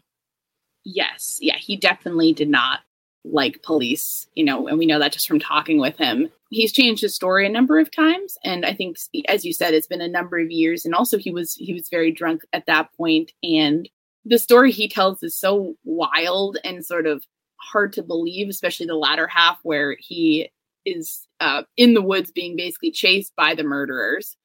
Yes. 0.83 1.37
Yeah, 1.41 1.57
he 1.57 1.75
definitely 1.75 2.33
did 2.33 2.49
not 2.49 2.81
like 3.23 3.63
police, 3.63 4.27
you 4.35 4.43
know, 4.43 4.67
and 4.67 4.77
we 4.77 4.85
know 4.85 4.99
that 4.99 5.13
just 5.13 5.27
from 5.27 5.39
talking 5.39 5.79
with 5.79 5.97
him. 5.97 6.29
He's 6.51 6.71
changed 6.71 7.01
his 7.01 7.15
story 7.15 7.45
a 7.45 7.49
number 7.49 7.79
of 7.79 7.89
times 7.89 8.37
and 8.43 8.65
I 8.65 8.73
think 8.73 8.97
as 9.27 9.43
you 9.43 9.51
said 9.51 9.73
it's 9.73 9.87
been 9.87 10.01
a 10.01 10.07
number 10.07 10.37
of 10.37 10.51
years 10.51 10.85
and 10.85 10.93
also 10.93 11.17
he 11.17 11.31
was 11.31 11.55
he 11.55 11.73
was 11.73 11.89
very 11.89 12.11
drunk 12.11 12.43
at 12.53 12.67
that 12.67 12.93
point 12.95 13.31
and 13.43 13.89
the 14.25 14.39
story 14.39 14.71
he 14.71 14.87
tells 14.87 15.21
is 15.23 15.35
so 15.37 15.75
wild 15.83 16.57
and 16.63 16.85
sort 16.85 17.07
of 17.07 17.23
hard 17.57 17.93
to 17.93 18.03
believe, 18.03 18.49
especially 18.49 18.85
the 18.85 18.95
latter 18.95 19.27
half 19.27 19.59
where 19.63 19.95
he 19.99 20.49
is 20.85 21.27
uh, 21.39 21.63
in 21.77 21.93
the 21.93 22.01
woods 22.01 22.31
being 22.31 22.55
basically 22.55 22.91
chased 22.91 23.35
by 23.35 23.55
the 23.55 23.63
murderers. 23.63 24.37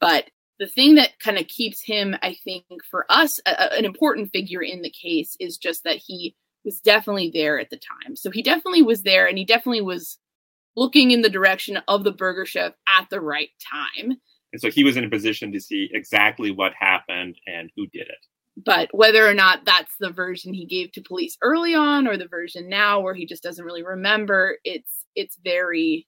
But 0.00 0.30
the 0.58 0.66
thing 0.66 0.94
that 0.94 1.18
kind 1.18 1.38
of 1.38 1.48
keeps 1.48 1.82
him, 1.82 2.16
I 2.22 2.36
think, 2.44 2.64
for 2.90 3.04
us, 3.08 3.40
a, 3.46 3.76
an 3.76 3.84
important 3.84 4.30
figure 4.32 4.62
in 4.62 4.82
the 4.82 4.90
case 4.90 5.36
is 5.40 5.58
just 5.58 5.84
that 5.84 5.96
he 5.96 6.36
was 6.64 6.80
definitely 6.80 7.30
there 7.32 7.58
at 7.58 7.70
the 7.70 7.78
time. 7.78 8.16
So 8.16 8.30
he 8.30 8.42
definitely 8.42 8.82
was 8.82 9.02
there 9.02 9.26
and 9.26 9.36
he 9.36 9.44
definitely 9.44 9.82
was 9.82 10.18
looking 10.76 11.10
in 11.10 11.22
the 11.22 11.28
direction 11.28 11.78
of 11.88 12.04
the 12.04 12.12
burger 12.12 12.46
chef 12.46 12.72
at 12.88 13.10
the 13.10 13.20
right 13.20 13.50
time. 13.70 14.18
And 14.52 14.60
so 14.60 14.70
he 14.70 14.84
was 14.84 14.96
in 14.96 15.04
a 15.04 15.10
position 15.10 15.52
to 15.52 15.60
see 15.60 15.90
exactly 15.92 16.50
what 16.50 16.72
happened 16.78 17.36
and 17.46 17.70
who 17.76 17.86
did 17.86 18.02
it. 18.02 18.26
But 18.64 18.90
whether 18.92 19.26
or 19.26 19.34
not 19.34 19.64
that's 19.64 19.94
the 19.98 20.10
version 20.10 20.52
he 20.52 20.66
gave 20.66 20.92
to 20.92 21.02
police 21.02 21.38
early 21.42 21.74
on 21.74 22.06
or 22.06 22.18
the 22.18 22.28
version 22.28 22.68
now 22.68 23.00
where 23.00 23.14
he 23.14 23.26
just 23.26 23.42
doesn't 23.42 23.64
really 23.64 23.82
remember, 23.82 24.58
it's 24.62 25.01
it's 25.14 25.38
very 25.42 26.06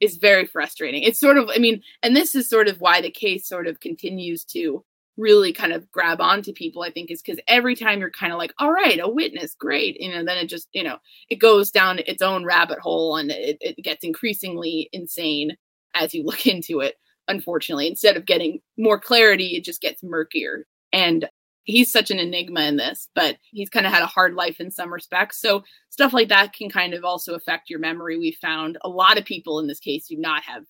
it's 0.00 0.16
very 0.16 0.46
frustrating. 0.46 1.02
It's 1.02 1.20
sort 1.20 1.36
of, 1.36 1.50
I 1.52 1.58
mean, 1.58 1.82
and 2.02 2.14
this 2.14 2.34
is 2.34 2.48
sort 2.48 2.68
of 2.68 2.80
why 2.80 3.00
the 3.00 3.10
case 3.10 3.48
sort 3.48 3.66
of 3.66 3.80
continues 3.80 4.44
to 4.46 4.84
really 5.16 5.52
kind 5.52 5.72
of 5.72 5.90
grab 5.90 6.20
onto 6.20 6.52
people, 6.52 6.82
I 6.82 6.90
think, 6.90 7.10
is 7.10 7.20
because 7.20 7.40
every 7.46 7.74
time 7.74 8.00
you're 8.00 8.10
kind 8.10 8.32
of 8.32 8.38
like, 8.38 8.54
all 8.58 8.72
right, 8.72 8.98
a 9.00 9.08
witness, 9.08 9.54
great. 9.54 10.00
You 10.00 10.10
know, 10.10 10.24
then 10.24 10.38
it 10.38 10.46
just, 10.46 10.68
you 10.72 10.82
know, 10.82 10.98
it 11.28 11.36
goes 11.36 11.70
down 11.70 12.00
its 12.06 12.22
own 12.22 12.44
rabbit 12.44 12.78
hole 12.78 13.16
and 13.16 13.30
it, 13.30 13.58
it 13.60 13.76
gets 13.82 14.04
increasingly 14.04 14.88
insane 14.92 15.56
as 15.94 16.14
you 16.14 16.24
look 16.24 16.46
into 16.46 16.80
it, 16.80 16.94
unfortunately. 17.28 17.88
Instead 17.88 18.16
of 18.16 18.26
getting 18.26 18.60
more 18.78 18.98
clarity, 18.98 19.56
it 19.56 19.64
just 19.64 19.80
gets 19.80 20.02
murkier. 20.02 20.66
And 20.92 21.28
he's 21.64 21.92
such 21.92 22.10
an 22.10 22.18
enigma 22.18 22.62
in 22.62 22.76
this, 22.76 23.08
but 23.14 23.36
he's 23.50 23.68
kind 23.68 23.86
of 23.86 23.92
had 23.92 24.02
a 24.02 24.06
hard 24.06 24.34
life 24.34 24.60
in 24.60 24.70
some 24.70 24.92
respects. 24.92 25.40
So 25.40 25.62
stuff 25.90 26.12
like 26.12 26.28
that 26.28 26.52
can 26.52 26.68
kind 26.68 26.94
of 26.94 27.04
also 27.04 27.34
affect 27.34 27.70
your 27.70 27.78
memory. 27.78 28.18
We 28.18 28.32
found 28.32 28.78
a 28.82 28.88
lot 28.88 29.18
of 29.18 29.24
people 29.24 29.58
in 29.58 29.66
this 29.66 29.80
case 29.80 30.08
do 30.08 30.16
not 30.16 30.42
have 30.44 30.64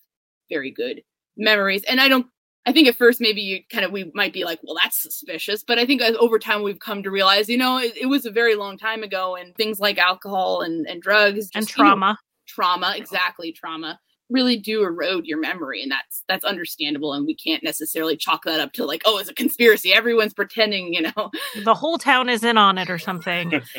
very 0.49 0.71
good 0.71 1.01
memories. 1.35 1.83
And 1.87 1.99
I 1.99 2.07
don't 2.07 2.27
I 2.65 2.71
think 2.71 2.87
at 2.87 2.95
first 2.95 3.19
maybe 3.19 3.41
you 3.41 3.59
kind 3.69 3.83
of 3.83 3.91
we 3.91 4.09
might 4.13 4.31
be 4.31 4.45
like, 4.45 4.59
well, 4.63 4.77
that's 4.81 5.01
suspicious, 5.01 5.63
but 5.63 5.79
I 5.79 5.85
think 5.85 6.01
over 6.01 6.39
time 6.39 6.63
we've 6.63 6.79
come 6.79 7.03
to 7.03 7.11
realize, 7.11 7.49
you 7.49 7.57
know, 7.57 7.77
it, 7.77 7.97
it 7.97 8.05
was 8.05 8.25
a 8.25 8.31
very 8.31 8.55
long 8.55 8.77
time 8.77 9.03
ago, 9.03 9.35
and 9.35 9.53
things 9.55 9.79
like 9.79 9.97
alcohol 9.97 10.61
and 10.61 10.87
and 10.87 11.01
drugs 11.01 11.49
just, 11.49 11.55
and 11.55 11.67
trauma, 11.67 12.05
you 12.07 12.11
know, 12.13 12.17
trauma, 12.47 12.93
exactly, 12.95 13.51
trauma 13.51 13.99
really 14.33 14.57
do 14.57 14.83
erode 14.83 15.25
your 15.25 15.39
memory 15.39 15.81
and 15.81 15.91
that's 15.91 16.23
that's 16.27 16.43
understandable 16.43 17.13
and 17.13 17.25
we 17.25 17.35
can't 17.35 17.63
necessarily 17.63 18.17
chalk 18.17 18.43
that 18.43 18.59
up 18.59 18.73
to 18.73 18.85
like 18.85 19.03
oh 19.05 19.17
it's 19.19 19.29
a 19.29 19.33
conspiracy 19.33 19.93
everyone's 19.93 20.33
pretending 20.33 20.93
you 20.93 21.01
know? 21.01 21.31
The 21.63 21.75
whole 21.75 21.97
town 21.97 22.27
is 22.29 22.43
in 22.43 22.57
on 22.57 22.77
it 22.77 22.89
or 22.89 22.99
something. 22.99 23.61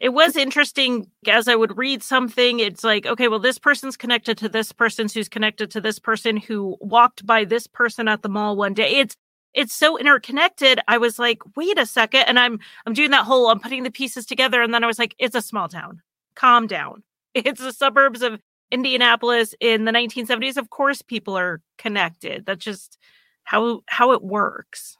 It 0.00 0.12
was 0.12 0.34
interesting 0.34 1.06
as 1.28 1.46
i 1.46 1.54
would 1.54 1.78
read 1.78 2.02
something 2.02 2.58
it's 2.58 2.82
like 2.82 3.06
okay 3.06 3.28
well 3.28 3.38
this 3.38 3.56
person's 3.56 3.96
connected 3.96 4.36
to 4.38 4.48
this 4.48 4.72
person 4.72 5.06
who's 5.14 5.28
connected 5.28 5.70
to 5.70 5.80
this 5.80 6.00
person 6.00 6.36
who 6.36 6.76
walked 6.80 7.24
by 7.24 7.44
this 7.44 7.68
person 7.68 8.08
at 8.08 8.22
the 8.22 8.28
mall 8.28 8.56
one 8.56 8.74
day. 8.74 8.96
It's 8.96 9.14
it's 9.54 9.72
so 9.72 9.96
interconnected 9.96 10.80
i 10.88 10.98
was 10.98 11.20
like 11.20 11.38
wait 11.56 11.78
a 11.78 11.86
second 11.86 12.22
and 12.22 12.36
i'm 12.36 12.58
i'm 12.84 12.94
doing 12.94 13.12
that 13.12 13.24
whole 13.24 13.48
i'm 13.48 13.60
putting 13.60 13.84
the 13.84 13.92
pieces 13.92 14.26
together 14.26 14.60
and 14.60 14.74
then 14.74 14.82
i 14.82 14.88
was 14.88 14.98
like 14.98 15.14
it's 15.20 15.36
a 15.36 15.42
small 15.42 15.68
town. 15.68 16.02
Calm 16.34 16.66
down. 16.66 17.04
It's 17.34 17.62
the 17.62 17.72
suburbs 17.72 18.22
of 18.22 18.40
Indianapolis 18.72 19.54
in 19.60 19.84
the 19.84 19.92
1970s, 19.92 20.56
of 20.56 20.70
course 20.70 21.02
people 21.02 21.38
are 21.38 21.60
connected. 21.78 22.46
That's 22.46 22.64
just 22.64 22.98
how 23.44 23.82
how 23.86 24.12
it 24.12 24.22
works. 24.22 24.96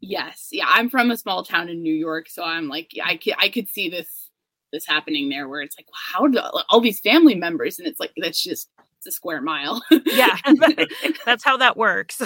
Yes. 0.00 0.48
Yeah, 0.52 0.66
I'm 0.68 0.88
from 0.88 1.10
a 1.10 1.16
small 1.16 1.44
town 1.44 1.68
in 1.68 1.82
New 1.82 1.94
York, 1.94 2.28
so 2.28 2.44
I'm 2.44 2.68
like 2.68 2.92
I 3.04 3.16
could 3.16 3.34
I 3.38 3.50
could 3.50 3.68
see 3.68 3.90
this 3.90 4.30
this 4.72 4.86
happening 4.86 5.28
there 5.28 5.48
where 5.48 5.62
it's 5.62 5.76
like 5.78 5.88
how 5.92 6.26
do 6.26 6.38
all 6.68 6.80
these 6.80 7.00
family 7.00 7.34
members 7.34 7.78
and 7.78 7.88
it's 7.88 7.98
like 7.98 8.12
that's 8.16 8.42
just 8.42 8.70
it's 8.98 9.06
a 9.06 9.12
square 9.12 9.40
mile. 9.40 9.82
yeah. 10.06 10.36
that's 11.26 11.44
how 11.44 11.56
that 11.56 11.76
works. 11.76 12.22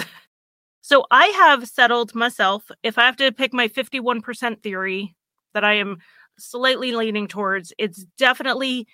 So 0.81 1.05
I 1.09 1.27
have 1.27 1.67
settled 1.67 2.13
myself 2.13 2.69
if 2.83 2.97
I 2.97 3.05
have 3.05 3.15
to 3.17 3.31
pick 3.31 3.53
my 3.53 3.67
51% 3.67 4.61
theory 4.61 5.15
that 5.53 5.63
I 5.63 5.75
am 5.75 5.97
slightly 6.37 6.91
leaning 6.91 7.27
towards, 7.27 7.73
it's 7.77 8.05
definitely 8.17 8.87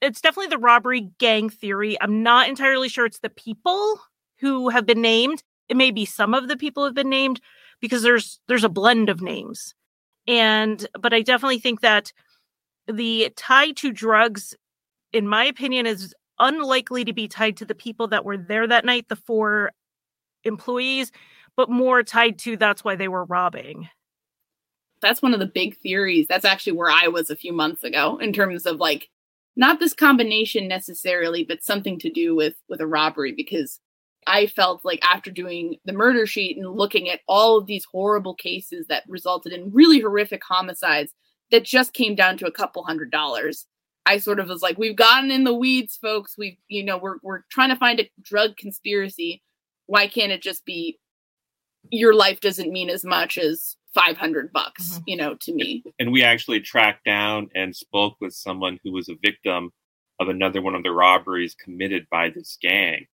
it's 0.00 0.20
definitely 0.20 0.48
the 0.48 0.58
robbery 0.58 1.10
gang 1.18 1.50
theory. 1.50 2.00
I'm 2.00 2.22
not 2.22 2.48
entirely 2.48 2.88
sure 2.88 3.06
it's 3.06 3.20
the 3.20 3.30
people 3.30 4.00
who 4.38 4.68
have 4.70 4.86
been 4.86 5.02
named. 5.02 5.42
It 5.68 5.76
may 5.76 5.90
be 5.90 6.04
some 6.04 6.34
of 6.34 6.48
the 6.48 6.56
people 6.56 6.84
have 6.84 6.94
been 6.94 7.10
named 7.10 7.40
because 7.80 8.02
there's 8.02 8.40
there's 8.48 8.64
a 8.64 8.68
blend 8.68 9.08
of 9.08 9.22
names. 9.22 9.74
And 10.26 10.86
but 10.98 11.12
I 11.12 11.22
definitely 11.22 11.58
think 11.58 11.80
that 11.80 12.12
the 12.86 13.32
tie 13.36 13.72
to 13.72 13.92
drugs 13.92 14.54
in 15.12 15.28
my 15.28 15.44
opinion 15.44 15.86
is 15.86 16.14
unlikely 16.38 17.04
to 17.04 17.12
be 17.12 17.28
tied 17.28 17.56
to 17.58 17.64
the 17.64 17.74
people 17.74 18.08
that 18.08 18.24
were 18.24 18.36
there 18.36 18.66
that 18.66 18.84
night, 18.84 19.08
the 19.08 19.16
four 19.16 19.72
employees, 20.44 21.12
but 21.56 21.68
more 21.68 22.02
tied 22.02 22.38
to 22.38 22.56
that's 22.56 22.82
why 22.82 22.96
they 22.96 23.08
were 23.08 23.24
robbing. 23.24 23.88
That's 25.02 25.22
one 25.22 25.34
of 25.34 25.40
the 25.40 25.46
big 25.46 25.76
theories. 25.78 26.26
That's 26.28 26.44
actually 26.44 26.72
where 26.72 26.90
I 26.90 27.08
was 27.08 27.30
a 27.30 27.36
few 27.36 27.52
months 27.52 27.84
ago 27.84 28.18
in 28.18 28.32
terms 28.32 28.66
of 28.66 28.78
like 28.78 29.08
not 29.60 29.78
this 29.78 29.92
combination 29.92 30.66
necessarily, 30.66 31.44
but 31.44 31.62
something 31.62 31.98
to 31.98 32.10
do 32.10 32.34
with 32.34 32.54
with 32.70 32.80
a 32.80 32.86
robbery 32.86 33.32
because 33.32 33.78
I 34.26 34.46
felt 34.46 34.84
like 34.84 35.00
after 35.02 35.30
doing 35.30 35.76
the 35.84 35.92
murder 35.92 36.26
sheet 36.26 36.56
and 36.56 36.66
looking 36.66 37.10
at 37.10 37.20
all 37.28 37.58
of 37.58 37.66
these 37.66 37.84
horrible 37.84 38.34
cases 38.34 38.86
that 38.88 39.04
resulted 39.06 39.52
in 39.52 39.70
really 39.70 40.00
horrific 40.00 40.42
homicides 40.48 41.12
that 41.50 41.64
just 41.64 41.92
came 41.92 42.14
down 42.14 42.38
to 42.38 42.46
a 42.46 42.52
couple 42.52 42.82
hundred 42.82 43.10
dollars. 43.10 43.66
I 44.06 44.16
sort 44.16 44.40
of 44.40 44.48
was 44.48 44.62
like, 44.62 44.78
we've 44.78 44.96
gotten 44.96 45.30
in 45.30 45.44
the 45.44 45.54
weeds, 45.54 45.98
folks. 46.00 46.36
We've, 46.38 46.56
you 46.68 46.82
know, 46.82 46.96
we're 46.96 47.18
we're 47.22 47.42
trying 47.50 47.68
to 47.68 47.76
find 47.76 48.00
a 48.00 48.10
drug 48.22 48.56
conspiracy. 48.56 49.42
Why 49.86 50.08
can't 50.08 50.32
it 50.32 50.40
just 50.40 50.64
be 50.64 50.98
your 51.90 52.14
life 52.14 52.40
doesn't 52.40 52.72
mean 52.72 52.90
as 52.90 53.04
much 53.04 53.38
as 53.38 53.76
500 53.94 54.52
bucks, 54.52 54.92
mm-hmm. 54.92 55.02
you 55.06 55.16
know, 55.16 55.34
to 55.40 55.52
me. 55.52 55.82
And 55.98 56.12
we 56.12 56.22
actually 56.22 56.60
tracked 56.60 57.04
down 57.04 57.48
and 57.54 57.74
spoke 57.74 58.16
with 58.20 58.34
someone 58.34 58.78
who 58.84 58.92
was 58.92 59.08
a 59.08 59.16
victim 59.22 59.70
of 60.20 60.28
another 60.28 60.62
one 60.62 60.74
of 60.74 60.82
the 60.82 60.92
robberies 60.92 61.54
committed 61.54 62.06
by 62.10 62.30
this 62.30 62.58
gang. 62.60 63.06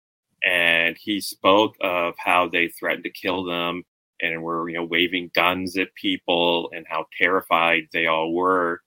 And 0.45 0.97
he 0.99 1.21
spoke 1.21 1.77
of 1.81 2.15
how 2.19 2.49
they 2.49 2.69
threatened 2.69 3.05
to 3.05 3.11
kill 3.11 3.45
them 3.45 3.85
and 4.21 4.43
were, 4.43 4.69
you 4.69 4.77
know, 4.77 4.85
waving 4.85 5.31
guns 5.35 5.77
at 5.77 5.95
people 5.95 6.71
and 6.75 6.87
how 6.89 7.07
terrified 7.21 7.85
they 7.93 8.07
all 8.07 8.33
were 8.33 8.81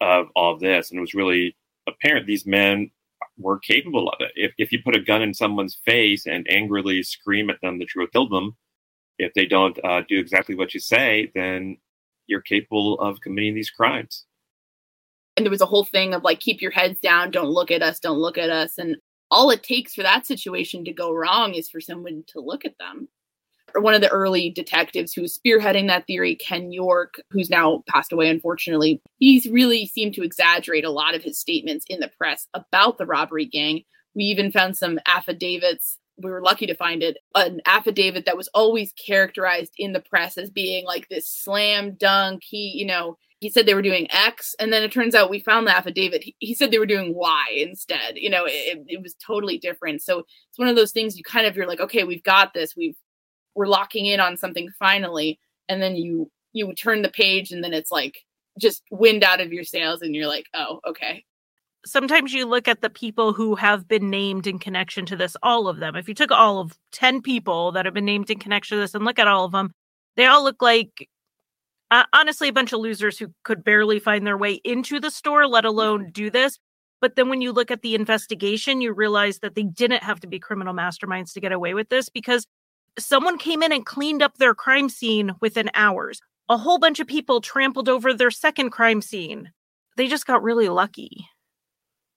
of 0.00 0.26
all 0.34 0.58
this. 0.58 0.90
And 0.90 0.98
it 0.98 1.00
was 1.00 1.14
really 1.14 1.56
apparent 1.88 2.26
these 2.26 2.46
men 2.46 2.90
were 3.38 3.58
capable 3.58 4.08
of 4.08 4.16
it. 4.20 4.32
If, 4.34 4.52
if 4.58 4.72
you 4.72 4.82
put 4.82 4.96
a 4.96 5.00
gun 5.00 5.22
in 5.22 5.34
someone's 5.34 5.78
face 5.84 6.26
and 6.26 6.46
angrily 6.50 7.02
scream 7.02 7.50
at 7.50 7.60
them 7.62 7.78
that 7.78 7.94
you 7.94 8.00
will 8.00 8.08
kill 8.08 8.28
them, 8.28 8.56
if 9.18 9.34
they 9.34 9.46
don't 9.46 9.78
uh, 9.84 10.02
do 10.08 10.18
exactly 10.18 10.54
what 10.54 10.74
you 10.74 10.80
say, 10.80 11.30
then 11.34 11.76
you're 12.26 12.40
capable 12.40 12.98
of 13.00 13.20
committing 13.20 13.54
these 13.54 13.70
crimes. 13.70 14.24
And 15.36 15.46
there 15.46 15.50
was 15.50 15.60
a 15.60 15.66
whole 15.66 15.84
thing 15.84 16.14
of 16.14 16.22
like, 16.22 16.40
keep 16.40 16.60
your 16.60 16.70
heads 16.70 17.00
down, 17.00 17.30
don't 17.30 17.48
look 17.48 17.70
at 17.70 17.82
us, 17.82 17.98
don't 17.98 18.18
look 18.18 18.36
at 18.38 18.50
us. 18.50 18.78
And 18.78 18.96
all 19.30 19.50
it 19.50 19.62
takes 19.62 19.94
for 19.94 20.02
that 20.02 20.26
situation 20.26 20.84
to 20.84 20.92
go 20.92 21.12
wrong 21.12 21.54
is 21.54 21.70
for 21.70 21.80
someone 21.80 22.24
to 22.28 22.40
look 22.40 22.64
at 22.64 22.76
them. 22.78 23.08
Or 23.74 23.80
one 23.80 23.94
of 23.94 24.02
the 24.02 24.10
early 24.10 24.50
detectives 24.50 25.14
who 25.14 25.22
was 25.22 25.38
spearheading 25.38 25.88
that 25.88 26.06
theory, 26.06 26.36
Ken 26.36 26.72
York, 26.72 27.14
who's 27.30 27.48
now 27.48 27.82
passed 27.88 28.12
away, 28.12 28.28
unfortunately, 28.28 29.00
he's 29.18 29.46
really 29.46 29.86
seemed 29.86 30.12
to 30.14 30.22
exaggerate 30.22 30.84
a 30.84 30.90
lot 30.90 31.14
of 31.14 31.22
his 31.22 31.38
statements 31.38 31.86
in 31.88 32.00
the 32.00 32.10
press 32.18 32.46
about 32.52 32.98
the 32.98 33.06
robbery 33.06 33.46
gang. 33.46 33.84
We 34.14 34.24
even 34.24 34.52
found 34.52 34.76
some 34.76 34.98
affidavits 35.06 35.98
we 36.22 36.30
were 36.30 36.42
lucky 36.42 36.66
to 36.66 36.74
find 36.74 37.02
it 37.02 37.18
an 37.34 37.60
affidavit 37.66 38.24
that 38.26 38.36
was 38.36 38.48
always 38.48 38.92
characterized 38.92 39.72
in 39.78 39.92
the 39.92 40.00
press 40.00 40.38
as 40.38 40.50
being 40.50 40.84
like 40.84 41.08
this 41.08 41.28
slam 41.28 41.94
dunk. 41.94 42.42
He 42.44 42.72
you 42.74 42.86
know 42.86 43.16
he 43.40 43.50
said 43.50 43.66
they 43.66 43.74
were 43.74 43.82
doing 43.82 44.06
x 44.12 44.54
and 44.60 44.72
then 44.72 44.82
it 44.82 44.92
turns 44.92 45.14
out 45.14 45.30
we 45.30 45.40
found 45.40 45.66
the 45.66 45.76
affidavit. 45.76 46.22
He, 46.24 46.36
he 46.38 46.54
said 46.54 46.70
they 46.70 46.78
were 46.78 46.86
doing 46.86 47.14
y 47.14 47.44
instead. 47.56 48.16
You 48.16 48.30
know 48.30 48.44
it, 48.46 48.84
it 48.88 49.02
was 49.02 49.14
totally 49.14 49.58
different. 49.58 50.02
So 50.02 50.20
it's 50.20 50.58
one 50.58 50.68
of 50.68 50.76
those 50.76 50.92
things 50.92 51.16
you 51.16 51.24
kind 51.24 51.46
of 51.46 51.56
you're 51.56 51.66
like 51.66 51.80
okay 51.80 52.04
we've 52.04 52.22
got 52.22 52.54
this. 52.54 52.74
We've 52.76 52.96
we're 53.54 53.66
locking 53.66 54.06
in 54.06 54.20
on 54.20 54.36
something 54.36 54.68
finally. 54.78 55.38
And 55.68 55.82
then 55.82 55.96
you 55.96 56.30
you 56.52 56.72
turn 56.74 57.02
the 57.02 57.08
page 57.08 57.50
and 57.50 57.62
then 57.64 57.72
it's 57.72 57.90
like 57.90 58.18
just 58.60 58.82
wind 58.90 59.24
out 59.24 59.40
of 59.40 59.52
your 59.52 59.64
sails 59.64 60.02
and 60.02 60.14
you're 60.14 60.28
like 60.28 60.46
oh 60.54 60.80
okay 60.86 61.24
sometimes 61.84 62.32
you 62.32 62.46
look 62.46 62.68
at 62.68 62.80
the 62.80 62.90
people 62.90 63.32
who 63.32 63.54
have 63.56 63.88
been 63.88 64.10
named 64.10 64.46
in 64.46 64.58
connection 64.58 65.06
to 65.06 65.16
this, 65.16 65.36
all 65.42 65.68
of 65.68 65.78
them. 65.78 65.96
If 65.96 66.08
you 66.08 66.14
took 66.14 66.30
all 66.30 66.60
of 66.60 66.78
10 66.92 67.22
people 67.22 67.72
that 67.72 67.84
have 67.84 67.94
been 67.94 68.04
named 68.04 68.30
in 68.30 68.38
connection 68.38 68.76
to 68.76 68.80
this 68.80 68.94
and 68.94 69.04
look 69.04 69.18
at 69.18 69.28
all 69.28 69.44
of 69.44 69.52
them, 69.52 69.72
they 70.16 70.26
all 70.26 70.44
look 70.44 70.62
like 70.62 71.08
uh, 71.90 72.04
honestly 72.12 72.48
a 72.48 72.52
bunch 72.52 72.72
of 72.72 72.80
losers 72.80 73.18
who 73.18 73.28
could 73.44 73.64
barely 73.64 73.98
find 73.98 74.26
their 74.26 74.38
way 74.38 74.60
into 74.64 75.00
the 75.00 75.10
store, 75.10 75.46
let 75.46 75.64
alone 75.64 76.10
do 76.10 76.30
this. 76.30 76.58
But 77.00 77.16
then 77.16 77.28
when 77.28 77.40
you 77.40 77.52
look 77.52 77.70
at 77.70 77.82
the 77.82 77.94
investigation, 77.94 78.80
you 78.80 78.92
realize 78.92 79.40
that 79.40 79.56
they 79.56 79.64
didn't 79.64 80.04
have 80.04 80.20
to 80.20 80.28
be 80.28 80.38
criminal 80.38 80.72
masterminds 80.72 81.32
to 81.32 81.40
get 81.40 81.52
away 81.52 81.74
with 81.74 81.88
this 81.88 82.08
because 82.08 82.46
someone 82.98 83.38
came 83.38 83.62
in 83.62 83.72
and 83.72 83.84
cleaned 83.84 84.22
up 84.22 84.38
their 84.38 84.54
crime 84.54 84.88
scene 84.88 85.32
within 85.40 85.68
hours. 85.74 86.20
A 86.48 86.56
whole 86.56 86.78
bunch 86.78 87.00
of 87.00 87.06
people 87.06 87.40
trampled 87.40 87.88
over 87.88 88.14
their 88.14 88.30
second 88.30 88.70
crime 88.70 89.02
scene. 89.02 89.50
They 89.96 90.06
just 90.06 90.26
got 90.26 90.42
really 90.42 90.68
lucky. 90.68 91.26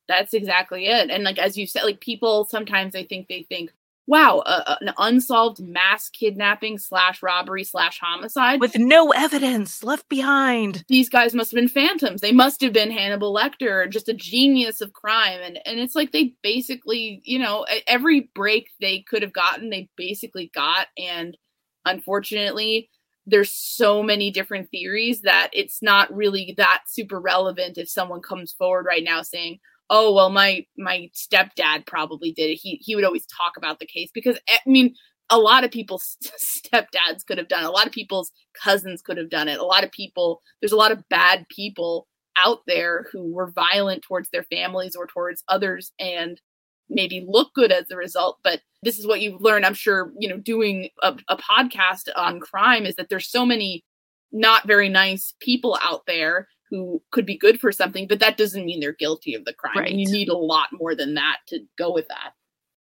That's 0.07 0.33
exactly 0.33 0.87
it. 0.87 1.09
And 1.09 1.23
like 1.23 1.39
as 1.39 1.57
you 1.57 1.67
said, 1.67 1.83
like 1.83 1.99
people 1.99 2.45
sometimes 2.45 2.95
I 2.95 3.03
think 3.03 3.27
they 3.27 3.43
think, 3.43 3.71
wow, 4.07 4.39
uh, 4.45 4.75
an 4.81 4.93
unsolved 4.97 5.59
mass 5.59 6.09
kidnapping 6.09 6.77
slash 6.77 7.23
robbery 7.23 7.63
slash 7.63 7.99
homicide 7.99 8.59
with 8.59 8.77
no 8.77 9.11
evidence 9.11 9.83
left 9.83 10.07
behind. 10.09 10.83
These 10.87 11.09
guys 11.09 11.33
must 11.33 11.51
have 11.51 11.55
been 11.55 11.67
phantoms. 11.67 12.21
They 12.21 12.31
must 12.31 12.61
have 12.61 12.73
been 12.73 12.91
Hannibal 12.91 13.33
Lecter, 13.33 13.89
just 13.89 14.09
a 14.09 14.13
genius 14.13 14.81
of 14.81 14.93
crime. 14.93 15.39
And 15.43 15.59
and 15.65 15.79
it's 15.79 15.95
like 15.95 16.11
they 16.11 16.35
basically, 16.43 17.21
you 17.23 17.39
know, 17.39 17.65
every 17.87 18.29
break 18.35 18.69
they 18.79 19.01
could 19.01 19.23
have 19.23 19.33
gotten, 19.33 19.69
they 19.69 19.89
basically 19.95 20.51
got. 20.53 20.87
And 20.97 21.35
unfortunately, 21.83 22.89
there's 23.25 23.51
so 23.51 24.03
many 24.03 24.29
different 24.29 24.69
theories 24.69 25.21
that 25.21 25.49
it's 25.51 25.81
not 25.81 26.15
really 26.15 26.53
that 26.57 26.83
super 26.87 27.19
relevant 27.19 27.77
if 27.77 27.89
someone 27.89 28.21
comes 28.21 28.53
forward 28.53 28.85
right 28.85 29.03
now 29.03 29.23
saying 29.23 29.59
oh 29.89 30.13
well 30.13 30.29
my 30.29 30.65
my 30.77 31.09
stepdad 31.13 31.86
probably 31.86 32.31
did 32.31 32.49
it. 32.51 32.59
He 32.61 32.79
he 32.81 32.95
would 32.95 33.05
always 33.05 33.25
talk 33.25 33.53
about 33.57 33.79
the 33.79 33.86
case 33.86 34.09
because 34.13 34.38
eh, 34.49 34.57
i 34.65 34.69
mean 34.69 34.93
a 35.29 35.39
lot 35.39 35.63
of 35.63 35.71
people's 35.71 36.17
stepdads 36.65 37.25
could 37.27 37.38
have 37.38 37.47
done 37.47 37.63
it. 37.63 37.67
a 37.67 37.71
lot 37.71 37.88
of 37.88 37.91
people's 37.91 38.31
cousins 38.63 39.01
could 39.01 39.17
have 39.17 39.29
done 39.29 39.47
it. 39.47 39.59
A 39.59 39.65
lot 39.65 39.83
of 39.83 39.91
people 39.91 40.41
there's 40.61 40.71
a 40.71 40.77
lot 40.77 40.91
of 40.91 41.07
bad 41.09 41.45
people 41.49 42.07
out 42.38 42.59
there 42.67 43.07
who 43.11 43.33
were 43.33 43.51
violent 43.51 44.03
towards 44.03 44.29
their 44.29 44.43
families 44.43 44.95
or 44.95 45.07
towards 45.07 45.43
others 45.47 45.93
and 45.99 46.41
maybe 46.89 47.25
look 47.27 47.53
good 47.55 47.71
as 47.71 47.89
a 47.89 47.95
result. 47.95 48.39
But 48.43 48.61
this 48.86 48.99
is 48.99 49.07
what 49.07 49.19
you've 49.19 49.41
learned 49.41 49.65
i'm 49.65 49.73
sure 49.73 50.13
you 50.17 50.29
know 50.29 50.38
doing 50.38 50.89
a, 51.01 51.17
a 51.27 51.36
podcast 51.36 52.07
on 52.15 52.39
crime 52.39 52.86
is 52.86 52.95
that 52.95 53.09
there's 53.09 53.29
so 53.29 53.45
many 53.45 53.83
not 54.31 54.67
very 54.67 54.88
nice 54.88 55.33
people 55.41 55.77
out 55.81 56.03
there 56.07 56.47
who 56.76 57.01
could 57.11 57.26
be 57.26 57.38
good 57.38 57.59
for 57.59 57.71
something, 57.71 58.07
but 58.07 58.19
that 58.19 58.38
doesn't 58.38 58.65
mean 58.65 58.80
they're 58.80 58.91
guilty 58.93 59.34
of 59.34 59.45
the 59.45 59.53
crime. 59.53 59.78
Right. 59.78 59.91
And 59.91 59.99
you 59.99 60.11
need 60.11 60.30
a 60.30 60.38
lot 60.38 60.67
more 60.73 60.93
than 60.93 61.13
that 61.13 61.38
to 61.47 61.61
go 61.78 61.93
with 61.93 62.07
that. 62.09 62.34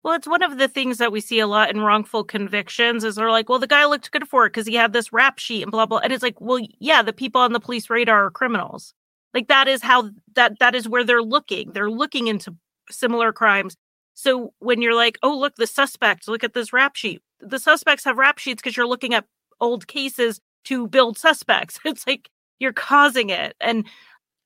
Well, 0.03 0.15
it's 0.15 0.27
one 0.27 0.43
of 0.43 0.57
the 0.57 0.67
things 0.67 0.97
that 0.97 1.11
we 1.11 1.21
see 1.21 1.39
a 1.39 1.47
lot 1.47 1.69
in 1.69 1.79
wrongful 1.79 2.25
convictions 2.25 3.03
is 3.03 3.15
they're 3.15 3.31
like, 3.31 3.47
well, 3.47 3.59
the 3.59 3.67
guy 3.67 3.85
looked 3.85 4.11
good 4.11 4.27
for 4.27 4.45
it 4.45 4.49
because 4.49 4.67
he 4.67 4.75
had 4.75 4.91
this 4.91 5.13
rap 5.13 5.39
sheet 5.39 5.61
and 5.61 5.71
blah 5.71 5.85
blah. 5.85 5.99
And 5.99 6.11
it's 6.11 6.23
like, 6.23 6.41
well, 6.41 6.59
yeah, 6.79 7.01
the 7.01 7.13
people 7.13 7.39
on 7.39 7.53
the 7.53 7.59
police 7.59 7.89
radar 7.89 8.25
are 8.25 8.31
criminals. 8.31 8.93
Like 9.33 9.47
that 9.47 9.67
is 9.67 9.81
how 9.81 10.09
that 10.35 10.59
that 10.59 10.75
is 10.75 10.89
where 10.89 11.05
they're 11.05 11.23
looking. 11.23 11.71
They're 11.71 11.89
looking 11.89 12.27
into 12.27 12.55
similar 12.89 13.31
crimes. 13.31 13.77
So 14.13 14.53
when 14.59 14.81
you're 14.81 14.93
like, 14.93 15.17
oh, 15.23 15.37
look, 15.37 15.55
the 15.55 15.67
suspect, 15.67 16.27
look 16.27 16.43
at 16.43 16.53
this 16.53 16.73
rap 16.73 16.95
sheet. 16.95 17.21
The 17.39 17.59
suspects 17.59 18.03
have 18.05 18.17
rap 18.17 18.37
sheets 18.37 18.61
because 18.61 18.75
you're 18.75 18.87
looking 18.87 19.13
at 19.13 19.25
old 19.59 19.87
cases 19.87 20.41
to 20.65 20.87
build 20.87 21.17
suspects. 21.17 21.79
It's 21.85 22.05
like 22.07 22.29
you're 22.63 22.73
causing 22.73 23.29
it. 23.29 23.55
And 23.61 23.85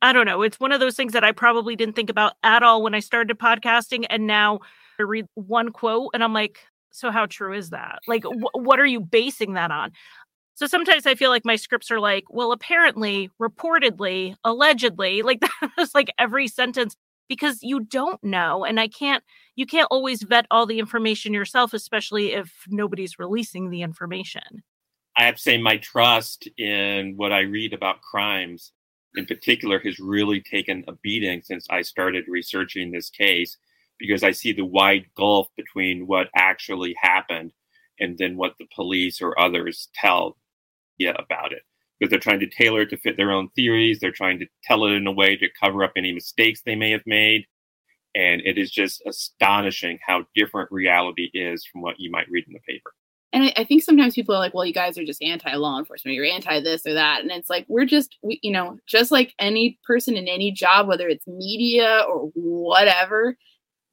I 0.01 0.11
don't 0.13 0.25
know, 0.25 0.41
it's 0.41 0.59
one 0.59 0.71
of 0.71 0.79
those 0.79 0.95
things 0.95 1.13
that 1.13 1.23
I 1.23 1.31
probably 1.31 1.75
didn't 1.75 1.95
think 1.95 2.09
about 2.09 2.33
at 2.43 2.63
all 2.63 2.83
when 2.83 2.93
I 2.93 2.99
started 2.99 3.39
podcasting. 3.39 4.05
And 4.09 4.27
now 4.27 4.59
I 4.99 5.03
read 5.03 5.27
one 5.35 5.71
quote 5.71 6.11
and 6.13 6.23
I'm 6.23 6.33
like, 6.33 6.59
so 6.91 7.11
how 7.11 7.25
true 7.25 7.53
is 7.53 7.69
that? 7.69 7.99
Like, 8.07 8.23
wh- 8.23 8.55
what 8.55 8.79
are 8.79 8.85
you 8.85 8.99
basing 8.99 9.53
that 9.53 9.71
on? 9.71 9.91
So 10.55 10.65
sometimes 10.65 11.05
I 11.05 11.13
feel 11.15 11.29
like 11.29 11.45
my 11.45 11.55
scripts 11.55 11.91
are 11.91 11.99
like, 11.99 12.23
well, 12.29 12.51
apparently, 12.51 13.29
reportedly, 13.39 14.35
allegedly, 14.43 15.21
like 15.23 15.41
that 15.41 15.71
is 15.79 15.93
like 15.93 16.11
every 16.17 16.47
sentence 16.47 16.95
because 17.29 17.59
you 17.61 17.81
don't 17.81 18.23
know. 18.23 18.65
And 18.65 18.79
I 18.79 18.87
can't, 18.87 19.23
you 19.55 19.65
can't 19.65 19.87
always 19.91 20.23
vet 20.23 20.47
all 20.49 20.65
the 20.65 20.79
information 20.79 21.33
yourself, 21.33 21.73
especially 21.73 22.33
if 22.33 22.51
nobody's 22.67 23.19
releasing 23.19 23.69
the 23.69 23.81
information. 23.81 24.63
I 25.17 25.25
have 25.25 25.35
to 25.37 25.41
say 25.41 25.57
my 25.57 25.77
trust 25.77 26.47
in 26.59 27.15
what 27.17 27.33
I 27.33 27.39
read 27.39 27.73
about 27.73 28.01
crimes 28.01 28.71
in 29.15 29.25
particular 29.25 29.79
has 29.79 29.99
really 29.99 30.41
taken 30.41 30.83
a 30.87 30.93
beating 30.93 31.41
since 31.43 31.65
I 31.71 31.81
started 31.81 32.25
researching 32.27 32.91
this 32.91 33.09
case 33.09 33.57
because 33.97 34.23
I 34.23 34.29
see 34.29 34.53
the 34.53 34.65
wide 34.65 35.07
gulf 35.15 35.47
between 35.57 36.05
what 36.05 36.29
actually 36.35 36.95
happened 37.01 37.51
and 37.99 38.15
then 38.19 38.37
what 38.37 38.53
the 38.59 38.67
police 38.75 39.19
or 39.19 39.39
others 39.39 39.89
tell 39.95 40.37
you 40.99 41.11
about 41.17 41.51
it. 41.51 41.63
Because 41.99 42.11
they're 42.11 42.19
trying 42.19 42.41
to 42.41 42.49
tailor 42.49 42.81
it 42.81 42.91
to 42.91 42.97
fit 42.97 43.17
their 43.17 43.31
own 43.31 43.49
theories. 43.55 43.99
They're 43.99 44.11
trying 44.11 44.37
to 44.37 44.45
tell 44.63 44.85
it 44.85 44.91
in 44.91 45.07
a 45.07 45.11
way 45.11 45.35
to 45.35 45.47
cover 45.59 45.83
up 45.83 45.93
any 45.95 46.13
mistakes 46.13 46.61
they 46.61 46.75
may 46.75 46.91
have 46.91 47.07
made. 47.07 47.47
And 48.13 48.41
it 48.45 48.59
is 48.59 48.69
just 48.69 49.01
astonishing 49.07 49.97
how 50.05 50.27
different 50.35 50.71
reality 50.71 51.31
is 51.33 51.65
from 51.65 51.81
what 51.81 51.99
you 51.99 52.11
might 52.11 52.29
read 52.29 52.45
in 52.45 52.53
the 52.53 52.59
paper. 52.71 52.91
And 53.33 53.43
I, 53.43 53.53
I, 53.57 53.63
think 53.65 53.83
sometimes 53.83 54.15
people 54.15 54.33
are 54.33 54.39
like, 54.39 54.53
well, 54.53 54.65
you 54.65 54.73
guys 54.73 54.97
are 54.97 55.05
just 55.05 55.21
anti 55.21 55.53
law 55.55 55.77
enforcement, 55.77 56.15
you're 56.15 56.25
anti 56.25 56.61
this 56.61 56.85
or 56.85 56.93
that. 56.93 57.21
And 57.21 57.31
it's 57.31 57.49
like, 57.49 57.65
we're 57.67 57.85
just, 57.85 58.17
we, 58.23 58.39
you 58.41 58.51
know, 58.51 58.77
just 58.87 59.11
like 59.11 59.33
any 59.39 59.79
person 59.85 60.15
in 60.15 60.27
any 60.27 60.51
job, 60.51 60.87
whether 60.87 61.07
it's 61.07 61.27
media 61.27 62.03
or 62.07 62.31
whatever, 62.35 63.37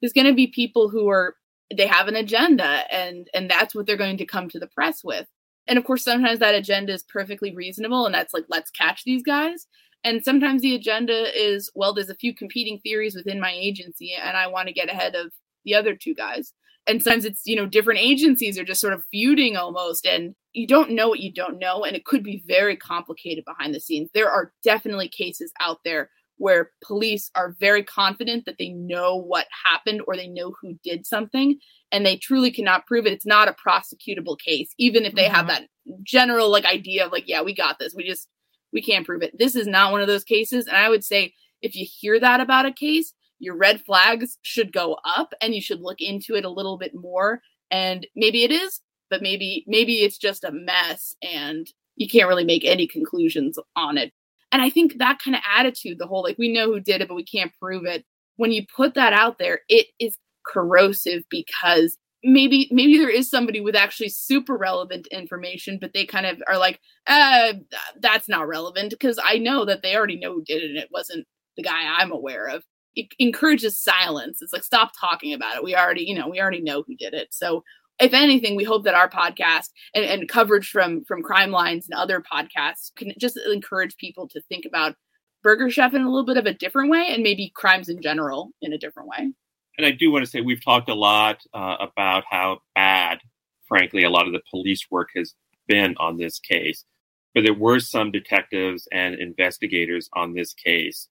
there's 0.01 0.13
going 0.13 0.27
to 0.27 0.33
be 0.33 0.47
people 0.47 0.89
who 0.89 1.09
are, 1.09 1.35
they 1.75 1.87
have 1.87 2.07
an 2.07 2.15
agenda 2.15 2.83
and, 2.91 3.27
and 3.33 3.49
that's 3.49 3.75
what 3.75 3.87
they're 3.87 3.97
going 3.97 4.17
to 4.17 4.25
come 4.25 4.47
to 4.49 4.59
the 4.59 4.67
press 4.67 5.03
with. 5.03 5.27
And 5.67 5.77
of 5.77 5.83
course, 5.83 6.03
sometimes 6.03 6.39
that 6.39 6.55
agenda 6.55 6.93
is 6.93 7.03
perfectly 7.03 7.53
reasonable. 7.53 8.05
And 8.05 8.13
that's 8.13 8.33
like, 8.33 8.45
let's 8.49 8.69
catch 8.71 9.03
these 9.03 9.23
guys. 9.23 9.67
And 10.03 10.23
sometimes 10.23 10.61
the 10.61 10.75
agenda 10.75 11.35
is, 11.35 11.71
well, 11.73 11.93
there's 11.93 12.09
a 12.09 12.15
few 12.15 12.35
competing 12.35 12.79
theories 12.79 13.15
within 13.15 13.41
my 13.41 13.51
agency 13.51 14.13
and 14.13 14.37
I 14.37 14.47
want 14.47 14.67
to 14.67 14.73
get 14.73 14.89
ahead 14.89 15.15
of 15.15 15.33
the 15.65 15.73
other 15.73 15.95
two 15.95 16.13
guys 16.13 16.53
and 16.87 17.01
sometimes 17.01 17.25
it's 17.25 17.41
you 17.45 17.55
know 17.55 17.65
different 17.65 17.99
agencies 17.99 18.57
are 18.57 18.63
just 18.63 18.81
sort 18.81 18.93
of 18.93 19.03
feuding 19.11 19.57
almost 19.57 20.05
and 20.05 20.35
you 20.53 20.67
don't 20.67 20.91
know 20.91 21.09
what 21.09 21.19
you 21.19 21.31
don't 21.31 21.59
know 21.59 21.83
and 21.83 21.95
it 21.95 22.05
could 22.05 22.23
be 22.23 22.43
very 22.47 22.75
complicated 22.75 23.43
behind 23.45 23.73
the 23.73 23.79
scenes. 23.79 24.09
There 24.13 24.29
are 24.29 24.53
definitely 24.63 25.09
cases 25.09 25.51
out 25.59 25.79
there 25.83 26.09
where 26.37 26.71
police 26.83 27.31
are 27.35 27.55
very 27.59 27.83
confident 27.83 28.45
that 28.45 28.57
they 28.57 28.69
know 28.69 29.15
what 29.15 29.47
happened 29.65 30.01
or 30.05 30.15
they 30.15 30.27
know 30.27 30.53
who 30.61 30.77
did 30.83 31.05
something 31.05 31.57
and 31.91 32.05
they 32.05 32.17
truly 32.17 32.51
cannot 32.51 32.85
prove 32.85 33.05
it. 33.05 33.13
It's 33.13 33.25
not 33.25 33.47
a 33.47 33.55
prosecutable 33.67 34.37
case 34.39 34.73
even 34.77 35.05
if 35.05 35.13
they 35.15 35.25
mm-hmm. 35.25 35.35
have 35.35 35.47
that 35.47 35.67
general 36.03 36.49
like 36.49 36.65
idea 36.65 37.05
of 37.05 37.11
like 37.11 37.27
yeah 37.27 37.41
we 37.41 37.53
got 37.53 37.79
this. 37.79 37.93
We 37.95 38.05
just 38.05 38.27
we 38.73 38.81
can't 38.81 39.05
prove 39.05 39.23
it. 39.23 39.37
This 39.37 39.55
is 39.55 39.67
not 39.67 39.91
one 39.91 40.01
of 40.01 40.07
those 40.07 40.23
cases 40.23 40.67
and 40.67 40.77
i 40.77 40.89
would 40.89 41.03
say 41.03 41.33
if 41.61 41.75
you 41.75 41.85
hear 41.89 42.19
that 42.19 42.39
about 42.41 42.65
a 42.65 42.71
case 42.71 43.13
your 43.39 43.55
red 43.55 43.81
flags 43.81 44.37
should 44.41 44.71
go 44.71 44.97
up 45.05 45.33
and 45.41 45.53
you 45.53 45.61
should 45.61 45.81
look 45.81 46.01
into 46.01 46.35
it 46.35 46.45
a 46.45 46.49
little 46.49 46.77
bit 46.77 46.93
more. 46.95 47.41
And 47.71 48.07
maybe 48.15 48.43
it 48.43 48.51
is 48.51 48.81
but 49.09 49.21
maybe 49.21 49.63
maybe 49.67 49.97
it's 49.97 50.17
just 50.17 50.43
a 50.43 50.51
mess 50.51 51.15
and 51.21 51.67
you 51.95 52.09
can't 52.09 52.27
really 52.27 52.43
make 52.43 52.65
any 52.65 52.87
conclusions 52.87 53.57
on 53.75 53.97
it. 53.97 54.11
And 54.51 54.61
i 54.61 54.69
think 54.69 54.97
that 54.97 55.19
kind 55.23 55.35
of 55.35 55.41
attitude 55.57 55.99
the 55.99 56.07
whole 56.07 56.23
like 56.23 56.37
we 56.37 56.51
know 56.51 56.67
who 56.67 56.79
did 56.79 57.01
it 57.01 57.07
but 57.07 57.15
we 57.15 57.25
can't 57.25 57.51
prove 57.61 57.85
it. 57.85 58.05
When 58.37 58.51
you 58.51 58.65
put 58.75 58.93
that 58.95 59.13
out 59.13 59.37
there 59.37 59.61
it 59.69 59.87
is 59.99 60.17
corrosive 60.45 61.23
because 61.29 61.97
maybe 62.23 62.67
maybe 62.71 62.97
there 62.97 63.09
is 63.09 63.29
somebody 63.29 63.61
with 63.61 63.75
actually 63.75 64.09
super 64.09 64.57
relevant 64.57 65.07
information 65.07 65.77
but 65.79 65.93
they 65.93 66.05
kind 66.05 66.25
of 66.25 66.41
are 66.47 66.57
like 66.57 66.79
uh 67.07 67.53
that's 67.99 68.27
not 68.27 68.47
relevant 68.47 68.89
because 68.91 69.19
i 69.23 69.37
know 69.37 69.65
that 69.65 69.81
they 69.83 69.95
already 69.95 70.17
know 70.17 70.33
who 70.33 70.43
did 70.43 70.63
it 70.63 70.69
and 70.69 70.77
it 70.79 70.89
wasn't 70.91 71.25
the 71.55 71.63
guy 71.63 71.99
I'm 71.99 72.11
aware 72.11 72.47
of. 72.47 72.63
It 72.95 73.07
encourages 73.19 73.79
silence. 73.79 74.41
It's 74.41 74.53
like 74.53 74.63
stop 74.63 74.91
talking 74.99 75.33
about 75.33 75.57
it. 75.57 75.63
We 75.63 75.75
already, 75.75 76.03
you 76.03 76.15
know, 76.15 76.29
we 76.29 76.39
already 76.39 76.61
know 76.61 76.83
who 76.83 76.95
did 76.95 77.13
it. 77.13 77.33
So 77.33 77.63
if 77.99 78.13
anything, 78.13 78.55
we 78.55 78.63
hope 78.63 78.83
that 78.83 78.93
our 78.93 79.09
podcast 79.09 79.69
and, 79.93 80.05
and 80.05 80.29
coverage 80.29 80.69
from 80.69 81.03
from 81.05 81.23
Crime 81.23 81.51
Lines 81.51 81.87
and 81.89 81.97
other 81.99 82.21
podcasts 82.21 82.93
can 82.95 83.13
just 83.19 83.37
encourage 83.37 83.97
people 83.97 84.27
to 84.29 84.41
think 84.49 84.65
about 84.65 84.95
Burger 85.43 85.69
Chef 85.69 85.93
in 85.93 86.01
a 86.01 86.09
little 86.09 86.25
bit 86.25 86.37
of 86.37 86.45
a 86.45 86.53
different 86.53 86.89
way, 86.89 87.07
and 87.09 87.23
maybe 87.23 87.51
crimes 87.55 87.87
in 87.89 88.01
general 88.01 88.51
in 88.61 88.73
a 88.73 88.77
different 88.77 89.09
way. 89.09 89.31
And 89.77 89.85
I 89.85 89.91
do 89.91 90.11
want 90.11 90.25
to 90.25 90.31
say 90.31 90.41
we've 90.41 90.63
talked 90.63 90.89
a 90.89 90.95
lot 90.95 91.41
uh, 91.53 91.75
about 91.79 92.23
how 92.29 92.59
bad, 92.73 93.19
frankly, 93.67 94.03
a 94.03 94.09
lot 94.09 94.27
of 94.27 94.33
the 94.33 94.41
police 94.49 94.87
work 94.89 95.09
has 95.15 95.33
been 95.67 95.95
on 95.97 96.17
this 96.17 96.39
case. 96.39 96.85
But 97.33 97.43
there 97.43 97.53
were 97.53 97.79
some 97.79 98.11
detectives 98.11 98.87
and 98.91 99.15
investigators 99.15 100.09
on 100.13 100.33
this 100.33 100.53
case 100.53 101.09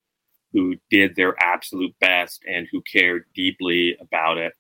who 0.55 0.77
did 0.89 1.17
their 1.17 1.35
absolute 1.43 1.95
best 2.01 2.43
and 2.49 2.69
who 2.71 2.81
cared 2.81 3.25
deeply 3.35 3.97
about 4.01 4.39
it. 4.39 4.55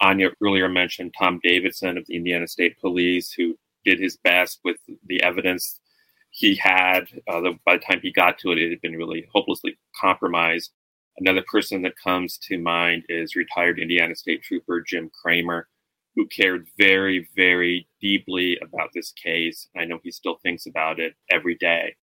Áine 0.00 0.30
earlier 0.44 0.68
mentioned 0.68 1.14
Tom 1.18 1.40
Davidson 1.42 1.96
of 1.96 2.06
the 2.06 2.14
Indiana 2.14 2.46
State 2.46 2.78
Police, 2.78 3.32
who 3.32 3.58
did 3.84 3.98
his 3.98 4.18
best 4.18 4.60
with 4.62 4.76
the 5.06 5.22
evidence 5.22 5.80
he 6.30 6.54
had. 6.54 7.04
Uh, 7.26 7.40
the, 7.40 7.58
by 7.64 7.76
the 7.76 7.82
time 7.82 8.00
he 8.02 8.12
got 8.12 8.38
to 8.38 8.52
it, 8.52 8.58
it 8.58 8.70
had 8.70 8.82
been 8.82 8.96
really 8.96 9.26
hopelessly 9.32 9.78
compromised. 9.98 10.70
Another 11.16 11.42
person 11.50 11.82
that 11.82 11.94
comes 11.96 12.38
to 12.38 12.58
mind 12.58 13.04
is 13.08 13.34
retired 13.34 13.80
Indiana 13.80 14.14
State 14.14 14.42
Trooper 14.42 14.82
Jim 14.82 15.10
Kramer, 15.20 15.66
who 16.14 16.26
cared 16.26 16.68
very, 16.76 17.26
very 17.34 17.88
deeply 18.00 18.58
about 18.62 18.90
this 18.94 19.12
case. 19.12 19.66
I 19.76 19.86
know 19.86 19.98
he 20.02 20.12
still 20.12 20.36
thinks 20.42 20.66
about 20.66 21.00
it 21.00 21.14
every 21.30 21.56
day. 21.56 21.96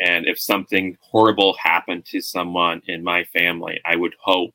And 0.00 0.26
if 0.26 0.40
something 0.40 0.96
horrible 1.00 1.54
happened 1.62 2.04
to 2.06 2.20
someone 2.20 2.82
in 2.86 3.04
my 3.04 3.24
family, 3.24 3.80
I 3.84 3.96
would 3.96 4.14
hope 4.20 4.52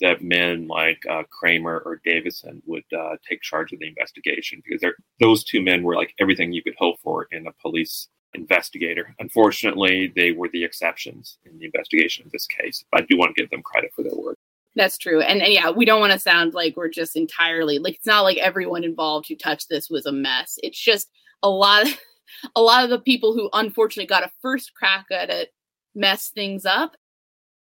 that 0.00 0.22
men 0.22 0.66
like 0.66 1.00
uh, 1.08 1.22
Kramer 1.30 1.82
or 1.84 2.00
Davidson 2.04 2.62
would 2.66 2.84
uh, 2.96 3.16
take 3.28 3.42
charge 3.42 3.72
of 3.72 3.78
the 3.78 3.88
investigation 3.88 4.62
because 4.64 4.92
those 5.20 5.44
two 5.44 5.62
men 5.62 5.82
were 5.82 5.94
like 5.94 6.14
everything 6.18 6.52
you 6.52 6.62
could 6.62 6.74
hope 6.78 6.98
for 7.02 7.28
in 7.30 7.46
a 7.46 7.52
police 7.62 8.08
investigator. 8.34 9.14
Unfortunately, 9.20 10.12
they 10.14 10.32
were 10.32 10.48
the 10.52 10.64
exceptions 10.64 11.38
in 11.44 11.58
the 11.58 11.66
investigation 11.66 12.26
of 12.26 12.32
this 12.32 12.46
case. 12.46 12.84
But 12.90 13.02
I 13.02 13.06
do 13.08 13.16
want 13.16 13.34
to 13.34 13.40
give 13.40 13.50
them 13.50 13.62
credit 13.62 13.92
for 13.94 14.02
their 14.02 14.14
work. 14.14 14.36
That's 14.76 14.98
true. 14.98 15.20
And, 15.20 15.40
and 15.40 15.52
yeah, 15.52 15.70
we 15.70 15.84
don't 15.84 16.00
want 16.00 16.12
to 16.12 16.18
sound 16.18 16.54
like 16.54 16.76
we're 16.76 16.88
just 16.88 17.14
entirely 17.14 17.78
like 17.78 17.94
it's 17.94 18.06
not 18.06 18.22
like 18.22 18.38
everyone 18.38 18.82
involved 18.82 19.28
who 19.28 19.36
touched 19.36 19.68
this 19.68 19.88
was 19.88 20.06
a 20.06 20.12
mess. 20.12 20.58
It's 20.62 20.80
just 20.80 21.08
a 21.42 21.48
lot 21.48 21.86
of 21.86 21.96
a 22.54 22.62
lot 22.62 22.84
of 22.84 22.90
the 22.90 22.98
people 22.98 23.34
who 23.34 23.48
unfortunately 23.52 24.06
got 24.06 24.24
a 24.24 24.30
first 24.42 24.74
crack 24.74 25.06
at 25.10 25.30
it 25.30 25.52
mess 25.94 26.28
things 26.28 26.64
up. 26.64 26.96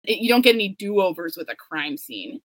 You 0.04 0.28
don't 0.28 0.42
get 0.42 0.54
any 0.54 0.70
do-overs 0.70 1.36
with 1.36 1.50
a 1.50 1.56
crime 1.56 1.96
scene. 1.96 2.40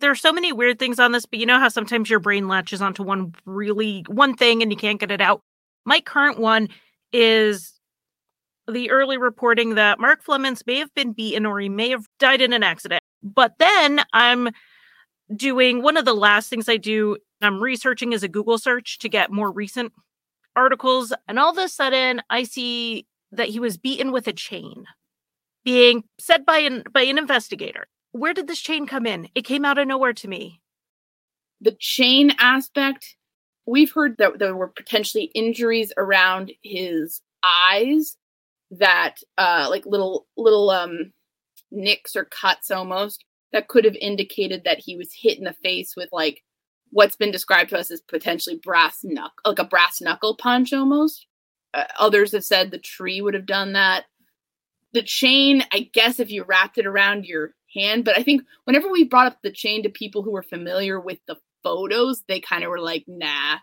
There 0.00 0.10
are 0.10 0.16
so 0.16 0.32
many 0.32 0.52
weird 0.52 0.78
things 0.78 0.98
on 0.98 1.12
this 1.12 1.26
but 1.26 1.38
you 1.38 1.46
know 1.46 1.58
how 1.58 1.68
sometimes 1.68 2.10
your 2.10 2.20
brain 2.20 2.48
latches 2.48 2.82
onto 2.82 3.02
one 3.02 3.34
really 3.46 4.04
one 4.08 4.34
thing 4.34 4.62
and 4.62 4.70
you 4.70 4.76
can't 4.76 5.00
get 5.00 5.10
it 5.10 5.20
out? 5.20 5.40
My 5.84 6.00
current 6.00 6.38
one 6.38 6.68
is 7.12 7.72
the 8.66 8.90
early 8.90 9.18
reporting 9.18 9.74
that 9.74 10.00
mark 10.00 10.24
Flemmonds 10.24 10.66
may 10.66 10.78
have 10.78 10.92
been 10.94 11.12
beaten 11.12 11.46
or 11.46 11.60
he 11.60 11.68
may 11.68 11.90
have 11.90 12.06
died 12.18 12.40
in 12.40 12.52
an 12.52 12.62
accident. 12.62 13.02
But 13.22 13.54
then 13.58 14.02
i'm 14.12 14.50
doing 15.34 15.82
one 15.82 15.96
of 15.96 16.04
the 16.04 16.14
last 16.14 16.50
things 16.50 16.68
i 16.68 16.76
do 16.76 17.16
i'm 17.40 17.62
researching 17.62 18.12
is 18.12 18.22
a 18.22 18.28
google 18.28 18.58
search 18.58 18.98
to 18.98 19.08
get 19.08 19.32
more 19.32 19.50
recent 19.50 19.92
articles 20.56 21.12
and 21.28 21.38
all 21.38 21.50
of 21.50 21.58
a 21.58 21.68
sudden 21.68 22.22
i 22.30 22.42
see 22.42 23.06
that 23.32 23.48
he 23.48 23.60
was 23.60 23.76
beaten 23.76 24.12
with 24.12 24.26
a 24.28 24.32
chain 24.32 24.84
being 25.64 26.04
said 26.18 26.44
by 26.44 26.58
an 26.58 26.84
by 26.92 27.02
an 27.02 27.18
investigator. 27.18 27.88
Where 28.12 28.34
did 28.34 28.46
this 28.46 28.60
chain 28.60 28.86
come 28.86 29.06
in? 29.06 29.28
It 29.34 29.42
came 29.42 29.64
out 29.64 29.78
of 29.78 29.88
nowhere 29.88 30.12
to 30.12 30.28
me. 30.28 30.60
The 31.60 31.76
chain 31.80 32.32
aspect, 32.38 33.16
we've 33.66 33.92
heard 33.92 34.18
that 34.18 34.38
there 34.38 34.54
were 34.54 34.68
potentially 34.68 35.24
injuries 35.34 35.92
around 35.96 36.52
his 36.62 37.22
eyes 37.42 38.16
that 38.70 39.16
uh 39.38 39.66
like 39.70 39.86
little 39.86 40.26
little 40.36 40.70
um 40.70 41.12
nicks 41.70 42.14
or 42.14 42.24
cuts 42.24 42.70
almost 42.70 43.24
that 43.52 43.68
could 43.68 43.84
have 43.84 43.96
indicated 43.96 44.62
that 44.64 44.78
he 44.78 44.96
was 44.96 45.12
hit 45.12 45.38
in 45.38 45.44
the 45.44 45.52
face 45.52 45.94
with 45.96 46.08
like 46.12 46.42
what's 46.94 47.16
been 47.16 47.30
described 47.30 47.70
to 47.70 47.78
us 47.78 47.90
as 47.90 48.00
potentially 48.00 48.56
brass 48.62 49.00
knuckle 49.02 49.32
like 49.44 49.58
a 49.58 49.64
brass 49.64 50.00
knuckle 50.00 50.36
punch 50.36 50.72
almost 50.72 51.26
uh, 51.74 51.84
others 51.98 52.32
have 52.32 52.44
said 52.44 52.70
the 52.70 52.78
tree 52.78 53.20
would 53.20 53.34
have 53.34 53.46
done 53.46 53.72
that 53.72 54.04
the 54.94 55.02
chain, 55.02 55.64
I 55.72 55.90
guess, 55.92 56.20
if 56.20 56.30
you 56.30 56.44
wrapped 56.44 56.78
it 56.78 56.86
around 56.86 57.26
your 57.26 57.54
hand, 57.74 58.04
but 58.04 58.16
I 58.16 58.22
think 58.22 58.42
whenever 58.64 58.88
we 58.88 59.04
brought 59.04 59.26
up 59.26 59.38
the 59.42 59.50
chain 59.50 59.82
to 59.82 59.90
people 59.90 60.22
who 60.22 60.30
were 60.30 60.42
familiar 60.42 60.98
with 60.98 61.18
the 61.26 61.36
photos, 61.62 62.22
they 62.28 62.40
kind 62.40 62.64
of 62.64 62.70
were 62.70 62.80
like, 62.80 63.04
nah. 63.06 63.58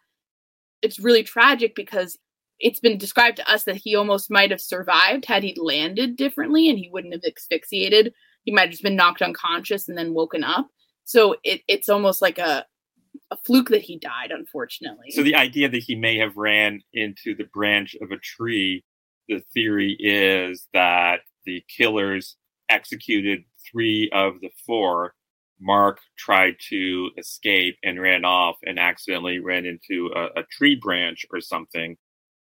It's 0.81 0.99
really 0.99 1.23
tragic 1.23 1.73
because 1.73 2.17
it's 2.59 2.79
been 2.79 2.97
described 2.97 3.37
to 3.37 3.49
us 3.49 3.63
that 3.63 3.77
he 3.77 3.95
almost 3.95 4.29
might 4.29 4.51
have 4.51 4.61
survived 4.61 5.25
had 5.25 5.43
he 5.43 5.55
landed 5.59 6.17
differently 6.17 6.69
and 6.69 6.77
he 6.77 6.89
wouldn't 6.91 7.13
have 7.13 7.23
asphyxiated. 7.25 8.13
He 8.43 8.51
might 8.51 8.63
have 8.63 8.71
just 8.71 8.83
been 8.83 8.95
knocked 8.95 9.21
unconscious 9.21 9.87
and 9.87 9.97
then 9.97 10.13
woken 10.13 10.43
up. 10.43 10.67
So 11.05 11.35
it, 11.43 11.61
it's 11.67 11.87
almost 11.87 12.21
like 12.21 12.39
a 12.39 12.65
a 13.31 13.37
fluke 13.45 13.69
that 13.69 13.81
he 13.81 13.97
died, 13.97 14.31
unfortunately. 14.31 15.11
So 15.11 15.23
the 15.23 15.35
idea 15.35 15.69
that 15.69 15.83
he 15.83 15.95
may 15.95 16.17
have 16.17 16.37
ran 16.37 16.81
into 16.93 17.35
the 17.35 17.45
branch 17.53 17.95
of 18.01 18.11
a 18.11 18.17
tree 18.17 18.83
the 19.27 19.41
theory 19.53 19.95
is 19.99 20.67
that 20.73 21.21
the 21.45 21.63
killers 21.75 22.35
executed 22.69 23.43
three 23.71 24.09
of 24.13 24.41
the 24.41 24.49
four. 24.65 25.13
Mark 25.59 25.99
tried 26.17 26.55
to 26.69 27.09
escape 27.17 27.77
and 27.83 28.01
ran 28.01 28.25
off 28.25 28.57
and 28.65 28.79
accidentally 28.79 29.39
ran 29.39 29.65
into 29.65 30.09
a, 30.15 30.39
a 30.39 30.43
tree 30.51 30.75
branch 30.75 31.25
or 31.31 31.39
something. 31.39 31.97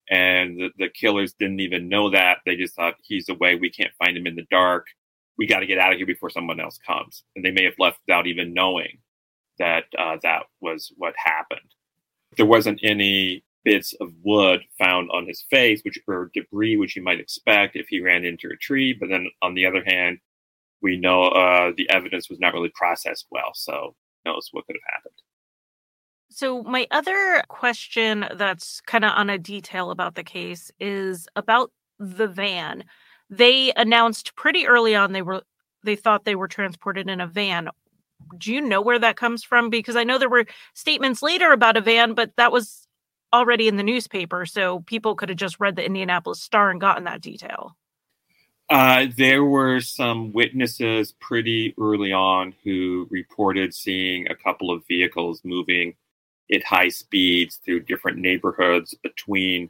And 0.09 0.59
the, 0.59 0.69
the, 0.77 0.89
killers 0.89 1.33
didn't 1.33 1.61
even 1.61 1.87
know 1.89 2.11
that. 2.11 2.39
They 2.45 2.55
just 2.55 2.75
thought 2.75 2.95
he's 3.01 3.29
away. 3.29 3.55
We 3.55 3.71
can't 3.71 3.93
find 3.97 4.15
him 4.15 4.27
in 4.27 4.35
the 4.35 4.45
dark. 4.51 4.85
We 5.37 5.47
got 5.47 5.61
to 5.61 5.65
get 5.65 5.79
out 5.79 5.93
of 5.93 5.97
here 5.97 6.05
before 6.05 6.29
someone 6.29 6.59
else 6.59 6.77
comes. 6.85 7.23
And 7.35 7.43
they 7.43 7.51
may 7.51 7.63
have 7.63 7.79
left 7.79 7.99
without 8.05 8.27
even 8.27 8.53
knowing 8.53 8.99
that 9.59 9.85
uh, 9.97 10.17
that 10.23 10.43
was 10.61 10.91
what 10.97 11.13
happened. 11.17 11.71
There 12.37 12.45
wasn't 12.45 12.79
any 12.83 13.43
bits 13.63 13.93
of 13.99 14.11
wood 14.23 14.61
found 14.77 15.09
on 15.11 15.27
his 15.27 15.45
face, 15.49 15.81
which 15.83 15.99
or 16.07 16.29
debris, 16.33 16.77
which 16.77 16.95
you 16.95 17.01
might 17.01 17.19
expect 17.19 17.75
if 17.75 17.87
he 17.87 17.99
ran 17.99 18.23
into 18.23 18.49
a 18.53 18.57
tree. 18.57 18.95
But 18.97 19.09
then 19.09 19.27
on 19.41 19.55
the 19.55 19.65
other 19.65 19.83
hand, 19.85 20.19
we 20.81 20.97
know 20.97 21.23
uh, 21.23 21.71
the 21.75 21.89
evidence 21.89 22.29
was 22.29 22.39
not 22.39 22.53
really 22.53 22.71
processed 22.75 23.25
well, 23.31 23.51
so 23.53 23.95
knows 24.25 24.49
what 24.51 24.65
could 24.67 24.75
have 24.75 24.93
happened. 24.93 25.15
So 26.29 26.63
my 26.63 26.87
other 26.91 27.43
question 27.47 28.25
that's 28.35 28.81
kind 28.81 29.05
of 29.05 29.11
on 29.15 29.29
a 29.29 29.37
detail 29.37 29.91
about 29.91 30.15
the 30.15 30.23
case 30.23 30.71
is 30.79 31.27
about 31.35 31.71
the 31.99 32.27
van. 32.27 32.83
They 33.29 33.71
announced 33.75 34.35
pretty 34.35 34.67
early 34.67 34.95
on 34.95 35.13
they 35.13 35.21
were 35.21 35.43
they 35.83 35.95
thought 35.95 36.25
they 36.25 36.35
were 36.35 36.47
transported 36.47 37.09
in 37.09 37.21
a 37.21 37.27
van. 37.27 37.69
Do 38.37 38.53
you 38.53 38.61
know 38.61 38.81
where 38.81 38.99
that 38.99 39.17
comes 39.17 39.43
from? 39.43 39.69
Because 39.69 39.95
I 39.95 40.03
know 40.03 40.17
there 40.17 40.29
were 40.29 40.45
statements 40.73 41.21
later 41.21 41.51
about 41.51 41.77
a 41.77 41.81
van, 41.81 42.13
but 42.13 42.31
that 42.37 42.51
was 42.51 42.87
already 43.33 43.67
in 43.67 43.75
the 43.75 43.83
newspaper, 43.83 44.45
so 44.45 44.79
people 44.81 45.15
could 45.15 45.29
have 45.29 45.37
just 45.37 45.59
read 45.59 45.75
the 45.75 45.85
Indianapolis 45.85 46.41
Star 46.41 46.69
and 46.69 46.79
gotten 46.79 47.03
that 47.03 47.21
detail. 47.21 47.75
Uh, 48.69 49.05
there 49.15 49.43
were 49.43 49.79
some 49.79 50.31
witnesses 50.33 51.13
pretty 51.19 51.75
early 51.79 52.11
on 52.11 52.53
who 52.63 53.07
reported 53.11 53.73
seeing 53.75 54.27
a 54.27 54.35
couple 54.35 54.71
of 54.71 54.87
vehicles 54.87 55.41
moving 55.43 55.93
at 56.51 56.63
high 56.63 56.87
speeds 56.87 57.57
through 57.63 57.81
different 57.81 58.17
neighborhoods 58.17 58.95
between 59.03 59.69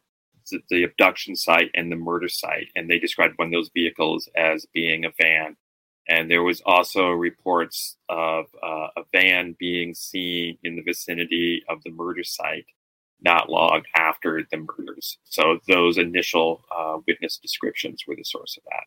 the, 0.49 0.59
the 0.69 0.83
abduction 0.83 1.35
site 1.35 1.71
and 1.73 1.91
the 1.91 1.95
murder 1.95 2.29
site. 2.29 2.67
And 2.75 2.89
they 2.89 2.99
described 2.99 3.37
one 3.37 3.47
of 3.47 3.51
those 3.51 3.71
vehicles 3.73 4.29
as 4.35 4.65
being 4.73 5.03
a 5.03 5.11
van. 5.19 5.57
And 6.07 6.29
there 6.29 6.43
was 6.43 6.61
also 6.65 7.09
reports 7.09 7.97
of 8.09 8.45
uh, 8.61 8.87
a 8.97 9.01
van 9.11 9.55
being 9.59 9.93
seen 9.93 10.57
in 10.63 10.75
the 10.75 10.83
vicinity 10.83 11.63
of 11.67 11.81
the 11.83 11.91
murder 11.91 12.23
site 12.23 12.65
not 13.21 13.49
long 13.49 13.83
after 13.95 14.43
the 14.51 14.57
murders. 14.57 15.17
So 15.23 15.59
those 15.67 15.97
initial 15.97 16.63
uh, 16.75 16.97
witness 17.07 17.37
descriptions 17.37 18.03
were 18.07 18.15
the 18.15 18.23
source 18.23 18.57
of 18.57 18.63
that. 18.65 18.83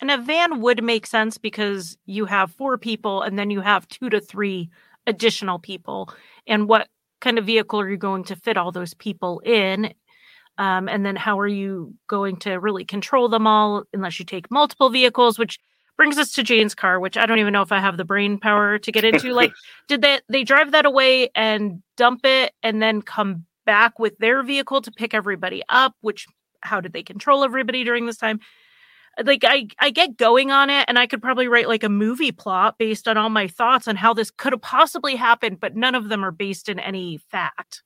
And 0.00 0.10
a 0.10 0.18
van 0.18 0.60
would 0.60 0.82
make 0.82 1.06
sense 1.06 1.38
because 1.38 1.96
you 2.06 2.26
have 2.26 2.52
four 2.52 2.76
people 2.78 3.22
and 3.22 3.38
then 3.38 3.50
you 3.50 3.60
have 3.60 3.88
two 3.88 4.10
to 4.10 4.20
three 4.20 4.70
additional 5.06 5.58
people. 5.58 6.12
And 6.46 6.68
what 6.68 6.88
kind 7.20 7.38
of 7.38 7.46
vehicle 7.46 7.80
are 7.80 7.88
you 7.88 7.96
going 7.96 8.24
to 8.24 8.36
fit 8.36 8.56
all 8.56 8.72
those 8.72 8.94
people 8.94 9.40
in? 9.40 9.94
Um, 10.58 10.88
and 10.88 11.06
then 11.06 11.16
how 11.16 11.38
are 11.40 11.48
you 11.48 11.94
going 12.08 12.36
to 12.38 12.54
really 12.54 12.84
control 12.84 13.28
them 13.28 13.46
all 13.46 13.84
unless 13.92 14.18
you 14.18 14.24
take 14.24 14.50
multiple 14.50 14.90
vehicles, 14.90 15.38
which 15.38 15.58
brings 16.02 16.18
us 16.18 16.32
to 16.32 16.42
Jayne's 16.42 16.74
car, 16.74 16.98
which 16.98 17.16
I 17.16 17.26
don't 17.26 17.38
even 17.38 17.52
know 17.52 17.62
if 17.62 17.70
I 17.70 17.78
have 17.78 17.96
the 17.96 18.04
brain 18.04 18.36
power 18.36 18.76
to 18.76 18.90
get 18.90 19.04
into. 19.04 19.32
like, 19.32 19.52
did 19.88 20.02
they 20.02 20.18
they 20.28 20.42
drive 20.42 20.72
that 20.72 20.84
away 20.84 21.30
and 21.32 21.80
dump 21.96 22.22
it 22.24 22.54
and 22.60 22.82
then 22.82 23.02
come 23.02 23.46
back 23.64 24.00
with 24.00 24.18
their 24.18 24.42
vehicle 24.42 24.82
to 24.82 24.90
pick 24.90 25.14
everybody 25.14 25.62
up, 25.68 25.94
which 26.00 26.26
how 26.60 26.80
did 26.80 26.92
they 26.92 27.04
control 27.04 27.44
everybody 27.44 27.84
during 27.84 28.06
this 28.06 28.16
time? 28.16 28.40
like 29.24 29.44
I 29.44 29.68
I 29.78 29.90
get 29.90 30.16
going 30.16 30.50
on 30.50 30.70
it 30.70 30.86
and 30.88 30.98
I 30.98 31.06
could 31.06 31.22
probably 31.22 31.46
write 31.46 31.68
like 31.68 31.84
a 31.84 31.88
movie 31.88 32.32
plot 32.32 32.78
based 32.78 33.06
on 33.06 33.16
all 33.16 33.28
my 33.28 33.46
thoughts 33.46 33.86
on 33.86 33.94
how 33.94 34.12
this 34.12 34.32
could 34.32 34.52
have 34.54 34.62
possibly 34.62 35.14
happened, 35.14 35.60
but 35.60 35.76
none 35.76 35.94
of 35.94 36.08
them 36.08 36.24
are 36.24 36.32
based 36.32 36.68
in 36.68 36.80
any 36.80 37.18
fact. 37.30 37.84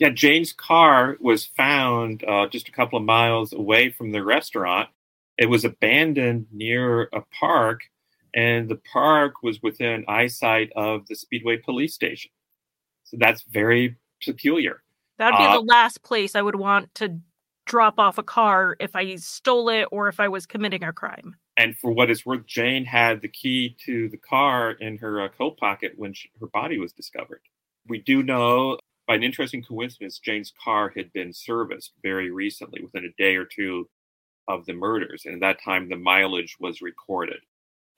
Yeah, 0.00 0.08
Jayne's 0.08 0.52
car 0.52 1.16
was 1.20 1.44
found 1.44 2.24
uh, 2.24 2.48
just 2.48 2.68
a 2.68 2.72
couple 2.72 2.98
of 2.98 3.04
miles 3.04 3.52
away 3.52 3.90
from 3.90 4.10
the 4.10 4.24
restaurant. 4.24 4.88
It 5.40 5.48
was 5.48 5.64
abandoned 5.64 6.46
near 6.52 7.04
a 7.14 7.22
park, 7.32 7.80
and 8.34 8.68
the 8.68 8.78
park 8.92 9.42
was 9.42 9.62
within 9.62 10.04
eyesight 10.06 10.70
of 10.76 11.06
the 11.08 11.16
Speedway 11.16 11.56
police 11.56 11.94
station. 11.94 12.30
So 13.04 13.16
that's 13.18 13.42
very 13.42 13.96
peculiar. 14.22 14.82
That'd 15.16 15.38
be 15.38 15.44
uh, 15.44 15.54
the 15.54 15.64
last 15.64 16.02
place 16.02 16.36
I 16.36 16.42
would 16.42 16.56
want 16.56 16.94
to 16.96 17.18
drop 17.64 17.98
off 17.98 18.18
a 18.18 18.22
car 18.22 18.76
if 18.80 18.94
I 18.94 19.16
stole 19.16 19.70
it 19.70 19.88
or 19.90 20.08
if 20.08 20.20
I 20.20 20.28
was 20.28 20.44
committing 20.44 20.84
a 20.84 20.92
crime. 20.92 21.36
And 21.56 21.74
for 21.76 21.90
what 21.90 22.10
it's 22.10 22.26
worth, 22.26 22.44
Jayne 22.46 22.84
had 22.84 23.22
the 23.22 23.28
key 23.28 23.76
to 23.86 24.10
the 24.10 24.18
car 24.18 24.72
in 24.72 24.98
her 24.98 25.22
uh, 25.22 25.28
coat 25.28 25.56
pocket 25.56 25.92
when 25.96 26.12
she, 26.12 26.30
her 26.38 26.48
body 26.48 26.78
was 26.78 26.92
discovered. 26.92 27.40
We 27.88 27.98
do 27.98 28.22
know, 28.22 28.78
by 29.06 29.14
an 29.14 29.22
interesting 29.22 29.62
coincidence, 29.62 30.18
Jayne's 30.18 30.52
car 30.62 30.92
had 30.94 31.12
been 31.14 31.32
serviced 31.32 31.92
very 32.02 32.30
recently, 32.30 32.82
within 32.82 33.06
a 33.06 33.22
day 33.22 33.36
or 33.36 33.46
two 33.46 33.88
of 34.48 34.66
the 34.66 34.72
murders. 34.72 35.22
And 35.24 35.34
at 35.34 35.40
that 35.40 35.62
time, 35.62 35.88
the 35.88 35.96
mileage 35.96 36.56
was 36.60 36.82
recorded. 36.82 37.40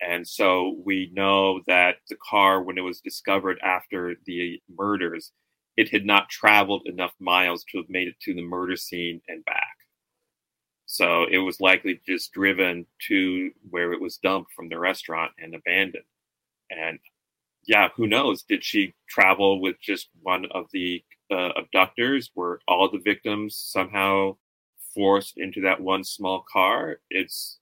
And 0.00 0.26
so 0.26 0.76
we 0.84 1.10
know 1.14 1.60
that 1.66 1.96
the 2.08 2.16
car, 2.28 2.62
when 2.62 2.76
it 2.76 2.82
was 2.82 3.00
discovered 3.00 3.58
after 3.62 4.16
the 4.26 4.60
murders, 4.76 5.32
it 5.76 5.90
had 5.90 6.04
not 6.04 6.28
traveled 6.28 6.82
enough 6.86 7.14
miles 7.20 7.64
to 7.70 7.78
have 7.78 7.88
made 7.88 8.08
it 8.08 8.20
to 8.22 8.34
the 8.34 8.42
murder 8.42 8.76
scene 8.76 9.20
and 9.28 9.44
back. 9.44 9.76
So 10.86 11.24
it 11.30 11.38
was 11.38 11.60
likely 11.60 12.00
just 12.06 12.32
driven 12.32 12.84
to 13.08 13.50
where 13.70 13.92
it 13.92 14.00
was 14.00 14.18
dumped 14.18 14.52
from 14.52 14.68
the 14.68 14.78
restaurant 14.78 15.32
and 15.38 15.54
abandoned. 15.54 16.04
And 16.70 16.98
yeah, 17.66 17.88
who 17.96 18.06
knows? 18.06 18.42
Did 18.42 18.64
she 18.64 18.92
travel 19.08 19.60
with 19.60 19.76
just 19.80 20.08
one 20.20 20.46
of 20.50 20.66
the 20.72 21.02
uh, 21.30 21.50
abductors? 21.56 22.30
Were 22.34 22.60
all 22.68 22.90
the 22.90 22.98
victims 22.98 23.56
somehow 23.56 24.36
forced 24.94 25.38
into 25.38 25.60
that 25.62 25.80
one 25.80 26.04
small 26.04 26.44
car? 26.50 26.98
It's 27.10 27.58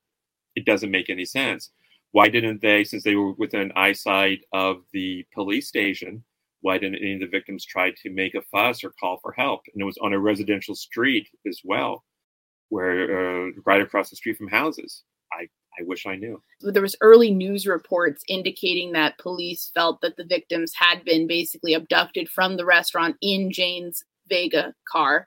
it 0.56 0.64
doesn't 0.64 0.90
make 0.90 1.10
any 1.10 1.24
sense. 1.24 1.70
Why 2.12 2.28
didn't 2.28 2.60
they, 2.60 2.82
since 2.84 3.04
they 3.04 3.14
were 3.14 3.32
within 3.32 3.72
eyesight 3.76 4.40
of 4.52 4.82
the 4.92 5.24
police 5.32 5.68
station, 5.68 6.24
why 6.60 6.76
didn't 6.76 7.00
any 7.00 7.14
of 7.14 7.20
the 7.20 7.26
victims 7.26 7.64
try 7.64 7.92
to 8.02 8.10
make 8.10 8.34
a 8.34 8.42
fuss 8.42 8.82
or 8.82 8.92
call 8.98 9.18
for 9.22 9.32
help? 9.32 9.62
And 9.72 9.80
it 9.80 9.84
was 9.84 9.98
on 9.98 10.12
a 10.12 10.18
residential 10.18 10.74
street 10.74 11.28
as 11.46 11.60
well, 11.64 12.04
where 12.68 13.46
uh, 13.46 13.50
right 13.64 13.80
across 13.80 14.10
the 14.10 14.16
street 14.16 14.36
from 14.36 14.48
houses. 14.48 15.04
I 15.32 15.48
I 15.78 15.84
wish 15.84 16.04
I 16.04 16.16
knew. 16.16 16.42
There 16.60 16.82
was 16.82 16.96
early 17.00 17.30
news 17.30 17.66
reports 17.66 18.24
indicating 18.28 18.92
that 18.92 19.18
police 19.18 19.70
felt 19.72 20.00
that 20.00 20.16
the 20.16 20.24
victims 20.24 20.72
had 20.74 21.04
been 21.04 21.26
basically 21.26 21.74
abducted 21.74 22.28
from 22.28 22.56
the 22.56 22.66
restaurant 22.66 23.16
in 23.22 23.52
Jayne's 23.52 24.04
Vega 24.28 24.74
car 24.90 25.26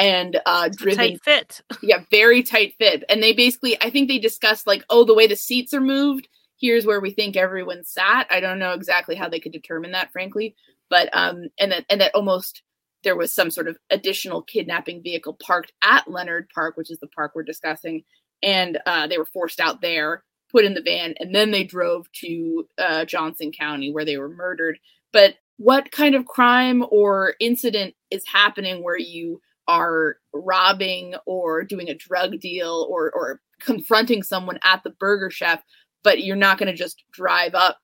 and 0.00 0.40
uh 0.46 0.68
driven 0.68 0.96
tight 0.96 1.24
fit. 1.24 1.60
yeah, 1.82 2.02
very 2.10 2.42
tight 2.42 2.74
fit. 2.78 3.04
And 3.08 3.22
they 3.22 3.32
basically 3.32 3.80
I 3.80 3.90
think 3.90 4.08
they 4.08 4.18
discussed 4.18 4.66
like, 4.66 4.82
oh, 4.90 5.04
the 5.04 5.14
way 5.14 5.26
the 5.26 5.36
seats 5.36 5.74
are 5.74 5.80
moved, 5.80 6.28
here's 6.60 6.86
where 6.86 7.00
we 7.00 7.10
think 7.10 7.36
everyone 7.36 7.84
sat. 7.84 8.26
I 8.30 8.40
don't 8.40 8.58
know 8.58 8.72
exactly 8.72 9.16
how 9.16 9.28
they 9.28 9.40
could 9.40 9.52
determine 9.52 9.92
that, 9.92 10.12
frankly, 10.12 10.54
but 10.88 11.08
um, 11.12 11.48
and 11.58 11.72
that 11.72 11.84
and 11.88 12.00
that 12.00 12.14
almost 12.14 12.62
there 13.02 13.16
was 13.16 13.34
some 13.34 13.50
sort 13.50 13.68
of 13.68 13.78
additional 13.90 14.42
kidnapping 14.42 15.02
vehicle 15.02 15.36
parked 15.42 15.72
at 15.82 16.10
Leonard 16.10 16.48
Park, 16.54 16.76
which 16.76 16.90
is 16.90 16.98
the 16.98 17.06
park 17.06 17.32
we're 17.34 17.42
discussing, 17.42 18.04
and 18.42 18.78
uh, 18.86 19.06
they 19.06 19.18
were 19.18 19.24
forced 19.24 19.60
out 19.60 19.80
there, 19.80 20.22
put 20.50 20.64
in 20.64 20.74
the 20.74 20.82
van, 20.82 21.14
and 21.18 21.34
then 21.34 21.50
they 21.50 21.64
drove 21.64 22.10
to 22.12 22.66
uh, 22.78 23.04
Johnson 23.04 23.52
County 23.52 23.92
where 23.92 24.04
they 24.04 24.18
were 24.18 24.28
murdered. 24.28 24.78
But 25.12 25.36
what 25.56 25.90
kind 25.90 26.14
of 26.14 26.26
crime 26.26 26.84
or 26.90 27.34
incident 27.40 27.94
is 28.10 28.24
happening 28.26 28.82
where 28.82 28.98
you 28.98 29.40
are 29.70 30.16
robbing 30.34 31.14
or 31.26 31.62
doing 31.64 31.88
a 31.88 31.94
drug 31.94 32.38
deal 32.40 32.86
or 32.90 33.10
or 33.12 33.40
confronting 33.60 34.22
someone 34.22 34.58
at 34.64 34.82
the 34.84 34.90
burger 34.90 35.30
chef 35.30 35.62
but 36.02 36.22
you're 36.22 36.36
not 36.36 36.58
going 36.58 36.70
to 36.70 36.76
just 36.76 37.04
drive 37.12 37.54
up 37.54 37.78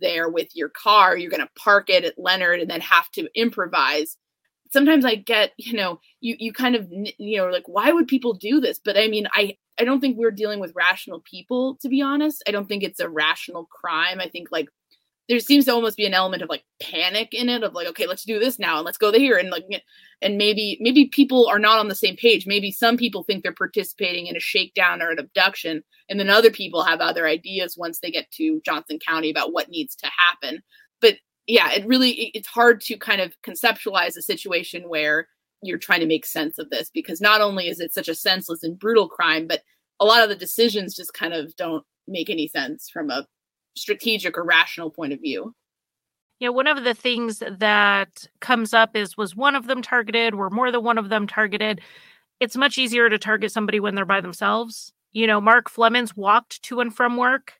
there 0.00 0.28
with 0.28 0.48
your 0.54 0.68
car. 0.68 1.16
You're 1.16 1.30
going 1.30 1.46
to 1.46 1.50
park 1.56 1.90
it 1.90 2.04
at 2.04 2.18
Leonard 2.18 2.60
and 2.60 2.70
then 2.70 2.80
have 2.80 3.10
to 3.12 3.28
improvise. 3.34 4.16
Sometimes 4.72 5.04
I 5.04 5.16
get, 5.16 5.52
you 5.56 5.74
know, 5.74 6.00
you 6.20 6.36
you 6.38 6.52
kind 6.52 6.76
of 6.76 6.88
you 6.90 7.38
know 7.38 7.48
like 7.48 7.64
why 7.66 7.92
would 7.92 8.08
people 8.08 8.34
do 8.34 8.60
this? 8.60 8.80
But 8.82 8.96
I 8.96 9.08
mean, 9.08 9.26
I 9.32 9.56
I 9.78 9.84
don't 9.84 10.00
think 10.00 10.16
we're 10.16 10.30
dealing 10.30 10.60
with 10.60 10.74
rational 10.76 11.22
people 11.28 11.76
to 11.82 11.88
be 11.88 12.02
honest. 12.02 12.42
I 12.46 12.50
don't 12.50 12.68
think 12.68 12.82
it's 12.82 13.00
a 13.00 13.08
rational 13.08 13.66
crime. 13.66 14.20
I 14.20 14.28
think 14.28 14.48
like 14.50 14.68
there 15.30 15.38
seems 15.38 15.64
to 15.64 15.72
almost 15.72 15.96
be 15.96 16.06
an 16.06 16.12
element 16.12 16.42
of 16.42 16.48
like 16.48 16.64
panic 16.82 17.32
in 17.32 17.48
it 17.48 17.62
of 17.62 17.72
like 17.72 17.86
okay 17.86 18.04
let's 18.04 18.24
do 18.24 18.40
this 18.40 18.58
now 18.58 18.78
and 18.78 18.84
let's 18.84 18.98
go 18.98 19.12
there 19.12 19.38
and 19.38 19.48
like 19.48 19.64
and 20.20 20.36
maybe 20.36 20.76
maybe 20.80 21.06
people 21.06 21.46
are 21.46 21.60
not 21.60 21.78
on 21.78 21.86
the 21.86 21.94
same 21.94 22.16
page. 22.16 22.48
Maybe 22.48 22.72
some 22.72 22.96
people 22.96 23.22
think 23.22 23.42
they're 23.42 23.52
participating 23.52 24.26
in 24.26 24.36
a 24.36 24.40
shakedown 24.40 25.00
or 25.00 25.10
an 25.10 25.20
abduction 25.20 25.84
and 26.08 26.18
then 26.18 26.28
other 26.28 26.50
people 26.50 26.82
have 26.82 27.00
other 27.00 27.28
ideas 27.28 27.76
once 27.78 28.00
they 28.00 28.10
get 28.10 28.28
to 28.32 28.60
johnson 28.66 28.98
county 28.98 29.30
about 29.30 29.52
what 29.52 29.70
needs 29.70 29.94
to 29.96 30.10
happen. 30.10 30.64
But 31.00 31.18
yeah 31.46 31.70
it 31.70 31.86
really 31.86 32.32
it's 32.34 32.48
hard 32.48 32.80
to 32.82 32.98
kind 32.98 33.20
of 33.20 33.32
conceptualize 33.46 34.16
a 34.16 34.22
situation 34.22 34.88
where 34.88 35.28
you're 35.62 35.78
trying 35.78 36.00
to 36.00 36.06
make 36.06 36.26
sense 36.26 36.58
of 36.58 36.70
this 36.70 36.90
because 36.92 37.20
not 37.20 37.40
only 37.40 37.68
is 37.68 37.78
it 37.78 37.94
such 37.94 38.08
a 38.08 38.16
senseless 38.16 38.64
and 38.64 38.80
brutal 38.80 39.08
crime 39.08 39.46
but 39.46 39.62
a 40.00 40.04
lot 40.04 40.24
of 40.24 40.28
the 40.28 40.34
decisions 40.34 40.96
just 40.96 41.14
kind 41.14 41.34
of 41.34 41.54
don't 41.54 41.84
make 42.08 42.30
any 42.30 42.48
sense 42.48 42.90
from 42.90 43.10
a 43.10 43.26
strategic 43.76 44.36
or 44.36 44.44
rational 44.44 44.90
point 44.90 45.12
of 45.12 45.20
view. 45.20 45.54
Yeah, 46.38 46.48
one 46.48 46.66
of 46.66 46.84
the 46.84 46.94
things 46.94 47.42
that 47.46 48.26
comes 48.40 48.72
up 48.72 48.96
is 48.96 49.16
was 49.16 49.36
one 49.36 49.54
of 49.54 49.66
them 49.66 49.82
targeted? 49.82 50.34
Were 50.34 50.50
more 50.50 50.72
than 50.72 50.82
one 50.82 50.96
of 50.96 51.10
them 51.10 51.26
targeted? 51.26 51.80
It's 52.40 52.56
much 52.56 52.78
easier 52.78 53.10
to 53.10 53.18
target 53.18 53.52
somebody 53.52 53.78
when 53.78 53.94
they're 53.94 54.06
by 54.06 54.22
themselves. 54.22 54.92
You 55.12 55.26
know, 55.26 55.40
Mark 55.40 55.70
Flemmonds 55.70 56.16
walked 56.16 56.62
to 56.62 56.80
and 56.80 56.94
from 56.94 57.18
work. 57.18 57.54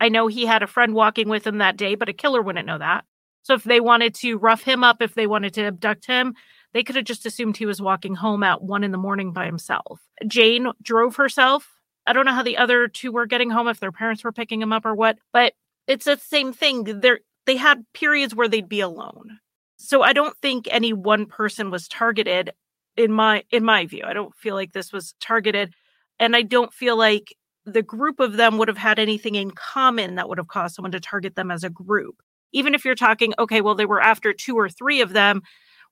I 0.00 0.10
know 0.10 0.26
he 0.26 0.44
had 0.44 0.62
a 0.62 0.66
friend 0.66 0.94
walking 0.94 1.28
with 1.28 1.46
him 1.46 1.58
that 1.58 1.76
day, 1.76 1.94
but 1.94 2.08
a 2.08 2.12
killer 2.12 2.42
wouldn't 2.42 2.66
know 2.66 2.78
that. 2.78 3.04
So 3.42 3.54
if 3.54 3.64
they 3.64 3.80
wanted 3.80 4.14
to 4.16 4.36
rough 4.36 4.62
him 4.62 4.84
up, 4.84 5.00
if 5.00 5.14
they 5.14 5.26
wanted 5.26 5.54
to 5.54 5.64
abduct 5.64 6.06
him, 6.06 6.34
they 6.74 6.82
could 6.82 6.96
have 6.96 7.06
just 7.06 7.24
assumed 7.24 7.56
he 7.56 7.66
was 7.66 7.80
walking 7.80 8.14
home 8.14 8.42
at 8.42 8.62
one 8.62 8.84
in 8.84 8.90
the 8.90 8.98
morning 8.98 9.32
by 9.32 9.46
himself. 9.46 10.00
Jayne 10.26 10.68
drove 10.82 11.16
herself 11.16 11.77
I 12.08 12.12
don't 12.12 12.24
know 12.24 12.32
how 12.32 12.42
the 12.42 12.56
other 12.56 12.88
two 12.88 13.12
were 13.12 13.26
getting 13.26 13.50
home, 13.50 13.68
if 13.68 13.80
their 13.80 13.92
parents 13.92 14.24
were 14.24 14.32
picking 14.32 14.60
them 14.60 14.72
up 14.72 14.86
or 14.86 14.94
what, 14.94 15.18
but 15.32 15.52
it's 15.86 16.06
the 16.06 16.16
same 16.16 16.52
thing. 16.52 17.00
They're, 17.00 17.20
they 17.46 17.56
had 17.56 17.84
periods 17.94 18.34
where 18.34 18.48
they'd 18.48 18.68
be 18.68 18.80
alone. 18.80 19.38
So 19.76 20.02
I 20.02 20.12
don't 20.12 20.36
think 20.38 20.66
any 20.70 20.92
one 20.92 21.26
person 21.26 21.70
was 21.70 21.86
targeted 21.86 22.52
in 22.96 23.12
my 23.12 23.44
in 23.50 23.64
my 23.64 23.86
view. 23.86 24.02
I 24.04 24.12
don't 24.12 24.34
feel 24.34 24.54
like 24.54 24.72
this 24.72 24.92
was 24.92 25.14
targeted 25.20 25.72
and 26.18 26.34
I 26.34 26.42
don't 26.42 26.74
feel 26.74 26.96
like 26.98 27.34
the 27.64 27.82
group 27.82 28.18
of 28.18 28.36
them 28.36 28.58
would 28.58 28.68
have 28.68 28.76
had 28.76 28.98
anything 28.98 29.36
in 29.36 29.52
common 29.52 30.16
that 30.16 30.28
would 30.28 30.38
have 30.38 30.48
caused 30.48 30.74
someone 30.74 30.92
to 30.92 31.00
target 31.00 31.36
them 31.36 31.50
as 31.50 31.62
a 31.62 31.70
group. 31.70 32.16
Even 32.52 32.74
if 32.74 32.84
you're 32.84 32.96
talking 32.96 33.34
okay, 33.38 33.60
well 33.60 33.76
they 33.76 33.86
were 33.86 34.00
after 34.00 34.32
two 34.32 34.56
or 34.56 34.68
three 34.68 35.00
of 35.00 35.12
them, 35.12 35.42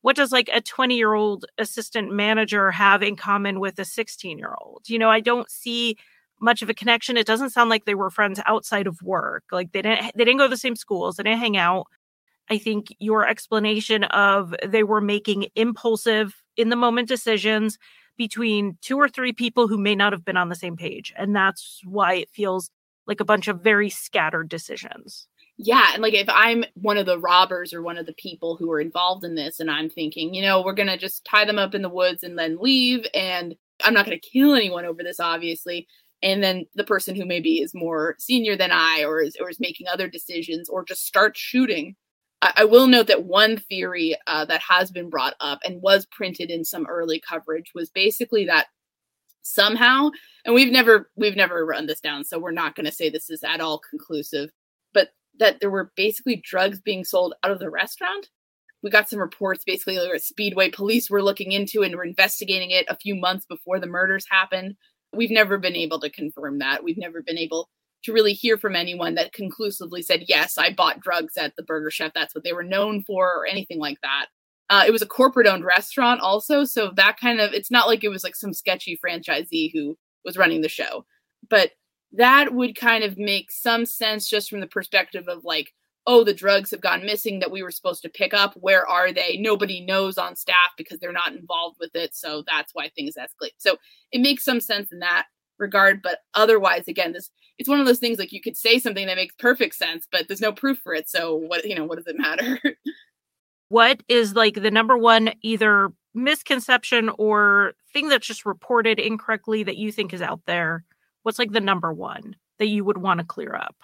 what 0.07 0.15
does 0.15 0.31
like 0.31 0.49
a 0.55 0.61
20 0.61 0.95
year 0.95 1.15
old 1.15 1.47
assistant 1.59 2.13
manager 2.13 2.71
have 2.71 3.03
in 3.03 3.17
common 3.17 3.59
with 3.59 3.77
a 3.81 3.85
16 3.85 4.39
year 4.39 4.55
old? 4.63 4.89
You 4.89 5.01
know, 5.01 5.11
I 5.11 5.19
don't 5.19 5.51
see 5.51 5.97
much 6.41 6.63
of 6.63 6.71
a 6.71 6.75
connection. 6.75 7.17
It 7.17 7.27
doesn't 7.27 7.51
sound 7.51 7.71
like 7.71 7.87
they 7.87 7.97
were 7.97 8.09
friends 8.09 8.39
outside 8.47 8.87
of 8.87 9.03
work. 9.03 9.43
Like 9.51 9.73
they 9.73 9.83
didn't 9.83 10.13
they 10.15 10.25
didn't 10.25 10.39
go 10.39 10.45
to 10.45 10.49
the 10.49 10.57
same 10.57 10.77
schools, 10.77 11.17
they 11.17 11.25
didn't 11.25 11.41
hang 11.41 11.57
out. 11.57 11.89
I 12.49 12.57
think 12.57 12.95
your 13.01 13.29
explanation 13.29 14.05
of 14.05 14.55
they 14.65 14.85
were 14.85 15.01
making 15.01 15.49
impulsive 15.57 16.37
in 16.57 16.69
the 16.69 16.77
moment 16.77 17.09
decisions 17.09 17.77
between 18.17 18.79
two 18.83 19.01
or 19.01 19.09
three 19.09 19.33
people 19.33 19.67
who 19.67 19.77
may 19.77 19.97
not 19.97 20.13
have 20.13 20.25
been 20.25 20.37
on 20.37 20.51
the 20.51 20.55
same 20.55 20.77
page. 20.77 21.13
And 21.17 21.35
that's 21.35 21.81
why 21.85 22.15
it 22.15 22.31
feels 22.31 22.71
like 23.09 23.19
a 23.19 23.25
bunch 23.25 23.49
of 23.49 23.61
very 23.61 23.91
scattered 23.91 24.49
decisions 24.49 25.27
yeah 25.59 25.91
and 25.93 26.03
like 26.03 26.15
if 26.15 26.29
i'm 26.29 26.65
one 26.75 26.99
of 26.99 27.07
the 27.07 27.19
robbers 27.19 27.73
or 27.73 27.83
one 27.83 27.97
of 27.97 28.07
the 28.07 28.15
people 28.15 28.57
who 28.57 28.71
are 28.71 28.81
involved 28.81 29.25
in 29.25 29.35
this 29.35 29.61
and 29.61 29.71
i'm 29.71 29.89
thinking 29.89 30.35
you 30.35 30.43
know 30.43 30.63
we're 30.63 30.73
gonna 30.73 30.99
just 30.99 31.25
tie 31.25 31.45
them 31.45 31.59
up 31.59 31.75
in 31.75 31.83
the 31.83 31.89
woods 31.89 32.23
and 32.23 32.39
then 32.39 32.59
leave 32.61 33.07
and 33.15 33.55
i'm 33.85 33.95
not 33.95 34.05
gonna 34.05 34.19
kill 34.19 34.55
anyone 34.55 34.85
over 34.85 35.03
this 35.03 35.21
obviously 35.21 35.87
and 36.23 36.43
then 36.43 36.67
the 36.75 36.85
person 36.85 37.15
who 37.15 37.25
maybe 37.25 37.61
is 37.61 37.75
more 37.75 38.17
senior 38.19 38.57
than 38.57 38.71
i 38.71 39.03
or 39.05 39.23
is, 39.23 39.37
or 39.41 39.49
is 39.49 39.61
making 39.61 39.87
other 39.89 40.09
decisions 40.09 40.69
or 40.69 40.85
just 40.85 41.07
start 41.07 41.37
shooting 41.37 41.97
i, 42.43 42.53
I 42.59 42.65
will 42.65 42.87
note 42.87 43.07
that 43.07 43.25
one 43.25 43.57
theory 43.57 44.17
uh, 44.27 44.45
that 44.47 44.61
has 44.61 44.91
been 44.91 45.09
brought 45.09 45.35
up 45.41 45.61
and 45.65 45.81
was 45.81 46.07
printed 46.07 46.51
in 46.51 46.65
some 46.65 46.87
early 46.87 47.23
coverage 47.27 47.73
was 47.75 47.89
basically 47.89 48.45
that 48.47 48.67
somehow 49.41 50.11
and 50.45 50.55
we've 50.55 50.73
never 50.73 51.09
we've 51.17 51.37
never 51.37 51.65
run 51.65 51.87
this 51.87 52.01
down 52.01 52.25
so 52.25 52.39
we're 52.39 52.51
not 52.51 52.75
going 52.75 52.85
to 52.85 52.93
say 52.93 53.09
this 53.09 53.31
is 53.31 53.45
at 53.45 53.61
all 53.61 53.79
conclusive 53.79 54.51
that 55.39 55.61
there 55.61 55.71
were 55.71 55.93
basically 55.97 56.37
drugs 56.37 56.81
being 56.81 57.05
sold 57.05 57.35
out 57.43 57.51
of 57.51 57.59
the 57.59 57.71
restaurant. 57.71 58.29
We 58.83 58.91
got 58.91 59.09
some 59.09 59.19
reports 59.19 59.65
basically 59.65 59.99
like 59.99 60.21
Speedway 60.21 60.71
police 60.71 61.11
were 61.11 61.23
looking 61.23 61.53
into 61.53 61.83
and 61.83 61.95
were 61.97 62.05
investigating 62.05 62.71
it 62.71 62.87
a 62.89 62.97
few 62.97 63.15
months 63.15 63.47
before 63.47 63.81
the 63.81 63.87
murders 63.87 64.27
happened. 64.31 64.77
we've 65.13 65.31
never 65.31 65.59
been 65.59 65.77
able 65.77 65.99
to 66.01 66.11
confirm 66.11 66.59
that. 66.59 66.85
We've 66.85 66.99
never 66.99 67.23
been 67.23 67.39
able 67.39 67.69
to 68.05 68.13
really 68.13 68.35
hear 68.35 68.57
from 68.57 68.77
anyone 68.77 69.15
that 69.15 69.33
conclusively 69.33 70.03
said, 70.03 70.25
yes, 70.29 70.59
I 70.59 70.73
bought 70.73 71.01
drugs 71.01 71.37
at 71.37 71.57
the 71.57 71.63
Burger 71.63 71.91
Chef. 71.91 72.13
That's 72.15 72.35
what 72.35 72.45
they 72.45 72.53
were 72.53 72.63
known 72.63 73.03
for, 73.03 73.27
or 73.27 73.47
anything 73.47 73.79
like 73.79 73.99
that. 74.03 74.27
Uh, 74.69 74.85
it 74.87 74.91
was 74.91 75.03
a 75.03 75.07
corporate 75.07 75.47
owned 75.47 75.65
restaurant 75.65 76.21
also. 76.21 76.65
So 76.65 76.93
that 76.97 77.19
kind 77.21 77.41
of, 77.41 77.53
it's 77.53 77.71
not 77.71 77.87
like 77.87 78.05
it 78.05 78.09
was 78.09 78.25
like 78.25 78.37
some 78.37 78.53
sketchy 78.53 78.99
franchisee 79.05 79.71
who 79.73 79.97
was 80.25 80.37
running 80.37 80.61
the 80.61 80.69
show. 80.69 81.05
But 81.49 81.71
that 82.13 82.55
would 82.55 82.77
kind 82.77 83.05
of 83.05 83.19
make 83.19 83.51
some 83.51 83.87
sense 83.87 84.29
just 84.29 84.49
from 84.49 84.61
the 84.61 84.67
perspective 84.67 85.29
of 85.29 85.45
like, 85.45 85.73
oh, 86.07 86.23
the 86.23 86.35
drugs 86.35 86.71
have 86.71 86.81
gone 86.81 87.05
missing 87.05 87.41
that 87.41 87.51
we 87.51 87.63
were 87.63 87.71
supposed 87.71 88.03
to 88.03 88.09
pick 88.09 88.33
up. 88.33 88.55
Where 88.55 88.87
are 88.87 89.13
they? 89.13 89.37
Nobody 89.39 89.81
knows 89.81 90.19
on 90.19 90.37
staff 90.37 90.71
because 90.77 91.01
they're 91.01 91.13
not 91.13 91.35
involved 91.35 91.79
with 91.81 91.95
it. 91.95 92.15
So 92.15 92.45
that's 92.47 92.75
why 92.75 92.89
things 92.89 93.17
escalate. 93.19 93.55
So 93.59 93.77
it 94.13 94.21
makes 94.21 94.45
some 94.45 94.61
sense 94.61 94.93
in 94.93 95.01
that 95.01 95.27
regard. 95.59 96.03
But 96.03 96.21
otherwise, 96.35 96.87
again, 96.87 97.13
this 97.13 97.31
it's 97.59 97.69
one 97.69 97.81
of 97.81 97.87
those 97.87 97.99
things 97.99 98.19
like 98.19 98.33
you 98.33 98.41
could 98.41 98.57
say 98.57 98.79
something 98.79 99.07
that 99.07 99.17
makes 99.17 99.35
perfect 99.39 99.75
sense, 99.75 100.07
but 100.11 100.29
there's 100.29 100.43
no 100.43 100.53
proof 100.53 100.79
for 100.79 100.95
it. 100.95 101.09
So 101.09 101.35
what 101.35 101.65
you 101.65 101.75
know, 101.75 101.85
what 101.85 101.97
does 101.97 102.07
it 102.07 102.19
matter? 102.19 102.59
what 103.69 104.03
is 104.09 104.35
like 104.35 104.55
the 104.55 104.71
number 104.71 104.97
one 104.97 105.33
either 105.43 105.91
misconception 106.15 107.11
or 107.19 107.73
thing 107.93 108.09
that's 108.09 108.27
just 108.27 108.47
reported 108.47 108.99
incorrectly 108.99 109.63
that 109.65 109.77
you 109.77 109.91
think 109.91 110.13
is 110.13 110.23
out 110.23 110.41
there? 110.47 110.85
What's 111.27 111.41
like 111.41 111.51
the 111.51 111.61
number 111.61 111.93
one 111.93 112.37
that 112.61 112.69
you 112.69 112.85
would 112.85 112.99
want 112.99 113.19
to 113.19 113.27
clear 113.27 113.53
up? 113.53 113.75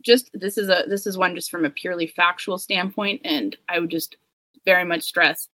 Just 0.00 0.30
this 0.32 0.56
is 0.56 0.68
a 0.68 0.84
this 0.86 1.04
is 1.04 1.18
one 1.18 1.34
just 1.34 1.50
from 1.50 1.64
a 1.64 1.70
purely 1.70 2.06
factual 2.06 2.56
standpoint, 2.56 3.22
and 3.24 3.56
I 3.68 3.80
would 3.80 3.90
just 3.90 4.16
very 4.64 4.84
much 4.84 5.02
stress 5.02 5.48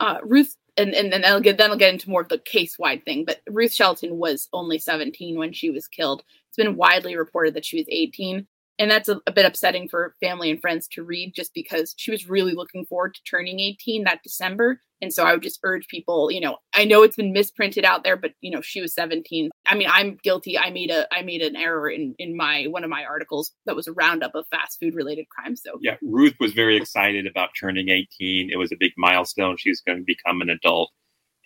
uh, 0.00 0.18
Ruth 0.24 0.56
and 0.76 0.92
and 0.92 1.12
then 1.12 1.24
I'll 1.24 1.40
get 1.40 1.56
then 1.56 1.70
I'll 1.70 1.76
get 1.76 1.92
into 1.92 2.10
more 2.10 2.22
of 2.22 2.28
the 2.28 2.38
case 2.38 2.78
wide 2.80 3.04
thing. 3.04 3.24
But 3.24 3.42
Ruth 3.48 3.72
Shelton 3.72 4.18
was 4.18 4.48
only 4.52 4.78
17 4.78 5.38
when 5.38 5.52
she 5.52 5.70
was 5.70 5.86
killed. 5.86 6.24
It's 6.48 6.56
been 6.56 6.74
widely 6.74 7.16
reported 7.16 7.54
that 7.54 7.64
she 7.64 7.76
was 7.76 7.86
18, 7.88 8.44
and 8.78 8.90
that's 8.90 9.08
a, 9.08 9.20
a, 9.26 9.32
bit 9.32 9.46
upsetting 9.46 9.88
for 9.88 10.14
family 10.20 10.50
and 10.50 10.60
friends 10.60 10.88
to 10.88 11.02
read 11.02 11.32
just 11.34 11.54
because 11.54 11.94
she 11.96 12.10
was 12.10 12.28
really 12.28 12.54
looking 12.54 12.84
forward 12.86 13.14
to 13.14 13.20
turning 13.28 13.60
18 13.60 14.04
that 14.04 14.22
december. 14.22 14.80
And 15.02 15.12
so 15.12 15.24
i 15.24 15.32
would 15.32 15.42
just 15.42 15.60
urge 15.62 15.86
people 15.88 16.30
you 16.30 16.40
know 16.40 16.56
i 16.74 16.84
know 16.84 17.02
it's 17.02 17.16
been 17.16 17.32
misprinted 17.32 17.84
out 17.84 18.04
there 18.04 18.16
but 18.16 18.32
you 18.40 18.50
know 18.50 18.62
she 18.62 18.80
was 18.80 18.94
17 18.94 19.50
i 19.66 19.74
mean 19.74 19.88
i'm 19.90 20.16
guilty. 20.22 20.58
I 20.58 20.70
made 20.70 20.90
a 20.90 21.06
i 21.12 21.20
made 21.22 21.42
an 21.42 21.56
error 21.56 21.90
in 21.90 22.14
in 22.18 22.36
my 22.36 22.64
one 22.70 22.84
of 22.84 22.90
my 22.90 23.04
articles 23.04 23.52
that 23.66 23.76
was 23.76 23.86
a 23.86 23.92
roundup 23.92 24.34
of 24.34 24.46
fast 24.50 24.78
food 24.80 24.94
related 24.94 25.26
crimes. 25.28 25.60
So 25.62 25.78
yeah 25.82 25.96
ruth 26.00 26.34
was 26.40 26.52
very 26.52 26.76
excited 26.76 27.26
about 27.26 27.50
turning 27.58 27.90
18 27.90 28.50
it 28.50 28.56
was 28.56 28.72
a 28.72 28.76
big 28.78 28.92
milestone. 28.96 29.56
She 29.58 29.70
was 29.70 29.80
going 29.80 29.98
to 29.98 30.04
become 30.04 30.40
an 30.40 30.50
adult. 30.50 30.90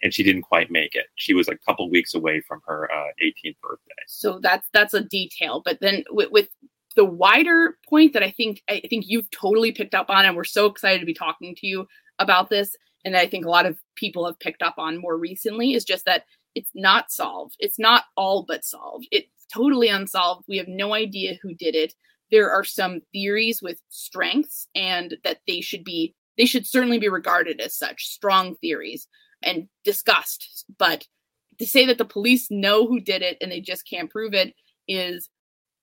And 0.01 0.15
she 0.15 0.23
didn't 0.23 0.43
quite 0.43 0.71
make 0.71 0.95
it. 0.95 1.07
She 1.17 1.35
was 1.35 1.49
a 1.49 1.59
couple 1.67 1.91
weeks 1.91 2.15
away 2.15 2.41
from 2.47 2.61
her 2.69 2.89
uh, 2.89 3.09
18th 3.21 3.57
birthday. 3.61 4.03
So 4.07 4.39
that's 4.41 4.69
that's 4.73 4.95
a 4.95 5.01
detail. 5.01 5.61
But 5.65 5.81
then 5.81 6.05
with, 6.13 6.31
with 6.31 6.49
the 6.99 7.05
wider 7.05 7.79
point 7.89 8.13
that 8.13 8.25
I 8.25 8.31
think 8.33 8.61
I 8.69 8.83
think 8.91 9.05
you've 9.07 9.31
totally 9.31 9.71
picked 9.71 9.95
up 9.95 10.11
on, 10.11 10.27
and 10.27 10.37
we're 10.37 10.43
so 10.43 10.67
excited 10.67 10.99
to 10.99 11.07
be 11.07 11.15
talking 11.15 11.55
to 11.55 11.67
you 11.67 11.87
about 12.19 12.51
this, 12.51 12.75
and 13.05 13.17
I 13.17 13.29
think 13.29 13.47
a 13.47 13.51
lot 13.51 13.67
of 13.67 13.79
people 13.95 14.27
have 14.27 14.41
picked 14.41 14.63
up 14.63 14.75
on 14.79 15.01
more 15.01 15.17
recently, 15.17 15.75
is 15.75 15.85
just 15.85 16.05
that 16.07 16.25
it's 16.57 16.73
not 16.75 17.13
solved. 17.13 17.55
It's 17.61 17.79
not 17.79 18.07
all 18.17 18.45
but 18.49 18.65
solved. 18.65 19.07
It's 19.13 19.31
totally 19.55 19.87
unsolved. 19.87 20.47
We 20.49 20.59
have 20.59 20.67
no 20.67 20.93
idea 20.93 21.39
who 21.41 21.55
did 21.55 21.77
it. 21.77 21.95
There 22.33 22.51
are 22.51 22.65
some 22.65 23.01
theories 23.13 23.63
with 23.63 23.81
strengths, 23.91 24.67
and 24.75 25.19
that 25.23 25.39
they 25.47 25.61
should 25.61 25.85
be 25.85 26.17
they 26.37 26.47
should 26.47 26.67
certainly 26.67 26.99
be 26.99 27.09
regarded 27.09 27.61
as 27.61 27.79
such 27.79 28.07
strong 28.07 28.57
theories 28.57 29.07
and 29.41 29.69
discussed. 29.85 30.65
But 30.81 31.07
to 31.61 31.67
say 31.67 31.87
that 31.87 31.99
the 31.99 32.05
police 32.05 32.51
know 32.51 32.89
who 32.89 32.99
did 32.99 33.23
it 33.23 33.39
and 33.41 33.53
they 33.53 33.61
just 33.61 33.89
can't 33.89 34.11
prove 34.11 34.35
it 34.35 34.53
is 34.89 35.31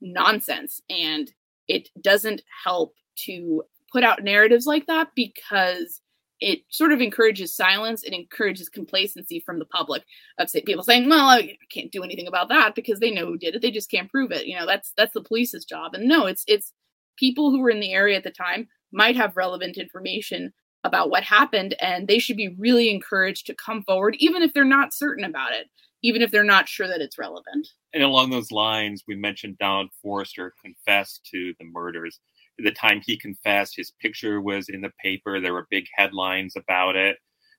nonsense. 0.01 0.81
And 0.89 1.31
it 1.67 1.89
doesn't 2.01 2.41
help 2.63 2.93
to 3.25 3.63
put 3.91 4.03
out 4.03 4.23
narratives 4.23 4.65
like 4.65 4.87
that 4.87 5.09
because 5.15 6.01
it 6.41 6.59
sort 6.69 6.91
of 6.91 7.01
encourages 7.01 7.55
silence. 7.55 8.03
It 8.03 8.13
encourages 8.13 8.69
complacency 8.69 9.39
from 9.39 9.59
the 9.59 9.65
public 9.65 10.03
of 10.37 10.49
say, 10.49 10.61
people 10.61 10.83
saying 10.83 11.07
well 11.07 11.27
i 11.27 11.57
can't 11.71 11.91
do 11.91 12.03
anything 12.03 12.27
about 12.27 12.49
that 12.49 12.75
because 12.75 12.99
they 12.99 13.11
know 13.11 13.25
who 13.25 13.37
did 13.37 13.55
it. 13.55 13.61
They 13.61 13.71
just 13.71 13.89
can't 13.89 14.11
prove 14.11 14.31
it. 14.31 14.45
You 14.45 14.57
know 14.57 14.65
that's 14.65 14.93
that's 14.97 15.13
the 15.13 15.23
police's 15.23 15.65
job. 15.65 15.93
And 15.93 16.07
no 16.07 16.25
it's 16.25 16.43
it's 16.47 16.73
people 17.17 17.51
who 17.51 17.61
were 17.61 17.69
in 17.69 17.79
the 17.79 17.93
area 17.93 18.17
at 18.17 18.23
the 18.23 18.31
time 18.31 18.67
might 18.91 19.15
have 19.15 19.37
relevant 19.37 19.77
information 19.77 20.53
about 20.83 21.09
what 21.09 21.23
happened 21.23 21.75
and 21.81 22.07
they 22.07 22.19
should 22.19 22.37
be 22.37 22.55
really 22.59 22.91
encouraged 22.91 23.47
to 23.47 23.55
come 23.55 23.81
forward 23.83 24.15
even 24.19 24.43
if 24.43 24.53
they're 24.53 24.63
not 24.63 24.93
certain 24.93 25.25
about 25.25 25.51
it 25.51 25.67
even 26.05 26.21
if 26.21 26.29
they're 26.29 26.43
not 26.43 26.69
sure 26.69 26.87
that 26.87 27.01
it's 27.01 27.17
relevant. 27.17 27.67
And 27.93 28.03
along 28.03 28.29
those 28.29 28.51
lines, 28.51 29.03
we 29.07 29.15
mentioned 29.15 29.57
Donald 29.57 29.89
Forrester 30.01 30.53
confessed 30.63 31.27
to 31.31 31.53
the 31.59 31.65
murders. 31.65 32.19
At 32.59 32.65
the 32.65 32.71
time 32.71 33.01
he 33.03 33.17
confessed, 33.17 33.75
his 33.75 33.91
picture 33.99 34.39
was 34.39 34.69
in 34.69 34.81
the 34.81 34.91
paper. 35.01 35.39
There 35.39 35.53
were 35.53 35.67
big 35.71 35.85
headlines 35.95 36.55
about 36.55 36.95
it. 36.95 37.17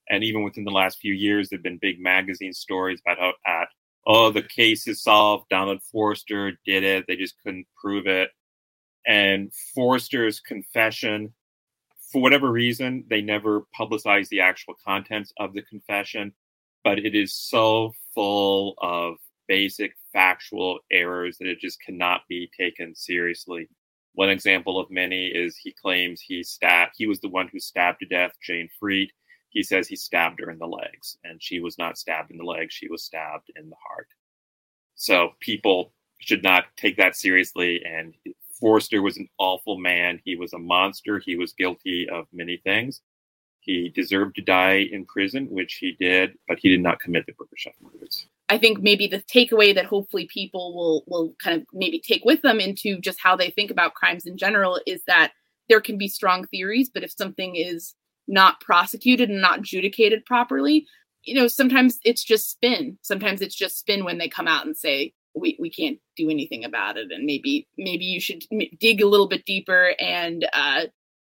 And 0.09 0.23
even 0.23 0.45
within 0.45 0.65
the 0.65 0.71
last 0.71 0.99
few 1.01 1.13
years, 1.13 1.49
there 1.49 1.59
have 1.59 1.65
been 1.65 1.79
big 1.79 2.01
magazine 2.01 2.53
stories 2.53 3.01
about 3.05 3.19
how, 3.19 3.33
at, 3.45 3.69
oh, 4.07 4.31
the 4.31 4.43
case 4.43 4.87
is 4.87 5.03
solved. 5.03 5.49
Donald 5.51 5.83
Forrester 5.91 6.53
did 6.65 6.85
it. 6.85 7.05
They 7.09 7.17
just 7.17 7.35
couldn't 7.43 7.67
prove 7.81 8.07
it. 8.07 8.31
And 9.09 9.53
Forrester's 9.75 10.39
confession, 10.39 11.35
for 12.13 12.23
whatever 12.23 12.53
reason, 12.53 13.05
they 13.11 13.23
never 13.23 13.63
publicized 13.77 14.31
the 14.31 14.41
actual 14.41 14.75
contents 14.87 15.33
of 15.41 15.53
the 15.53 15.63
confession 15.63 16.33
but 16.87 17.01
it 17.01 17.17
is 17.17 17.35
so 17.35 17.93
full 18.17 18.75
of 18.79 19.19
basic 19.47 19.95
factual 20.13 20.81
errors 20.91 21.37
that 21.39 21.47
it 21.47 21.61
just 21.61 21.81
cannot 21.81 22.23
be 22.29 22.51
taken 22.59 22.97
seriously. 22.97 23.69
One 24.15 24.31
example 24.31 24.81
of 24.81 24.91
many 24.91 25.27
is 25.27 25.57
he 25.57 25.73
claims 25.73 26.21
he 26.21 26.43
stabbed, 26.43 26.95
he 26.97 27.07
was 27.07 27.21
the 27.21 27.29
one 27.29 27.49
who 27.53 27.61
stabbed 27.61 28.01
to 28.01 28.07
death 28.07 28.33
Jayne 28.43 28.71
Friedt. 28.83 29.11
He 29.51 29.63
says 29.63 29.87
he 29.87 29.97
stabbed 29.97 30.41
her 30.41 30.51
in 30.51 30.59
the 30.59 30.67
legs, 30.67 31.19
and 31.23 31.41
she 31.41 31.61
was 31.61 31.79
not 31.79 31.99
stabbed 31.99 32.31
in 32.31 32.39
the 32.39 32.45
legs, 32.45 32.75
she 32.75 32.89
was 32.89 33.05
stabbed 33.05 33.51
in 33.55 33.71
the 33.71 33.77
heart. 33.89 34.09
So 34.97 35.33
people 35.41 35.93
should 36.19 36.43
not 36.43 36.65
take 36.77 36.97
that 36.97 37.15
seriously. 37.15 37.83
And 37.85 38.15
Forrester 38.59 39.03
was 39.03 39.19
an 39.19 39.29
awful 39.39 39.79
man. 39.79 40.21
He 40.25 40.37
was 40.37 40.55
a 40.55 40.59
monster. 40.59 41.21
He 41.25 41.37
was 41.37 41.53
guilty 41.53 42.09
of 42.11 42.27
many 42.33 42.57
things. 42.65 43.03
He 43.67 43.89
deserved 43.89 44.37
to 44.37 44.43
die 44.43 44.87
in 44.93 45.05
prison, 45.05 45.49
which 45.51 45.75
he 45.75 45.97
did, 45.99 46.39
but 46.47 46.61
he 46.61 46.69
did 46.69 46.81
not 46.81 47.01
commit 47.01 47.27
the 47.27 47.33
Burger 47.33 47.57
Chef 47.57 47.75
murders. 47.83 48.27
I 48.49 48.59
think 48.59 48.81
maybe 48.81 49.09
the 49.09 49.23
takeaway 49.23 49.75
that 49.75 49.87
hopefully 49.87 50.29
people 50.33 50.73
will 50.75 51.05
will 51.09 51.35
kind 51.43 51.61
of 51.61 51.67
maybe 51.73 51.99
take 51.99 52.25
with 52.25 52.43
them 52.43 52.61
into 52.61 53.01
just 53.01 53.19
how 53.21 53.35
they 53.35 53.51
think 53.51 53.73
about 53.73 53.95
crimes 53.95 54.25
in 54.25 54.39
general 54.39 54.81
is 54.87 55.03
that 55.09 55.33
there 55.69 55.81
can 55.81 55.99
be 55.99 56.07
strong 56.07 56.47
theories, 56.47 56.89
but 56.89 57.03
if 57.03 57.11
something 57.11 57.57
is 57.57 57.95
not 58.29 58.61
prosecuted 58.61 59.31
and 59.31 59.41
not 59.41 59.59
adjudicated 59.59 60.25
properly, 60.25 60.87
you 61.25 61.35
know, 61.35 61.49
sometimes 61.49 61.99
it's 62.05 62.23
just 62.23 62.49
spin. 62.49 62.99
Sometimes 63.03 63.41
it's 63.41 63.57
just 63.57 63.81
spin 63.81 64.05
when 64.05 64.19
they 64.19 64.29
come 64.29 64.47
out 64.47 64.65
and 64.65 64.77
say 64.77 65.13
we 65.35 65.57
we 65.59 65.71
can't 65.71 65.99
do 66.17 66.31
anything 66.31 66.65
about 66.65 66.97
it, 66.97 67.11
and 67.11 67.27
maybe 67.27 67.67
maybe 67.77 68.05
you 68.05 68.21
should 68.21 68.45
dig 68.79 69.03
a 69.03 69.09
little 69.09 69.27
bit 69.27 69.45
deeper 69.45 69.95
and 69.99 70.49
uh, 70.53 70.83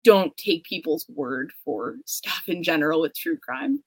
don't 0.04 0.36
take 0.38 0.64
people's 0.64 1.06
word 1.10 1.52
for 1.64 1.96
stuff 2.06 2.44
in 2.48 2.64
general 2.64 3.02
with 3.02 3.16
true 3.16 3.38
crime. 3.38 3.84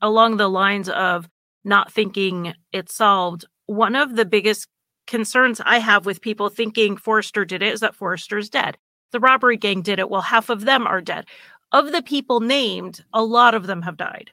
Along 0.00 0.36
the 0.36 0.48
lines 0.48 0.88
of 0.88 1.28
not 1.64 1.92
thinking 1.92 2.54
it's 2.72 2.94
solved, 2.94 3.44
one 3.66 3.94
of 3.94 4.16
the 4.16 4.24
biggest 4.24 4.66
concerns 5.06 5.60
I 5.64 5.78
have 5.78 6.06
with 6.06 6.20
people 6.20 6.48
thinking 6.48 6.96
Forrester 6.96 7.44
did 7.44 7.62
it 7.62 7.72
is 7.72 7.80
that 7.80 7.94
Forrester's 7.94 8.48
dead. 8.48 8.78
The 9.12 9.20
robbery 9.20 9.56
gang 9.56 9.82
did 9.82 9.98
it. 9.98 10.08
Well, 10.08 10.20
half 10.20 10.48
of 10.48 10.64
them 10.64 10.86
are 10.86 11.00
dead. 11.00 11.26
Of 11.72 11.92
the 11.92 12.02
people 12.02 12.40
named, 12.40 13.04
a 13.12 13.22
lot 13.22 13.54
of 13.54 13.66
them 13.66 13.82
have 13.82 13.96
died. 13.96 14.30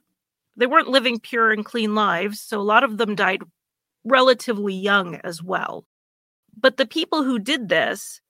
They 0.55 0.65
weren't 0.65 0.87
living 0.87 1.19
pure 1.19 1.51
and 1.51 1.65
clean 1.65 1.95
lives, 1.95 2.39
so 2.39 2.59
a 2.59 2.63
lot 2.63 2.83
of 2.83 2.97
them 2.97 3.15
died 3.15 3.41
relatively 4.03 4.73
young 4.73 5.15
as 5.23 5.43
well. 5.43 5.85
But 6.59 6.77
the 6.77 6.87
people 6.87 7.23
who 7.23 7.37
did 7.37 7.69
this 7.69 8.21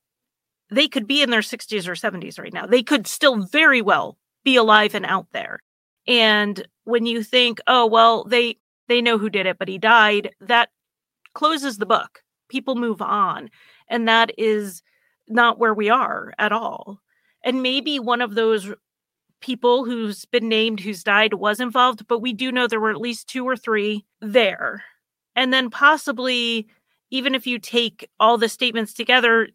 they 0.69 0.87
could 0.87 1.07
be 1.07 1.21
in 1.21 1.29
their 1.29 1.41
60s 1.41 1.87
or 1.87 1.93
70s 1.93 2.39
right 2.39 2.53
now. 2.53 2.65
They 2.65 2.83
could 2.83 3.07
still 3.07 3.43
very 3.43 3.81
well 3.81 4.17
be 4.43 4.55
alive 4.55 4.95
and 4.95 5.05
out 5.05 5.27
there. 5.31 5.59
And 6.07 6.65
when 6.85 7.05
you 7.05 7.23
think, 7.23 7.59
oh, 7.67 7.85
well, 7.85 8.23
they 8.23 8.57
they 8.87 9.01
know 9.01 9.17
who 9.17 9.29
did 9.29 9.45
it, 9.45 9.57
but 9.59 9.67
he 9.67 9.77
died, 9.77 10.31
that 10.39 10.69
closes 11.33 11.77
the 11.77 11.85
book. 11.85 12.23
People 12.49 12.75
move 12.75 13.01
on. 13.01 13.49
And 13.89 14.07
that 14.07 14.31
is 14.37 14.81
not 15.27 15.59
where 15.59 15.73
we 15.73 15.89
are 15.89 16.33
at 16.39 16.51
all. 16.51 17.01
And 17.43 17.61
maybe 17.61 17.99
one 17.99 18.21
of 18.21 18.35
those 18.35 18.71
people 19.41 19.85
who's 19.85 20.25
been 20.25 20.49
named 20.49 20.79
who's 20.79 21.03
died 21.03 21.33
was 21.33 21.59
involved, 21.59 22.07
but 22.07 22.19
we 22.19 22.33
do 22.33 22.51
know 22.51 22.67
there 22.67 22.79
were 22.79 22.91
at 22.91 23.01
least 23.01 23.27
two 23.27 23.45
or 23.45 23.55
three 23.55 24.05
there. 24.21 24.83
And 25.35 25.53
then 25.53 25.69
possibly, 25.69 26.67
even 27.11 27.35
if 27.35 27.45
you 27.45 27.59
take 27.59 28.09
all 28.19 28.37
the 28.37 28.49
statements 28.49 28.93
together, 28.93 29.49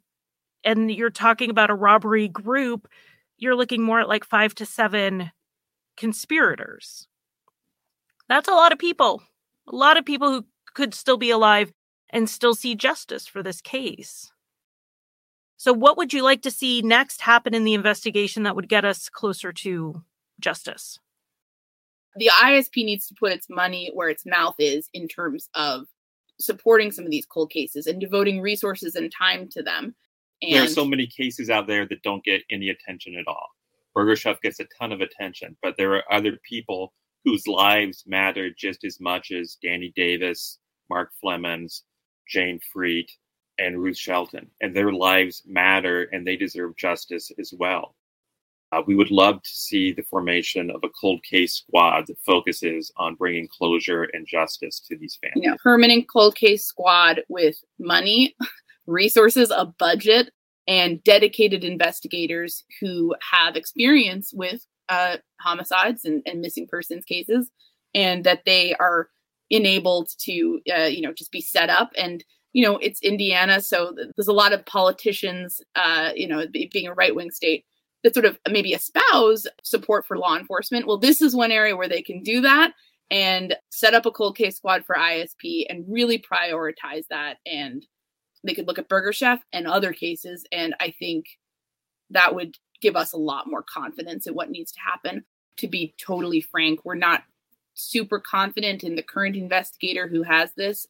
and 0.65 0.91
you're 0.91 1.11
talking 1.11 1.51
about 1.51 1.71
a 1.71 1.75
robbery 1.75 2.29
group, 2.29 2.89
you're 3.39 3.57
looking 3.57 3.83
more 3.83 4.01
at 4.01 4.09
like 4.09 4.25
five 4.25 4.55
to 4.57 4.67
seven 4.67 5.31
conspirators. 5.97 7.09
That's 8.29 8.49
a 8.49 8.53
lot 8.53 8.73
of 8.73 8.79
people. 8.79 9.23
A 9.69 9.77
lot 9.77 9.97
of 9.97 10.05
people 10.05 10.31
who 10.31 10.45
could 10.75 10.95
still 10.95 11.17
be 11.17 11.31
alive 11.31 11.73
and 12.11 12.29
still 12.29 12.55
see 12.55 12.75
justice 12.75 13.27
for 13.27 13.43
this 13.43 13.61
case. 13.61 14.31
So, 15.57 15.73
what 15.73 15.97
would 15.97 16.13
you 16.13 16.23
like 16.23 16.43
to 16.43 16.51
see 16.51 16.83
next 16.83 17.21
happen 17.21 17.55
in 17.55 17.65
the 17.65 17.75
investigation 17.75 18.43
that 18.43 18.57
would 18.57 18.69
get 18.69 18.85
us 18.85 19.09
closer 19.09 19.53
to 19.53 20.03
justice? 20.41 20.99
The 22.17 22.31
ISP 22.43 22.85
needs 22.85 23.07
to 23.07 23.15
put 23.19 23.33
its 23.33 23.49
money 23.49 23.91
where 23.95 24.09
its 24.09 24.27
mouth 24.27 24.57
is 24.59 24.89
in 24.93 25.09
terms 25.09 25.49
of 25.55 25.87
supporting 26.39 26.91
some 26.91 27.05
of 27.05 27.11
these 27.11 27.27
cold 27.27 27.51
cases 27.51 27.87
and 27.87 28.01
devoting 28.01 28.41
resources 28.41 28.95
and 28.95 29.11
time 29.17 29.49
to 29.53 29.63
them. 29.63 29.95
And 30.43 30.53
there 30.53 30.65
are 30.65 30.69
so 30.69 30.85
many 30.85 31.07
cases 31.07 31.51
out 31.51 31.67
there 31.67 31.87
that 31.87 32.03
don't 32.03 32.25
get 32.25 32.43
any 32.51 32.71
attention 32.71 33.17
at 33.17 33.29
all. 33.29 33.49
Burger 33.95 34.17
Chef 34.17 34.41
gets 34.41 34.61
a 34.61 34.67
ton 34.79 34.93
of 34.93 35.01
attention, 35.01 35.57
but 35.63 35.77
there 35.77 35.95
are 35.95 36.13
other 36.13 36.39
people 36.49 36.93
whose 37.25 37.47
lives 37.47 38.05
matter 38.07 38.51
just 38.51 38.85
as 38.85 39.01
much 39.01 39.31
as 39.31 39.59
Danny 39.63 39.93
Davis, 39.95 40.59
Mark 40.91 41.11
Flemmonds, 41.23 41.83
Jayne 42.29 42.61
Friedt, 42.75 43.09
and 43.59 43.81
Ruth 43.81 43.97
Shelton. 43.97 44.51
And 44.61 44.75
their 44.75 44.93
lives 44.93 45.43
matter 45.47 46.09
and 46.13 46.27
they 46.27 46.37
deserve 46.37 46.77
justice 46.77 47.31
as 47.39 47.53
well. 47.57 47.95
Uh, 48.73 48.81
we 48.87 48.95
would 48.95 49.11
love 49.11 49.43
to 49.43 49.51
see 49.51 49.93
the 49.93 50.03
formation 50.03 50.71
of 50.71 50.81
a 50.83 50.89
cold 50.99 51.23
case 51.23 51.57
squad 51.57 52.07
that 52.07 52.19
focuses 52.25 52.91
on 52.97 53.15
bringing 53.15 53.47
closure 53.47 54.05
and 54.15 54.27
justice 54.27 54.81
to 54.81 54.97
these 54.97 55.19
families. 55.21 55.51
Know, 55.51 55.57
permanent 55.63 56.09
cold 56.11 56.37
case 56.37 56.65
squad 56.65 57.23
with 57.29 57.57
money, 57.79 58.35
resources, 58.87 59.51
a 59.51 59.67
budget, 59.67 60.31
and 60.67 61.03
dedicated 61.03 61.65
investigators 61.65 62.65
who 62.81 63.15
have 63.33 63.57
experience 63.57 64.33
with 64.35 64.67
uh, 64.89 65.17
homicides 65.41 66.05
and, 66.05 66.23
and, 66.27 66.41
missing 66.41 66.67
persons 66.69 67.05
cases, 67.05 67.51
and 67.95 68.25
that 68.25 68.43
they 68.45 68.75
are 68.75 69.09
enabled 69.51 70.11
to, 70.19 70.61
uh, 70.75 70.85
you 70.85 71.01
know, 71.01 71.13
just 71.13 71.33
be 71.33 71.41
set 71.41 71.71
up. 71.71 71.91
And 71.97 72.25
you 72.53 72.65
know, 72.65 72.77
it's 72.79 73.01
Indiana, 73.01 73.63
so 73.63 73.95
there's 73.97 74.29
a 74.29 74.33
lot 74.33 74.53
of 74.53 74.67
politicians, 74.67 75.63
uh, 75.75 76.11
you 76.15 76.29
know, 76.29 76.45
being 76.71 76.87
a 76.87 76.93
right 76.93 77.15
wing 77.15 77.31
state 77.31 77.65
that 78.03 78.15
sort 78.15 78.27
of 78.27 78.39
maybe 78.51 78.73
espouse 78.73 79.47
support 79.63 80.07
for 80.07 80.19
law 80.19 80.37
enforcement. 80.37 80.87
Well, 80.87 80.99
this 80.99 81.23
is 81.23 81.35
one 81.35 81.51
area 81.51 81.77
where 81.77 81.89
they 81.89 82.03
can 82.03 82.23
do 82.23 82.41
that 82.43 82.73
and 83.11 83.57
set 83.71 83.95
up 83.95 84.07
a 84.07 84.11
cold 84.11 84.37
case 84.37 84.57
squad 84.57 84.85
for 84.85 84.97
ISP 84.97 85.67
and 85.69 85.85
really 85.89 86.19
prioritize 86.19 87.05
that. 87.11 87.39
And 87.47 87.87
they 88.45 88.55
could 88.55 88.67
look 88.67 88.79
at 88.79 88.89
Burger 88.89 89.13
Chef 89.13 89.41
and 89.53 89.67
other 89.67 89.93
cases. 89.93 90.45
And 90.53 90.75
I 90.81 90.91
think 90.91 91.27
that 92.11 92.35
would 92.35 92.57
give 92.81 92.97
us 92.97 93.13
a 93.13 93.19
lot 93.19 93.47
more 93.49 93.63
confidence 93.63 94.27
in 94.27 94.35
what 94.35 94.51
needs 94.51 94.73
to 94.73 94.81
happen. 94.81 95.25
To 95.59 95.69
be 95.69 95.95
totally 96.05 96.41
frank, 96.41 96.81
we're 96.85 96.95
not 96.95 97.23
super 97.75 98.19
confident 98.19 98.83
in 98.83 98.97
the 98.97 99.03
current 99.03 99.37
investigator 99.37 100.09
who 100.09 100.23
has 100.23 100.53
this 100.57 100.87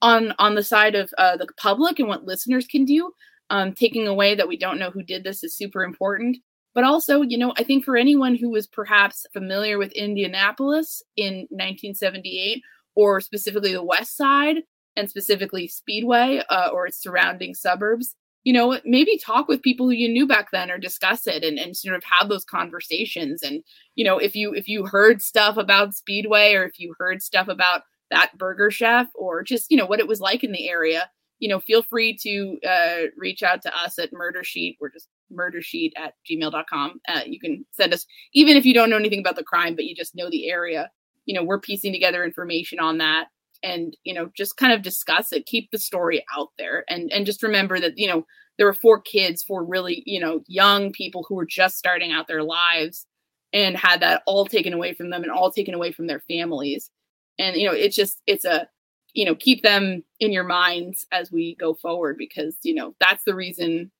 on 0.00 0.32
on 0.38 0.54
the 0.54 0.62
side 0.62 0.94
of 0.94 1.12
uh, 1.18 1.36
the 1.36 1.46
public 1.56 1.98
and 1.98 2.08
what 2.08 2.24
listeners 2.24 2.66
can 2.66 2.84
do 2.84 3.12
um, 3.50 3.72
taking 3.72 4.06
away 4.06 4.34
that 4.34 4.48
we 4.48 4.56
don't 4.56 4.78
know 4.78 4.90
who 4.90 5.02
did 5.02 5.24
this 5.24 5.44
is 5.44 5.56
super 5.56 5.82
important. 5.82 6.38
But 6.74 6.84
also, 6.84 7.22
you 7.22 7.38
know, 7.38 7.52
I 7.56 7.62
think 7.62 7.84
for 7.84 7.96
anyone 7.96 8.34
who 8.34 8.50
was 8.50 8.66
perhaps 8.66 9.26
familiar 9.32 9.78
with 9.78 9.92
Indianapolis 9.92 11.02
in 11.16 11.46
1978, 11.50 12.62
or 12.96 13.20
specifically 13.20 13.72
the 13.72 13.84
West 13.84 14.16
Side 14.16 14.56
and 14.96 15.08
specifically 15.08 15.68
Speedway 15.68 16.42
uh, 16.48 16.70
or 16.72 16.86
its 16.86 17.02
surrounding 17.02 17.54
suburbs, 17.54 18.14
you 18.44 18.52
know, 18.52 18.78
maybe 18.84 19.18
talk 19.18 19.48
with 19.48 19.62
people 19.62 19.86
who 19.86 19.94
you 19.94 20.08
knew 20.08 20.26
back 20.26 20.50
then 20.52 20.70
or 20.70 20.78
discuss 20.78 21.26
it 21.26 21.42
and, 21.42 21.58
and 21.58 21.76
sort 21.76 21.96
of 21.96 22.04
have 22.04 22.28
those 22.28 22.44
conversations. 22.44 23.42
And, 23.42 23.64
you 23.94 24.04
know, 24.04 24.18
if 24.18 24.36
you 24.36 24.52
if 24.54 24.68
you 24.68 24.86
heard 24.86 25.22
stuff 25.22 25.56
about 25.56 25.94
Speedway 25.94 26.54
or 26.54 26.64
if 26.64 26.78
you 26.78 26.94
heard 26.98 27.22
stuff 27.22 27.48
about 27.48 27.82
that 28.10 28.36
burger 28.36 28.70
chef 28.70 29.08
or 29.14 29.42
just, 29.42 29.70
you 29.70 29.76
know, 29.76 29.86
what 29.86 29.98
it 29.98 30.06
was 30.06 30.20
like 30.20 30.44
in 30.44 30.52
the 30.52 30.68
area, 30.68 31.10
you 31.38 31.48
know, 31.48 31.58
feel 31.58 31.82
free 31.82 32.16
to 32.22 32.58
uh, 32.68 33.06
reach 33.16 33.42
out 33.42 33.62
to 33.62 33.76
us 33.76 33.98
at 33.98 34.12
Murder 34.12 34.44
Sheet. 34.44 34.76
We're 34.80 34.90
just 34.90 35.08
murdersheet 35.32 35.92
at 35.96 36.14
gmail.com. 36.30 37.00
Uh, 37.08 37.20
you 37.26 37.40
can 37.40 37.64
send 37.72 37.94
us, 37.94 38.06
even 38.34 38.56
if 38.56 38.64
you 38.64 38.74
don't 38.74 38.90
know 38.90 38.96
anything 38.96 39.20
about 39.20 39.36
the 39.36 39.42
crime, 39.42 39.74
but 39.74 39.84
you 39.84 39.94
just 39.94 40.14
know 40.14 40.30
the 40.30 40.50
area. 40.50 40.90
You 41.24 41.34
know, 41.34 41.42
we're 41.42 41.60
piecing 41.60 41.92
together 41.92 42.24
information 42.24 42.78
on 42.78 42.98
that 42.98 43.28
and, 43.64 43.96
you 44.04 44.14
know, 44.14 44.30
just 44.36 44.56
kind 44.56 44.72
of 44.72 44.82
discuss 44.82 45.32
it, 45.32 45.46
keep 45.46 45.70
the 45.70 45.78
story 45.78 46.24
out 46.36 46.50
there. 46.58 46.84
And, 46.88 47.10
and 47.12 47.26
just 47.26 47.42
remember 47.42 47.80
that, 47.80 47.94
you 47.96 48.06
know, 48.06 48.26
there 48.58 48.66
were 48.66 48.74
four 48.74 49.00
kids, 49.00 49.42
four 49.42 49.64
really, 49.64 50.02
you 50.06 50.20
know, 50.20 50.42
young 50.46 50.92
people 50.92 51.24
who 51.28 51.34
were 51.34 51.46
just 51.46 51.78
starting 51.78 52.12
out 52.12 52.28
their 52.28 52.42
lives 52.42 53.06
and 53.52 53.76
had 53.76 54.00
that 54.00 54.22
all 54.26 54.46
taken 54.46 54.72
away 54.72 54.94
from 54.94 55.10
them 55.10 55.22
and 55.22 55.32
all 55.32 55.50
taken 55.50 55.74
away 55.74 55.90
from 55.90 56.06
their 56.06 56.20
families. 56.20 56.90
And, 57.38 57.56
you 57.56 57.66
know, 57.66 57.74
it's 57.74 57.96
just, 57.96 58.20
it's 58.26 58.44
a, 58.44 58.68
you 59.14 59.24
know 59.24 59.34
keep 59.34 59.62
them 59.62 60.02
in 60.20 60.32
your 60.32 60.44
minds 60.44 61.06
as 61.12 61.32
we 61.32 61.54
go 61.54 61.72
forward 61.72 62.16
because 62.18 62.58
you 62.62 62.74
know 62.74 62.94
that's 63.00 63.24
the 63.24 63.34
reason 63.34 63.90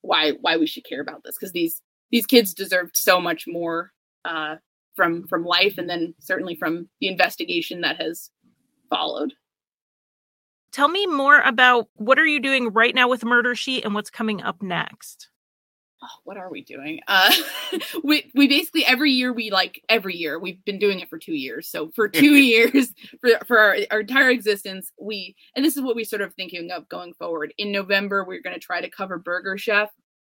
why 0.00 0.32
why 0.40 0.56
we 0.56 0.66
should 0.66 0.84
care 0.84 1.00
about 1.00 1.22
this 1.22 1.36
because 1.38 1.52
these 1.52 1.80
these 2.10 2.26
kids 2.26 2.52
deserved 2.52 2.96
so 2.96 3.20
much 3.20 3.44
more 3.46 3.92
uh, 4.24 4.56
from 4.96 5.26
from 5.28 5.44
life 5.44 5.78
and 5.78 5.88
then 5.88 6.14
certainly 6.18 6.54
from 6.54 6.88
the 7.00 7.08
investigation 7.08 7.82
that 7.82 8.00
has 8.00 8.30
followed 8.92 9.32
tell 10.72 10.88
me 10.88 11.06
more 11.06 11.40
about 11.40 11.88
what 11.94 12.18
are 12.18 12.26
you 12.26 12.40
doing 12.40 12.72
right 12.72 12.94
now 12.94 13.08
with 13.08 13.24
murder 13.24 13.54
sheet 13.54 13.84
and 13.84 13.94
what's 13.94 14.10
coming 14.10 14.42
up 14.42 14.62
next 14.62 15.28
oh, 16.02 16.08
what 16.24 16.36
are 16.36 16.50
we 16.50 16.62
doing? 16.62 17.00
Uh, 17.06 17.32
we 18.04 18.30
we 18.34 18.48
basically 18.48 18.84
every 18.84 19.12
year 19.12 19.32
we 19.32 19.50
like 19.50 19.80
every 19.88 20.16
year 20.16 20.38
we've 20.38 20.64
been 20.64 20.78
doing 20.78 21.00
it 21.00 21.08
for 21.08 21.18
two 21.18 21.34
years. 21.34 21.68
So 21.68 21.90
for 21.94 22.08
two 22.08 22.34
years 22.34 22.92
for 23.20 23.30
for 23.46 23.58
our, 23.58 23.76
our 23.90 24.00
entire 24.00 24.30
existence, 24.30 24.92
we 25.00 25.36
and 25.56 25.64
this 25.64 25.76
is 25.76 25.82
what 25.82 25.96
we 25.96 26.04
sort 26.04 26.22
of 26.22 26.34
thinking 26.34 26.70
of 26.70 26.88
going 26.88 27.14
forward. 27.14 27.54
In 27.58 27.72
November, 27.72 28.24
we're 28.24 28.42
going 28.42 28.54
to 28.54 28.60
try 28.60 28.80
to 28.80 28.90
cover 28.90 29.18
Burger 29.18 29.56
Chef 29.56 29.90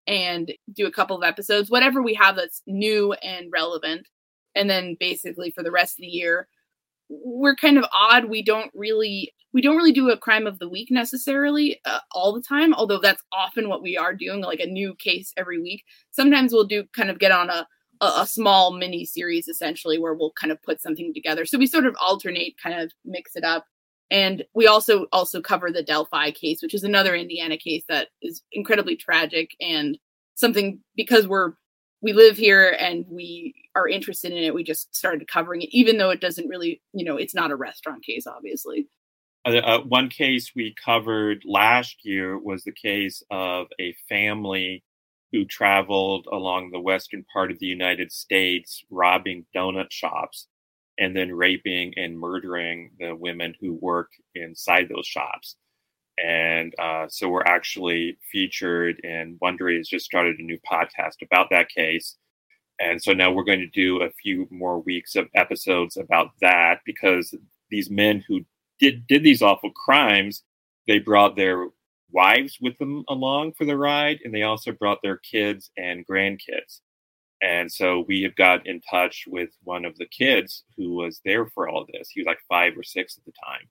and 0.08 0.52
do 0.74 0.88
a 0.88 0.92
couple 0.92 1.16
of 1.16 1.24
episodes, 1.24 1.70
whatever 1.70 2.02
we 2.02 2.16
have 2.16 2.36
that's 2.36 2.64
new 2.66 3.14
and 3.14 3.52
relevant, 3.52 4.08
and 4.56 4.70
then 4.70 4.98
basically 5.00 5.52
for 5.52 5.62
the 5.62 5.72
rest 5.72 6.00
of 6.00 6.02
the 6.02 6.08
year, 6.08 6.48
we're 7.10 7.56
kind 7.56 7.78
of 7.78 7.86
odd. 7.94 8.26
We 8.26 8.44
don't 8.44 8.72
really 8.74 9.34
we 9.52 9.62
don't 9.62 9.78
really 9.78 9.92
do 9.92 10.10
a 10.10 10.18
crime 10.18 10.46
of 10.46 10.60
the 10.60 10.70
week 10.70 10.90
necessarily 10.92 11.82
uh, 11.84 12.00
all 12.12 12.34
the 12.34 12.42
time, 12.42 12.72
although 12.74 13.00
that's 13.00 13.24
often 13.32 13.68
what 13.68 13.82
we 13.82 13.98
are 13.98 14.14
doing, 14.14 14.42
like 14.42 14.60
a 14.60 14.68
new 14.68 14.94
case 14.96 15.34
every 15.36 15.60
week. 15.60 15.84
Sometimes 16.12 16.54
we'll 16.54 16.68
do 16.68 16.84
kind 16.96 17.10
of 17.10 17.18
get 17.18 17.32
on 17.32 17.50
a 17.50 17.68
a, 18.02 18.06
a 18.22 18.28
small 18.28 18.76
mini 18.78 19.06
series 19.06 19.48
essentially 19.48 19.98
where 19.98 20.14
we'll 20.14 20.34
kind 20.40 20.52
of 20.52 20.62
put 20.62 20.82
something 20.82 21.14
together. 21.14 21.46
So 21.46 21.58
we 21.58 21.68
sort 21.68 21.86
of 21.86 21.96
alternate, 22.02 22.56
kind 22.62 22.80
of 22.80 22.92
mix 23.06 23.36
it 23.36 23.44
up. 23.44 23.66
And 24.12 24.44
we 24.56 24.68
also 24.68 25.06
also 25.12 25.42
cover 25.42 25.72
the 25.72 25.84
Delphi 25.84 26.32
case, 26.32 26.62
which 26.62 26.74
is 26.74 26.84
another 26.84 27.16
Indiana 27.16 27.58
case 27.58 27.84
that 27.90 28.08
is 28.22 28.42
incredibly 28.52 28.96
tragic 28.96 29.52
and 29.62 30.00
something 30.36 30.80
because 30.96 31.28
we're 31.28 31.54
we 32.02 32.14
live 32.14 32.38
here 32.38 32.76
and 32.80 33.06
we 33.10 33.54
are 33.76 33.88
interested 33.88 34.32
in 34.32 34.38
it. 34.40 34.54
We 34.54 34.64
just 34.64 34.96
started 34.96 35.28
covering 35.28 35.62
it, 35.62 35.70
even 35.72 35.98
though 35.98 36.10
it 36.10 36.22
doesn't 36.22 36.48
really, 36.48 36.82
you 36.94 37.06
know, 37.06 37.18
it's 37.18 37.36
not 37.36 37.52
a 37.52 37.56
restaurant 37.56 38.04
case, 38.04 38.26
obviously. 38.26 38.88
Uh, 39.46 39.58
uh, 39.58 39.82
one 39.82 40.10
case 40.10 40.52
we 40.56 40.76
covered 40.84 41.44
last 41.46 41.98
year 42.04 42.38
was 42.38 42.64
the 42.64 42.74
case 42.74 43.24
of 43.32 43.68
a 43.80 43.96
family 44.08 44.84
who 45.32 45.46
traveled 45.46 46.28
along 46.32 46.72
the 46.72 46.80
western 46.80 47.26
part 47.32 47.52
of 47.52 47.60
the 47.60 47.66
United 47.66 48.12
States, 48.12 48.84
robbing 48.90 49.46
donut 49.56 49.92
shops 49.92 50.48
and 50.98 51.16
then 51.16 51.32
raping 51.32 51.94
and 51.96 52.20
murdering 52.20 52.92
the 53.00 53.16
women 53.16 53.54
who 53.62 53.74
work 53.74 54.10
inside 54.36 54.88
those 54.90 55.08
shops. 55.08 55.56
And 56.24 56.74
uh, 56.80 57.08
so 57.10 57.30
we're 57.30 57.44
actually 57.44 58.18
featured, 58.32 59.00
and 59.04 59.40
Wondery 59.40 59.78
has 59.78 59.88
just 59.88 60.06
started 60.06 60.40
a 60.40 60.44
new 60.44 60.60
podcast 60.70 61.22
about 61.22 61.50
that 61.52 61.70
case. 61.70 62.18
And 62.80 63.02
so 63.02 63.14
now 63.14 63.32
we're 63.32 63.44
going 63.44 63.60
to 63.60 63.68
do 63.68 64.02
a 64.02 64.12
few 64.22 64.48
more 64.50 64.80
weeks 64.80 65.16
of 65.16 65.28
episodes 65.36 65.98
about 65.98 66.32
that 66.42 66.80
because 66.86 67.36
these 67.70 67.90
men 67.90 68.24
who 68.28 68.46
did 68.80 69.06
did 69.08 69.24
these 69.24 69.42
awful 69.42 69.72
crimes, 69.72 70.44
they 70.88 71.00
brought 71.00 71.36
their 71.36 71.68
wives 72.12 72.58
with 72.62 72.78
them 72.80 73.04
along 73.10 73.54
for 73.54 73.66
the 73.66 73.78
ride, 73.78 74.20
and 74.24 74.34
they 74.34 74.44
also 74.44 74.72
brought 74.72 75.02
their 75.04 75.18
kids 75.18 75.72
and 75.78 76.08
grandkids. 76.08 76.82
And 77.42 77.72
so 77.72 78.04
we 78.08 78.22
have 78.24 78.36
got 78.36 78.68
in 78.68 78.82
touch 78.82 79.24
with 79.28 79.50
one 79.64 79.86
of 79.86 79.98
the 79.98 80.08
kids 80.08 80.64
who 80.76 80.96
was 80.96 81.22
there 81.24 81.46
for 81.48 81.70
all 81.70 81.82
of 81.82 81.88
this. 81.94 82.10
He 82.10 82.22
was 82.22 82.28
like 82.28 82.40
five 82.50 82.78
or 82.78 82.84
six 82.84 83.18
at 83.18 83.26
the 83.26 83.32
time. 83.46 83.70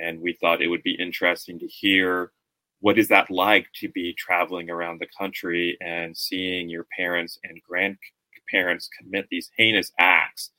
And 0.00 0.20
we 0.20 0.32
thought 0.34 0.62
it 0.62 0.68
would 0.68 0.82
be 0.82 0.94
interesting 0.94 1.58
to 1.58 1.66
hear 1.66 2.32
what 2.80 2.98
is 2.98 3.08
that 3.08 3.30
like 3.30 3.68
to 3.80 3.88
be 3.88 4.14
traveling 4.16 4.70
around 4.70 5.00
the 5.00 5.06
country 5.18 5.76
and 5.80 6.16
seeing 6.16 6.68
your 6.68 6.86
parents 6.96 7.38
and 7.44 7.60
grandparents 7.62 8.88
commit 8.98 9.26
these 9.30 9.50
heinous 9.56 9.92
acts. 9.98 10.50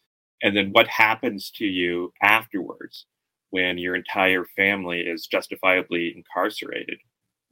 And 0.41 0.55
then 0.55 0.69
what 0.71 0.87
happens 0.87 1.51
to 1.57 1.65
you 1.65 2.13
afterwards? 2.21 3.05
when 3.53 3.77
your 3.77 3.95
entire 3.95 4.45
family 4.55 5.01
is 5.01 5.27
justifiably 5.27 6.11
incarcerated? 6.15 6.97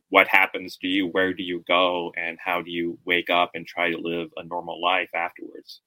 What 0.10 0.28
happens 0.28 0.76
to 0.78 0.88
you? 0.88 1.06
Where 1.06 1.32
do 1.32 1.44
you 1.44 1.64
go? 1.68 2.12
And 2.18 2.40
how 2.44 2.64
do 2.64 2.72
you 2.72 2.98
wake 3.06 3.30
up 3.30 3.52
and 3.54 3.68
try 3.68 3.92
to 3.92 4.00
live 4.00 4.30
a 4.36 4.44
normal 4.44 4.82
life 4.82 5.12
afterwards? 5.14 5.82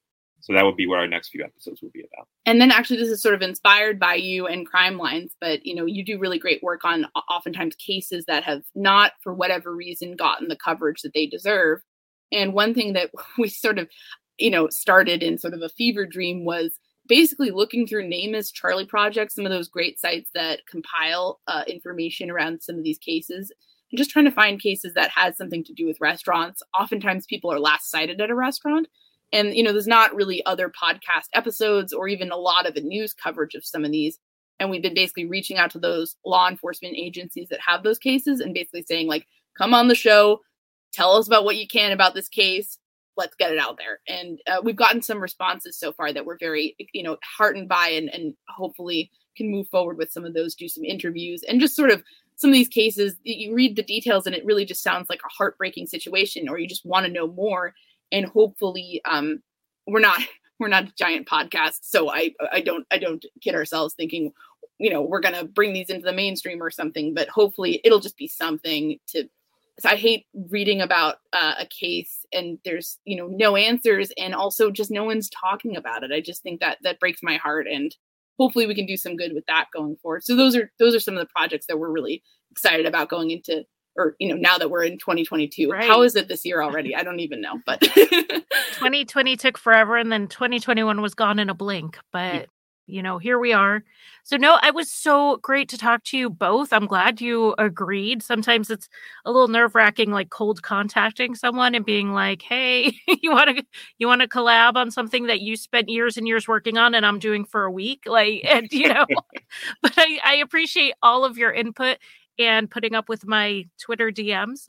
So 0.44 0.52
that 0.52 0.64
would 0.66 0.76
be 0.76 0.86
what 0.86 0.98
our 0.98 1.06
next 1.06 1.30
few 1.30 1.42
episodes 1.42 1.80
will 1.80 1.90
be 1.94 2.04
about. 2.12 2.28
And 2.44 2.60
then 2.60 2.70
actually 2.70 2.98
this 2.98 3.08
is 3.08 3.22
sort 3.22 3.34
of 3.34 3.40
inspired 3.40 3.98
by 3.98 4.16
you 4.16 4.46
and 4.46 4.66
Crime 4.66 4.98
Lines, 4.98 5.34
but 5.40 5.64
you 5.64 5.74
know, 5.74 5.86
you 5.86 6.04
do 6.04 6.18
really 6.18 6.38
great 6.38 6.62
work 6.62 6.84
on 6.84 7.06
oftentimes 7.30 7.74
cases 7.76 8.26
that 8.26 8.44
have 8.44 8.60
not 8.74 9.12
for 9.22 9.32
whatever 9.32 9.74
reason 9.74 10.16
gotten 10.16 10.48
the 10.48 10.56
coverage 10.56 11.00
that 11.00 11.14
they 11.14 11.26
deserve. 11.26 11.80
And 12.30 12.52
one 12.52 12.74
thing 12.74 12.92
that 12.92 13.10
we 13.38 13.48
sort 13.48 13.78
of, 13.78 13.88
you 14.38 14.50
know, 14.50 14.68
started 14.68 15.22
in 15.22 15.38
sort 15.38 15.54
of 15.54 15.62
a 15.62 15.70
fever 15.70 16.04
dream 16.04 16.44
was 16.44 16.78
basically 17.08 17.50
looking 17.50 17.86
through 17.86 18.06
NamUs 18.06 18.52
Charlie 18.52 18.86
Project, 18.86 19.32
some 19.32 19.46
of 19.46 19.52
those 19.52 19.68
great 19.68 19.98
sites 19.98 20.28
that 20.34 20.66
compile 20.68 21.40
uh, 21.46 21.64
information 21.66 22.30
around 22.30 22.62
some 22.62 22.76
of 22.76 22.84
these 22.84 22.98
cases, 22.98 23.50
and 23.90 23.98
just 23.98 24.10
trying 24.10 24.24
to 24.26 24.30
find 24.30 24.60
cases 24.60 24.92
that 24.92 25.10
has 25.10 25.38
something 25.38 25.64
to 25.64 25.72
do 25.72 25.86
with 25.86 26.00
restaurants. 26.02 26.62
Oftentimes, 26.78 27.24
people 27.26 27.50
are 27.50 27.60
last 27.60 27.90
sighted 27.90 28.20
at 28.20 28.30
a 28.30 28.34
restaurant, 28.34 28.88
and, 29.34 29.54
you 29.54 29.62
know, 29.62 29.72
there's 29.72 29.86
not 29.86 30.14
really 30.14 30.46
other 30.46 30.70
podcast 30.70 31.28
episodes 31.34 31.92
or 31.92 32.08
even 32.08 32.30
a 32.30 32.36
lot 32.36 32.66
of 32.66 32.74
the 32.74 32.80
news 32.80 33.12
coverage 33.12 33.54
of 33.54 33.64
some 33.64 33.84
of 33.84 33.90
these. 33.90 34.18
And 34.60 34.70
we've 34.70 34.80
been 34.80 34.94
basically 34.94 35.26
reaching 35.26 35.58
out 35.58 35.72
to 35.72 35.80
those 35.80 36.16
law 36.24 36.48
enforcement 36.48 36.94
agencies 36.96 37.48
that 37.50 37.60
have 37.66 37.82
those 37.82 37.98
cases 37.98 38.38
and 38.40 38.54
basically 38.54 38.84
saying, 38.88 39.08
like, 39.08 39.26
come 39.58 39.74
on 39.74 39.88
the 39.88 39.94
show, 39.96 40.40
tell 40.92 41.16
us 41.16 41.26
about 41.26 41.44
what 41.44 41.56
you 41.56 41.66
can 41.66 41.90
about 41.90 42.14
this 42.14 42.28
case. 42.28 42.78
Let's 43.16 43.34
get 43.34 43.52
it 43.52 43.58
out 43.58 43.76
there. 43.76 43.98
And 44.08 44.38
uh, 44.46 44.60
we've 44.62 44.76
gotten 44.76 45.02
some 45.02 45.20
responses 45.20 45.78
so 45.78 45.92
far 45.92 46.12
that 46.12 46.24
we're 46.24 46.38
very, 46.38 46.76
you 46.92 47.02
know, 47.02 47.16
heartened 47.36 47.68
by 47.68 47.88
and, 47.88 48.08
and 48.08 48.34
hopefully 48.48 49.10
can 49.36 49.50
move 49.50 49.68
forward 49.68 49.98
with 49.98 50.12
some 50.12 50.24
of 50.24 50.34
those, 50.34 50.54
do 50.54 50.68
some 50.68 50.84
interviews, 50.84 51.42
and 51.48 51.60
just 51.60 51.76
sort 51.76 51.90
of 51.90 52.02
some 52.36 52.50
of 52.50 52.54
these 52.54 52.68
cases. 52.68 53.16
You 53.24 53.54
read 53.54 53.74
the 53.74 53.82
details 53.82 54.26
and 54.26 54.34
it 54.34 54.44
really 54.44 54.64
just 54.64 54.82
sounds 54.82 55.10
like 55.10 55.20
a 55.24 55.34
heartbreaking 55.36 55.88
situation, 55.88 56.48
or 56.48 56.58
you 56.58 56.68
just 56.68 56.86
want 56.86 57.06
to 57.06 57.12
know 57.12 57.26
more 57.26 57.74
and 58.14 58.26
hopefully 58.26 59.00
um, 59.04 59.42
we're 59.86 60.00
not 60.00 60.18
we're 60.60 60.68
not 60.68 60.84
a 60.84 60.92
giant 60.96 61.28
podcast. 61.28 61.80
So 61.82 62.10
i 62.10 62.32
i 62.52 62.60
don't 62.60 62.86
i 62.90 62.98
don't 62.98 63.24
kid 63.42 63.54
ourselves 63.54 63.94
thinking 63.94 64.32
you 64.78 64.90
know 64.90 65.02
we're 65.02 65.20
to 65.20 65.44
bring 65.44 65.72
these 65.72 65.90
into 65.90 66.04
the 66.04 66.12
mainstream 66.12 66.62
or 66.62 66.70
something 66.70 67.14
but 67.14 67.28
hopefully 67.28 67.80
it'll 67.84 68.00
just 68.00 68.16
be 68.16 68.26
something 68.26 68.98
to 69.06 69.28
so 69.78 69.88
i 69.88 69.94
hate 69.94 70.26
reading 70.50 70.80
about 70.80 71.16
uh, 71.32 71.54
a 71.60 71.66
case 71.66 72.26
and 72.32 72.58
there's 72.64 72.98
you 73.04 73.16
know 73.16 73.28
no 73.28 73.56
answers 73.56 74.12
and 74.18 74.34
also 74.34 74.70
just 74.70 74.90
no 74.90 75.04
one's 75.04 75.30
talking 75.30 75.76
about 75.76 76.02
it. 76.02 76.12
I 76.12 76.20
just 76.20 76.42
think 76.42 76.60
that 76.60 76.78
that 76.82 77.00
breaks 77.00 77.22
my 77.22 77.36
heart 77.36 77.66
and 77.70 77.94
hopefully 78.38 78.66
we 78.66 78.74
can 78.74 78.86
do 78.86 78.96
some 78.96 79.16
good 79.16 79.32
with 79.32 79.46
that 79.46 79.66
going 79.72 79.96
forward. 79.96 80.24
So 80.24 80.34
those 80.36 80.56
are 80.56 80.70
those 80.78 80.94
are 80.94 81.00
some 81.00 81.14
of 81.14 81.20
the 81.20 81.32
projects 81.34 81.66
that 81.66 81.78
we're 81.78 81.90
really 81.90 82.22
excited 82.50 82.86
about 82.86 83.08
going 83.08 83.30
into 83.30 83.64
or 83.96 84.16
you 84.18 84.28
know 84.28 84.36
now 84.36 84.58
that 84.58 84.70
we're 84.70 84.84
in 84.84 84.98
2022 84.98 85.70
right. 85.70 85.86
how 85.86 86.02
is 86.02 86.16
it 86.16 86.28
this 86.28 86.44
year 86.44 86.62
already? 86.62 86.94
I 86.94 87.02
don't 87.02 87.20
even 87.20 87.40
know 87.40 87.60
but 87.64 87.80
2020 87.80 89.36
took 89.36 89.58
forever 89.58 89.96
and 89.96 90.10
then 90.10 90.28
2021 90.28 91.00
was 91.00 91.14
gone 91.14 91.38
in 91.38 91.50
a 91.50 91.54
blink 91.54 91.98
but 92.12 92.48
you 92.86 93.02
know 93.02 93.16
here 93.16 93.38
we 93.38 93.52
are. 93.52 93.82
So 94.24 94.36
no 94.36 94.58
it 94.62 94.74
was 94.74 94.90
so 94.90 95.38
great 95.38 95.68
to 95.70 95.78
talk 95.78 96.04
to 96.04 96.18
you 96.18 96.28
both. 96.28 96.72
I'm 96.72 96.86
glad 96.86 97.20
you 97.20 97.54
agreed. 97.56 98.22
Sometimes 98.22 98.68
it's 98.68 98.88
a 99.24 99.32
little 99.32 99.48
nerve-wracking 99.48 100.10
like 100.10 100.30
cold 100.30 100.62
contacting 100.62 101.34
someone 101.34 101.74
and 101.74 101.84
being 101.84 102.12
like 102.12 102.42
hey 102.42 102.94
you 103.22 103.30
want 103.30 103.56
to 103.56 103.64
you 103.98 104.06
want 104.06 104.20
to 104.20 104.28
collab 104.28 104.74
on 104.74 104.90
something 104.90 105.28
that 105.28 105.40
you 105.40 105.56
spent 105.56 105.88
years 105.88 106.16
and 106.16 106.28
years 106.28 106.46
working 106.46 106.76
on 106.76 106.94
and 106.94 107.06
i'm 107.06 107.18
doing 107.18 107.44
for 107.44 107.64
a 107.64 107.70
week? 107.70 108.04
Like 108.06 108.42
and 108.48 108.70
you 108.70 108.88
know 108.88 109.06
but 109.82 109.94
I, 109.96 110.18
I 110.24 110.34
appreciate 110.36 110.94
all 111.02 111.24
of 111.24 111.38
your 111.38 111.52
input 111.52 111.98
and 112.38 112.70
putting 112.70 112.94
up 112.94 113.08
with 113.08 113.26
my 113.26 113.66
Twitter 113.78 114.10
DMs. 114.10 114.68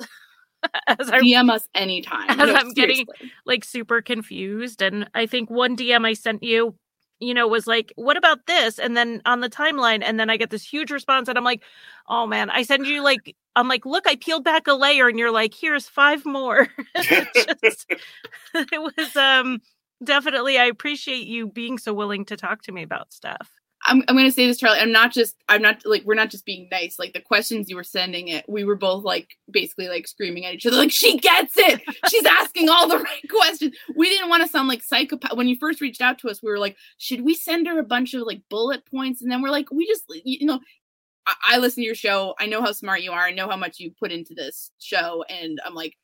as 0.88 1.10
I 1.10 1.20
DM 1.20 1.52
us 1.52 1.68
anytime. 1.76 2.30
As 2.30 2.38
no, 2.38 2.56
I'm 2.56 2.72
seriously. 2.72 3.06
getting 3.06 3.32
like 3.46 3.64
super 3.64 4.02
confused. 4.02 4.82
And 4.82 5.10
I 5.14 5.26
think 5.26 5.50
one 5.50 5.76
DM 5.76 6.06
I 6.06 6.14
sent 6.14 6.44
you, 6.44 6.76
you 7.20 7.34
know, 7.34 7.48
was 7.48 7.68
like, 7.68 7.94
what 7.96 8.18
about 8.18 8.46
this? 8.48 8.80
And 8.80 8.96
then 8.96 9.22
on 9.26 9.42
the 9.42 9.50
timeline, 9.50 10.02
and 10.04 10.20
then 10.20 10.30
I 10.30 10.38
get 10.38 10.50
this 10.50 10.64
huge 10.64 10.92
response, 10.92 11.28
and 11.30 11.38
I'm 11.38 11.44
like, 11.44 11.64
oh 12.10 12.28
man, 12.28 12.50
I 12.50 12.64
send 12.64 12.88
you 12.88 13.04
like, 13.04 13.36
I'm 13.56 13.68
like, 13.68 13.86
look, 13.86 14.08
I 14.08 14.16
peeled 14.16 14.44
back 14.44 14.68
a 14.68 14.74
layer, 14.74 15.08
and 15.08 15.18
you're 15.18 15.32
like, 15.32 15.54
here's 15.54 15.88
five 15.88 16.26
more. 16.26 16.68
Just, 17.64 17.86
it 18.54 18.82
was 18.98 19.16
um 19.16 19.62
definitely 20.04 20.58
I 20.58 20.66
appreciate 20.66 21.26
you 21.28 21.48
being 21.48 21.78
so 21.78 21.94
willing 21.94 22.26
to 22.26 22.38
talk 22.38 22.64
to 22.64 22.72
me 22.72 22.84
about 22.84 23.14
stuff. 23.14 23.50
I'm, 23.86 24.04
I'm 24.08 24.16
going 24.16 24.28
to 24.28 24.32
say 24.32 24.48
this, 24.48 24.58
Charlie. 24.58 24.80
I'm 24.80 24.92
not 24.92 25.12
just, 25.14 25.36
I'm 25.48 25.62
not 25.62 25.82
like, 25.86 26.04
we're 26.06 26.16
not 26.16 26.30
just 26.30 26.46
being 26.46 26.68
nice. 26.72 26.98
Like 26.98 27.14
the 27.14 27.22
questions 27.22 27.70
you 27.70 27.76
were 27.76 27.84
sending 27.84 28.28
it, 28.28 28.46
we 28.48 28.64
were 28.64 28.76
both 28.76 29.04
like 29.04 29.38
basically 29.50 29.88
like 29.88 30.08
screaming 30.08 30.46
at 30.46 30.54
each 30.54 30.66
other, 30.66 30.78
like, 30.78 30.92
she 30.92 31.18
gets 31.18 31.54
it. 31.58 31.82
She's 32.10 32.26
asking 32.26 32.70
all 32.70 32.88
the 32.88 32.98
right 33.04 33.30
questions. 33.30 33.76
We 33.96 34.10
didn't 34.10 34.30
want 34.30 34.44
to 34.44 34.50
sound 34.50 34.68
like 34.68 34.84
psychopath. 34.84 35.36
When 35.36 35.48
you 35.48 35.58
first 35.58 35.82
reached 35.82 36.02
out 36.02 36.20
to 36.20 36.30
us, 36.30 36.42
we 36.42 36.50
were 36.50 36.60
like, 36.60 36.78
should 36.98 37.22
we 37.22 37.36
send 37.36 37.68
her 37.68 37.80
a 37.80 37.84
bunch 37.84 38.14
of 38.14 38.24
like 38.24 38.42
bullet 38.50 38.86
points? 38.86 39.22
And 39.22 39.32
then 39.32 39.42
we're 39.42 39.50
like, 39.50 39.72
we 39.72 39.88
just, 39.88 40.04
you 40.24 40.46
know, 40.46 40.60
I, 41.28 41.36
I 41.44 41.58
listen 41.60 41.82
to 41.82 41.86
your 41.86 41.96
show. 41.96 42.36
I 42.40 42.48
know 42.48 42.62
how 42.62 42.72
smart 42.72 43.02
you 43.02 43.12
are. 43.12 43.26
I 43.26 43.32
know 43.32 43.50
how 43.50 43.58
much 43.58 43.80
you 43.80 43.92
put 43.92 44.12
into 44.12 44.34
this 44.34 44.72
show. 44.80 45.24
And 45.30 45.60
I'm 45.66 45.76
like, 45.76 45.96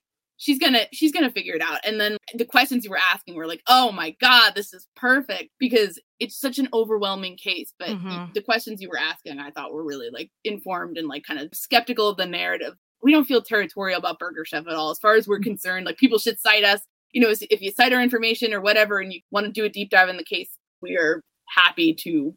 she's 0.42 0.58
gonna 0.58 0.86
she's 0.92 1.12
gonna 1.12 1.32
figure 1.32 1.54
it 1.54 1.62
out. 1.62 1.80
And 1.86 2.00
then 2.00 2.18
the 2.34 2.46
questions 2.46 2.84
you 2.84 2.90
were 2.90 2.98
asking 2.98 3.36
were 3.36 3.48
like 3.48 3.62
oh 3.68 3.92
my 3.92 4.16
god 4.20 4.54
this 4.56 4.74
is 4.74 4.88
perfect 4.96 5.52
because 5.60 6.02
it's 6.20 6.38
such 6.38 6.58
an 6.58 6.68
overwhelming 6.74 7.38
case. 7.38 7.74
But 7.78 7.90
mm-hmm. 7.90 8.32
the 8.34 8.42
questions 8.42 8.82
you 8.82 8.90
were 8.90 9.00
asking 9.00 9.40
i 9.40 9.52
thought 9.52 9.72
were 9.72 9.86
really 9.86 10.10
like 10.12 10.30
informed 10.44 10.98
and 10.98 11.08
like 11.08 11.24
kind 11.24 11.40
of 11.40 11.50
skeptical 11.54 12.10
of 12.10 12.18
the 12.18 12.26
narrative. 12.26 12.74
We 13.04 13.12
don't 13.12 13.26
feel 13.26 13.42
territorial 13.42 14.00
about 14.00 14.20
burger 14.20 14.44
chef 14.46 14.68
at 14.68 14.74
all. 14.74 14.92
As 14.92 15.00
far 15.00 15.16
as 15.16 15.28
we're 15.28 15.38
mm-hmm. 15.38 15.44
concerned 15.44 15.86
like 15.86 15.98
people 15.98 16.18
should 16.18 16.40
cite 16.40 16.64
us. 16.64 16.82
You 17.14 17.22
know 17.22 17.30
if 17.30 17.62
you 17.62 17.72
cite 17.72 17.94
our 17.94 18.02
information 18.02 18.54
or 18.54 18.62
whatever 18.62 19.00
and 19.00 19.14
you 19.14 19.22
want 19.32 19.46
to 19.46 19.52
do 19.52 19.66
a 19.66 19.70
deep 19.70 19.90
dive 19.90 20.10
in 20.10 20.18
the 20.18 20.24
case 20.24 20.58
we 20.82 20.98
are 20.98 21.22
happy 21.48 21.94
to 21.94 22.34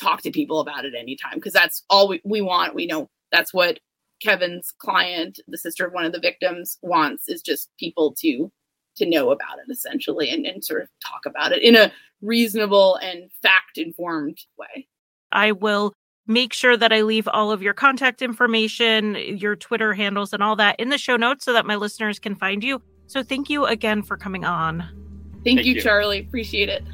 talk 0.00 0.22
to 0.22 0.30
people 0.30 0.60
about 0.60 0.84
it 0.84 0.94
anytime 0.96 1.34
because 1.34 1.52
that's 1.52 1.84
all 1.90 2.08
we, 2.08 2.20
we 2.24 2.40
want. 2.40 2.74
We 2.74 2.86
know 2.86 3.08
that's 3.32 3.52
what 3.52 3.80
Kevin's 4.20 4.72
client, 4.78 5.40
the 5.48 5.58
sister 5.58 5.86
of 5.86 5.92
one 5.92 6.04
of 6.04 6.12
the 6.12 6.20
victims, 6.20 6.78
wants 6.82 7.28
is 7.28 7.42
just 7.42 7.70
people 7.78 8.14
to 8.20 8.50
to 8.96 9.06
know 9.06 9.30
about 9.30 9.58
it 9.58 9.70
essentially 9.70 10.30
and, 10.30 10.44
and 10.44 10.64
sort 10.64 10.82
of 10.82 10.88
talk 11.04 11.24
about 11.24 11.52
it 11.52 11.62
in 11.62 11.76
a 11.76 11.92
reasonable 12.22 12.96
and 12.96 13.30
fact 13.40 13.78
informed 13.78 14.38
way. 14.58 14.86
I 15.32 15.52
will 15.52 15.94
make 16.26 16.52
sure 16.52 16.76
that 16.76 16.92
I 16.92 17.02
leave 17.02 17.28
all 17.28 17.50
of 17.50 17.62
your 17.62 17.72
contact 17.72 18.20
information, 18.20 19.14
your 19.14 19.56
Twitter 19.56 19.94
handles, 19.94 20.32
and 20.32 20.42
all 20.42 20.56
that 20.56 20.78
in 20.78 20.90
the 20.90 20.98
show 20.98 21.16
notes 21.16 21.44
so 21.44 21.52
that 21.52 21.66
my 21.66 21.76
listeners 21.76 22.18
can 22.18 22.34
find 22.34 22.62
you. 22.62 22.82
So 23.06 23.22
thank 23.22 23.48
you 23.48 23.64
again 23.64 24.02
for 24.02 24.16
coming 24.16 24.44
on. 24.44 24.80
Thank, 25.44 25.58
thank 25.58 25.64
you, 25.64 25.74
you, 25.74 25.80
Charlie. 25.80 26.20
Appreciate 26.20 26.68
it. 26.68 26.84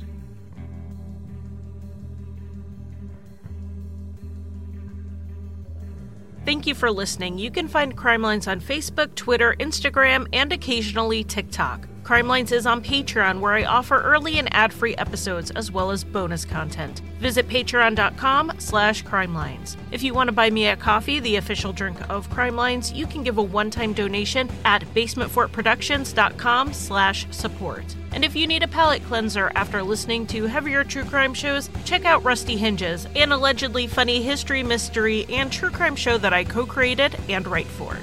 Thank 6.47 6.69
you 6.69 6.77
for 6.77 6.93
listening. 6.93 7.39
You 7.39 7.51
can 7.51 7.67
find 7.67 7.97
Crime 7.97 8.23
Lines 8.23 8.47
on 8.47 8.61
Facebook, 8.61 9.17
Twitter, 9.17 9.57
Instagram, 9.59 10.29
and 10.33 10.53
occasionally 10.53 11.25
TikTok. 11.25 11.89
Crime 12.07 12.29
Lines 12.29 12.53
is 12.53 12.67
on 12.67 12.85
Patreon, 12.85 13.41
where 13.41 13.55
I 13.55 13.65
offer 13.65 14.01
early 14.01 14.39
and 14.39 14.49
ad-free 14.55 14.95
episodes 14.95 15.51
as 15.51 15.73
well 15.73 15.91
as 15.91 16.05
bonus 16.05 16.45
content. 16.45 17.01
Visit 17.19 17.49
patreon.com 17.49 18.53
slash 18.59 19.03
crimelines. 19.03 19.77
If 19.91 20.05
you 20.05 20.15
want 20.15 20.29
to 20.29 20.33
buy 20.33 20.49
me 20.51 20.69
a 20.69 20.77
coffee, 20.77 21.19
the 21.19 21.35
official 21.35 21.73
drink 21.73 21.99
of 22.09 22.31
Crime 22.31 22.55
Lines, 22.55 22.93
you 22.93 23.09
can 23.09 23.25
give 23.25 23.39
a 23.39 23.43
one-time 23.43 23.93
donation 23.93 24.49
at 24.65 24.83
basementfortproductions.com 24.95 26.73
slash 26.73 27.27
support. 27.33 27.97
And 28.13 28.25
if 28.25 28.37
you 28.37 28.47
need 28.47 28.63
a 28.63 28.69
palate 28.69 29.03
cleanser 29.03 29.51
after 29.57 29.83
listening 29.83 30.29
to 30.29 30.45
heavier 30.45 30.85
true 30.85 31.05
crime 31.05 31.35
shows, 31.35 31.71
check 31.85 32.05
out 32.05 32.23
Rusty 32.23 32.57
Hinges, 32.57 33.09
an 33.17 33.33
allegedly 33.33 33.89
funny 33.89 34.23
history, 34.23 34.63
mystery, 34.63 35.27
and 35.29 35.51
true 35.51 35.71
crime 35.71 35.97
show 35.97 36.19
that 36.19 36.33
I 36.33 36.45
co 36.45 36.67
created 36.67 37.19
and 37.29 37.49
write 37.49 37.67
for. 37.67 37.99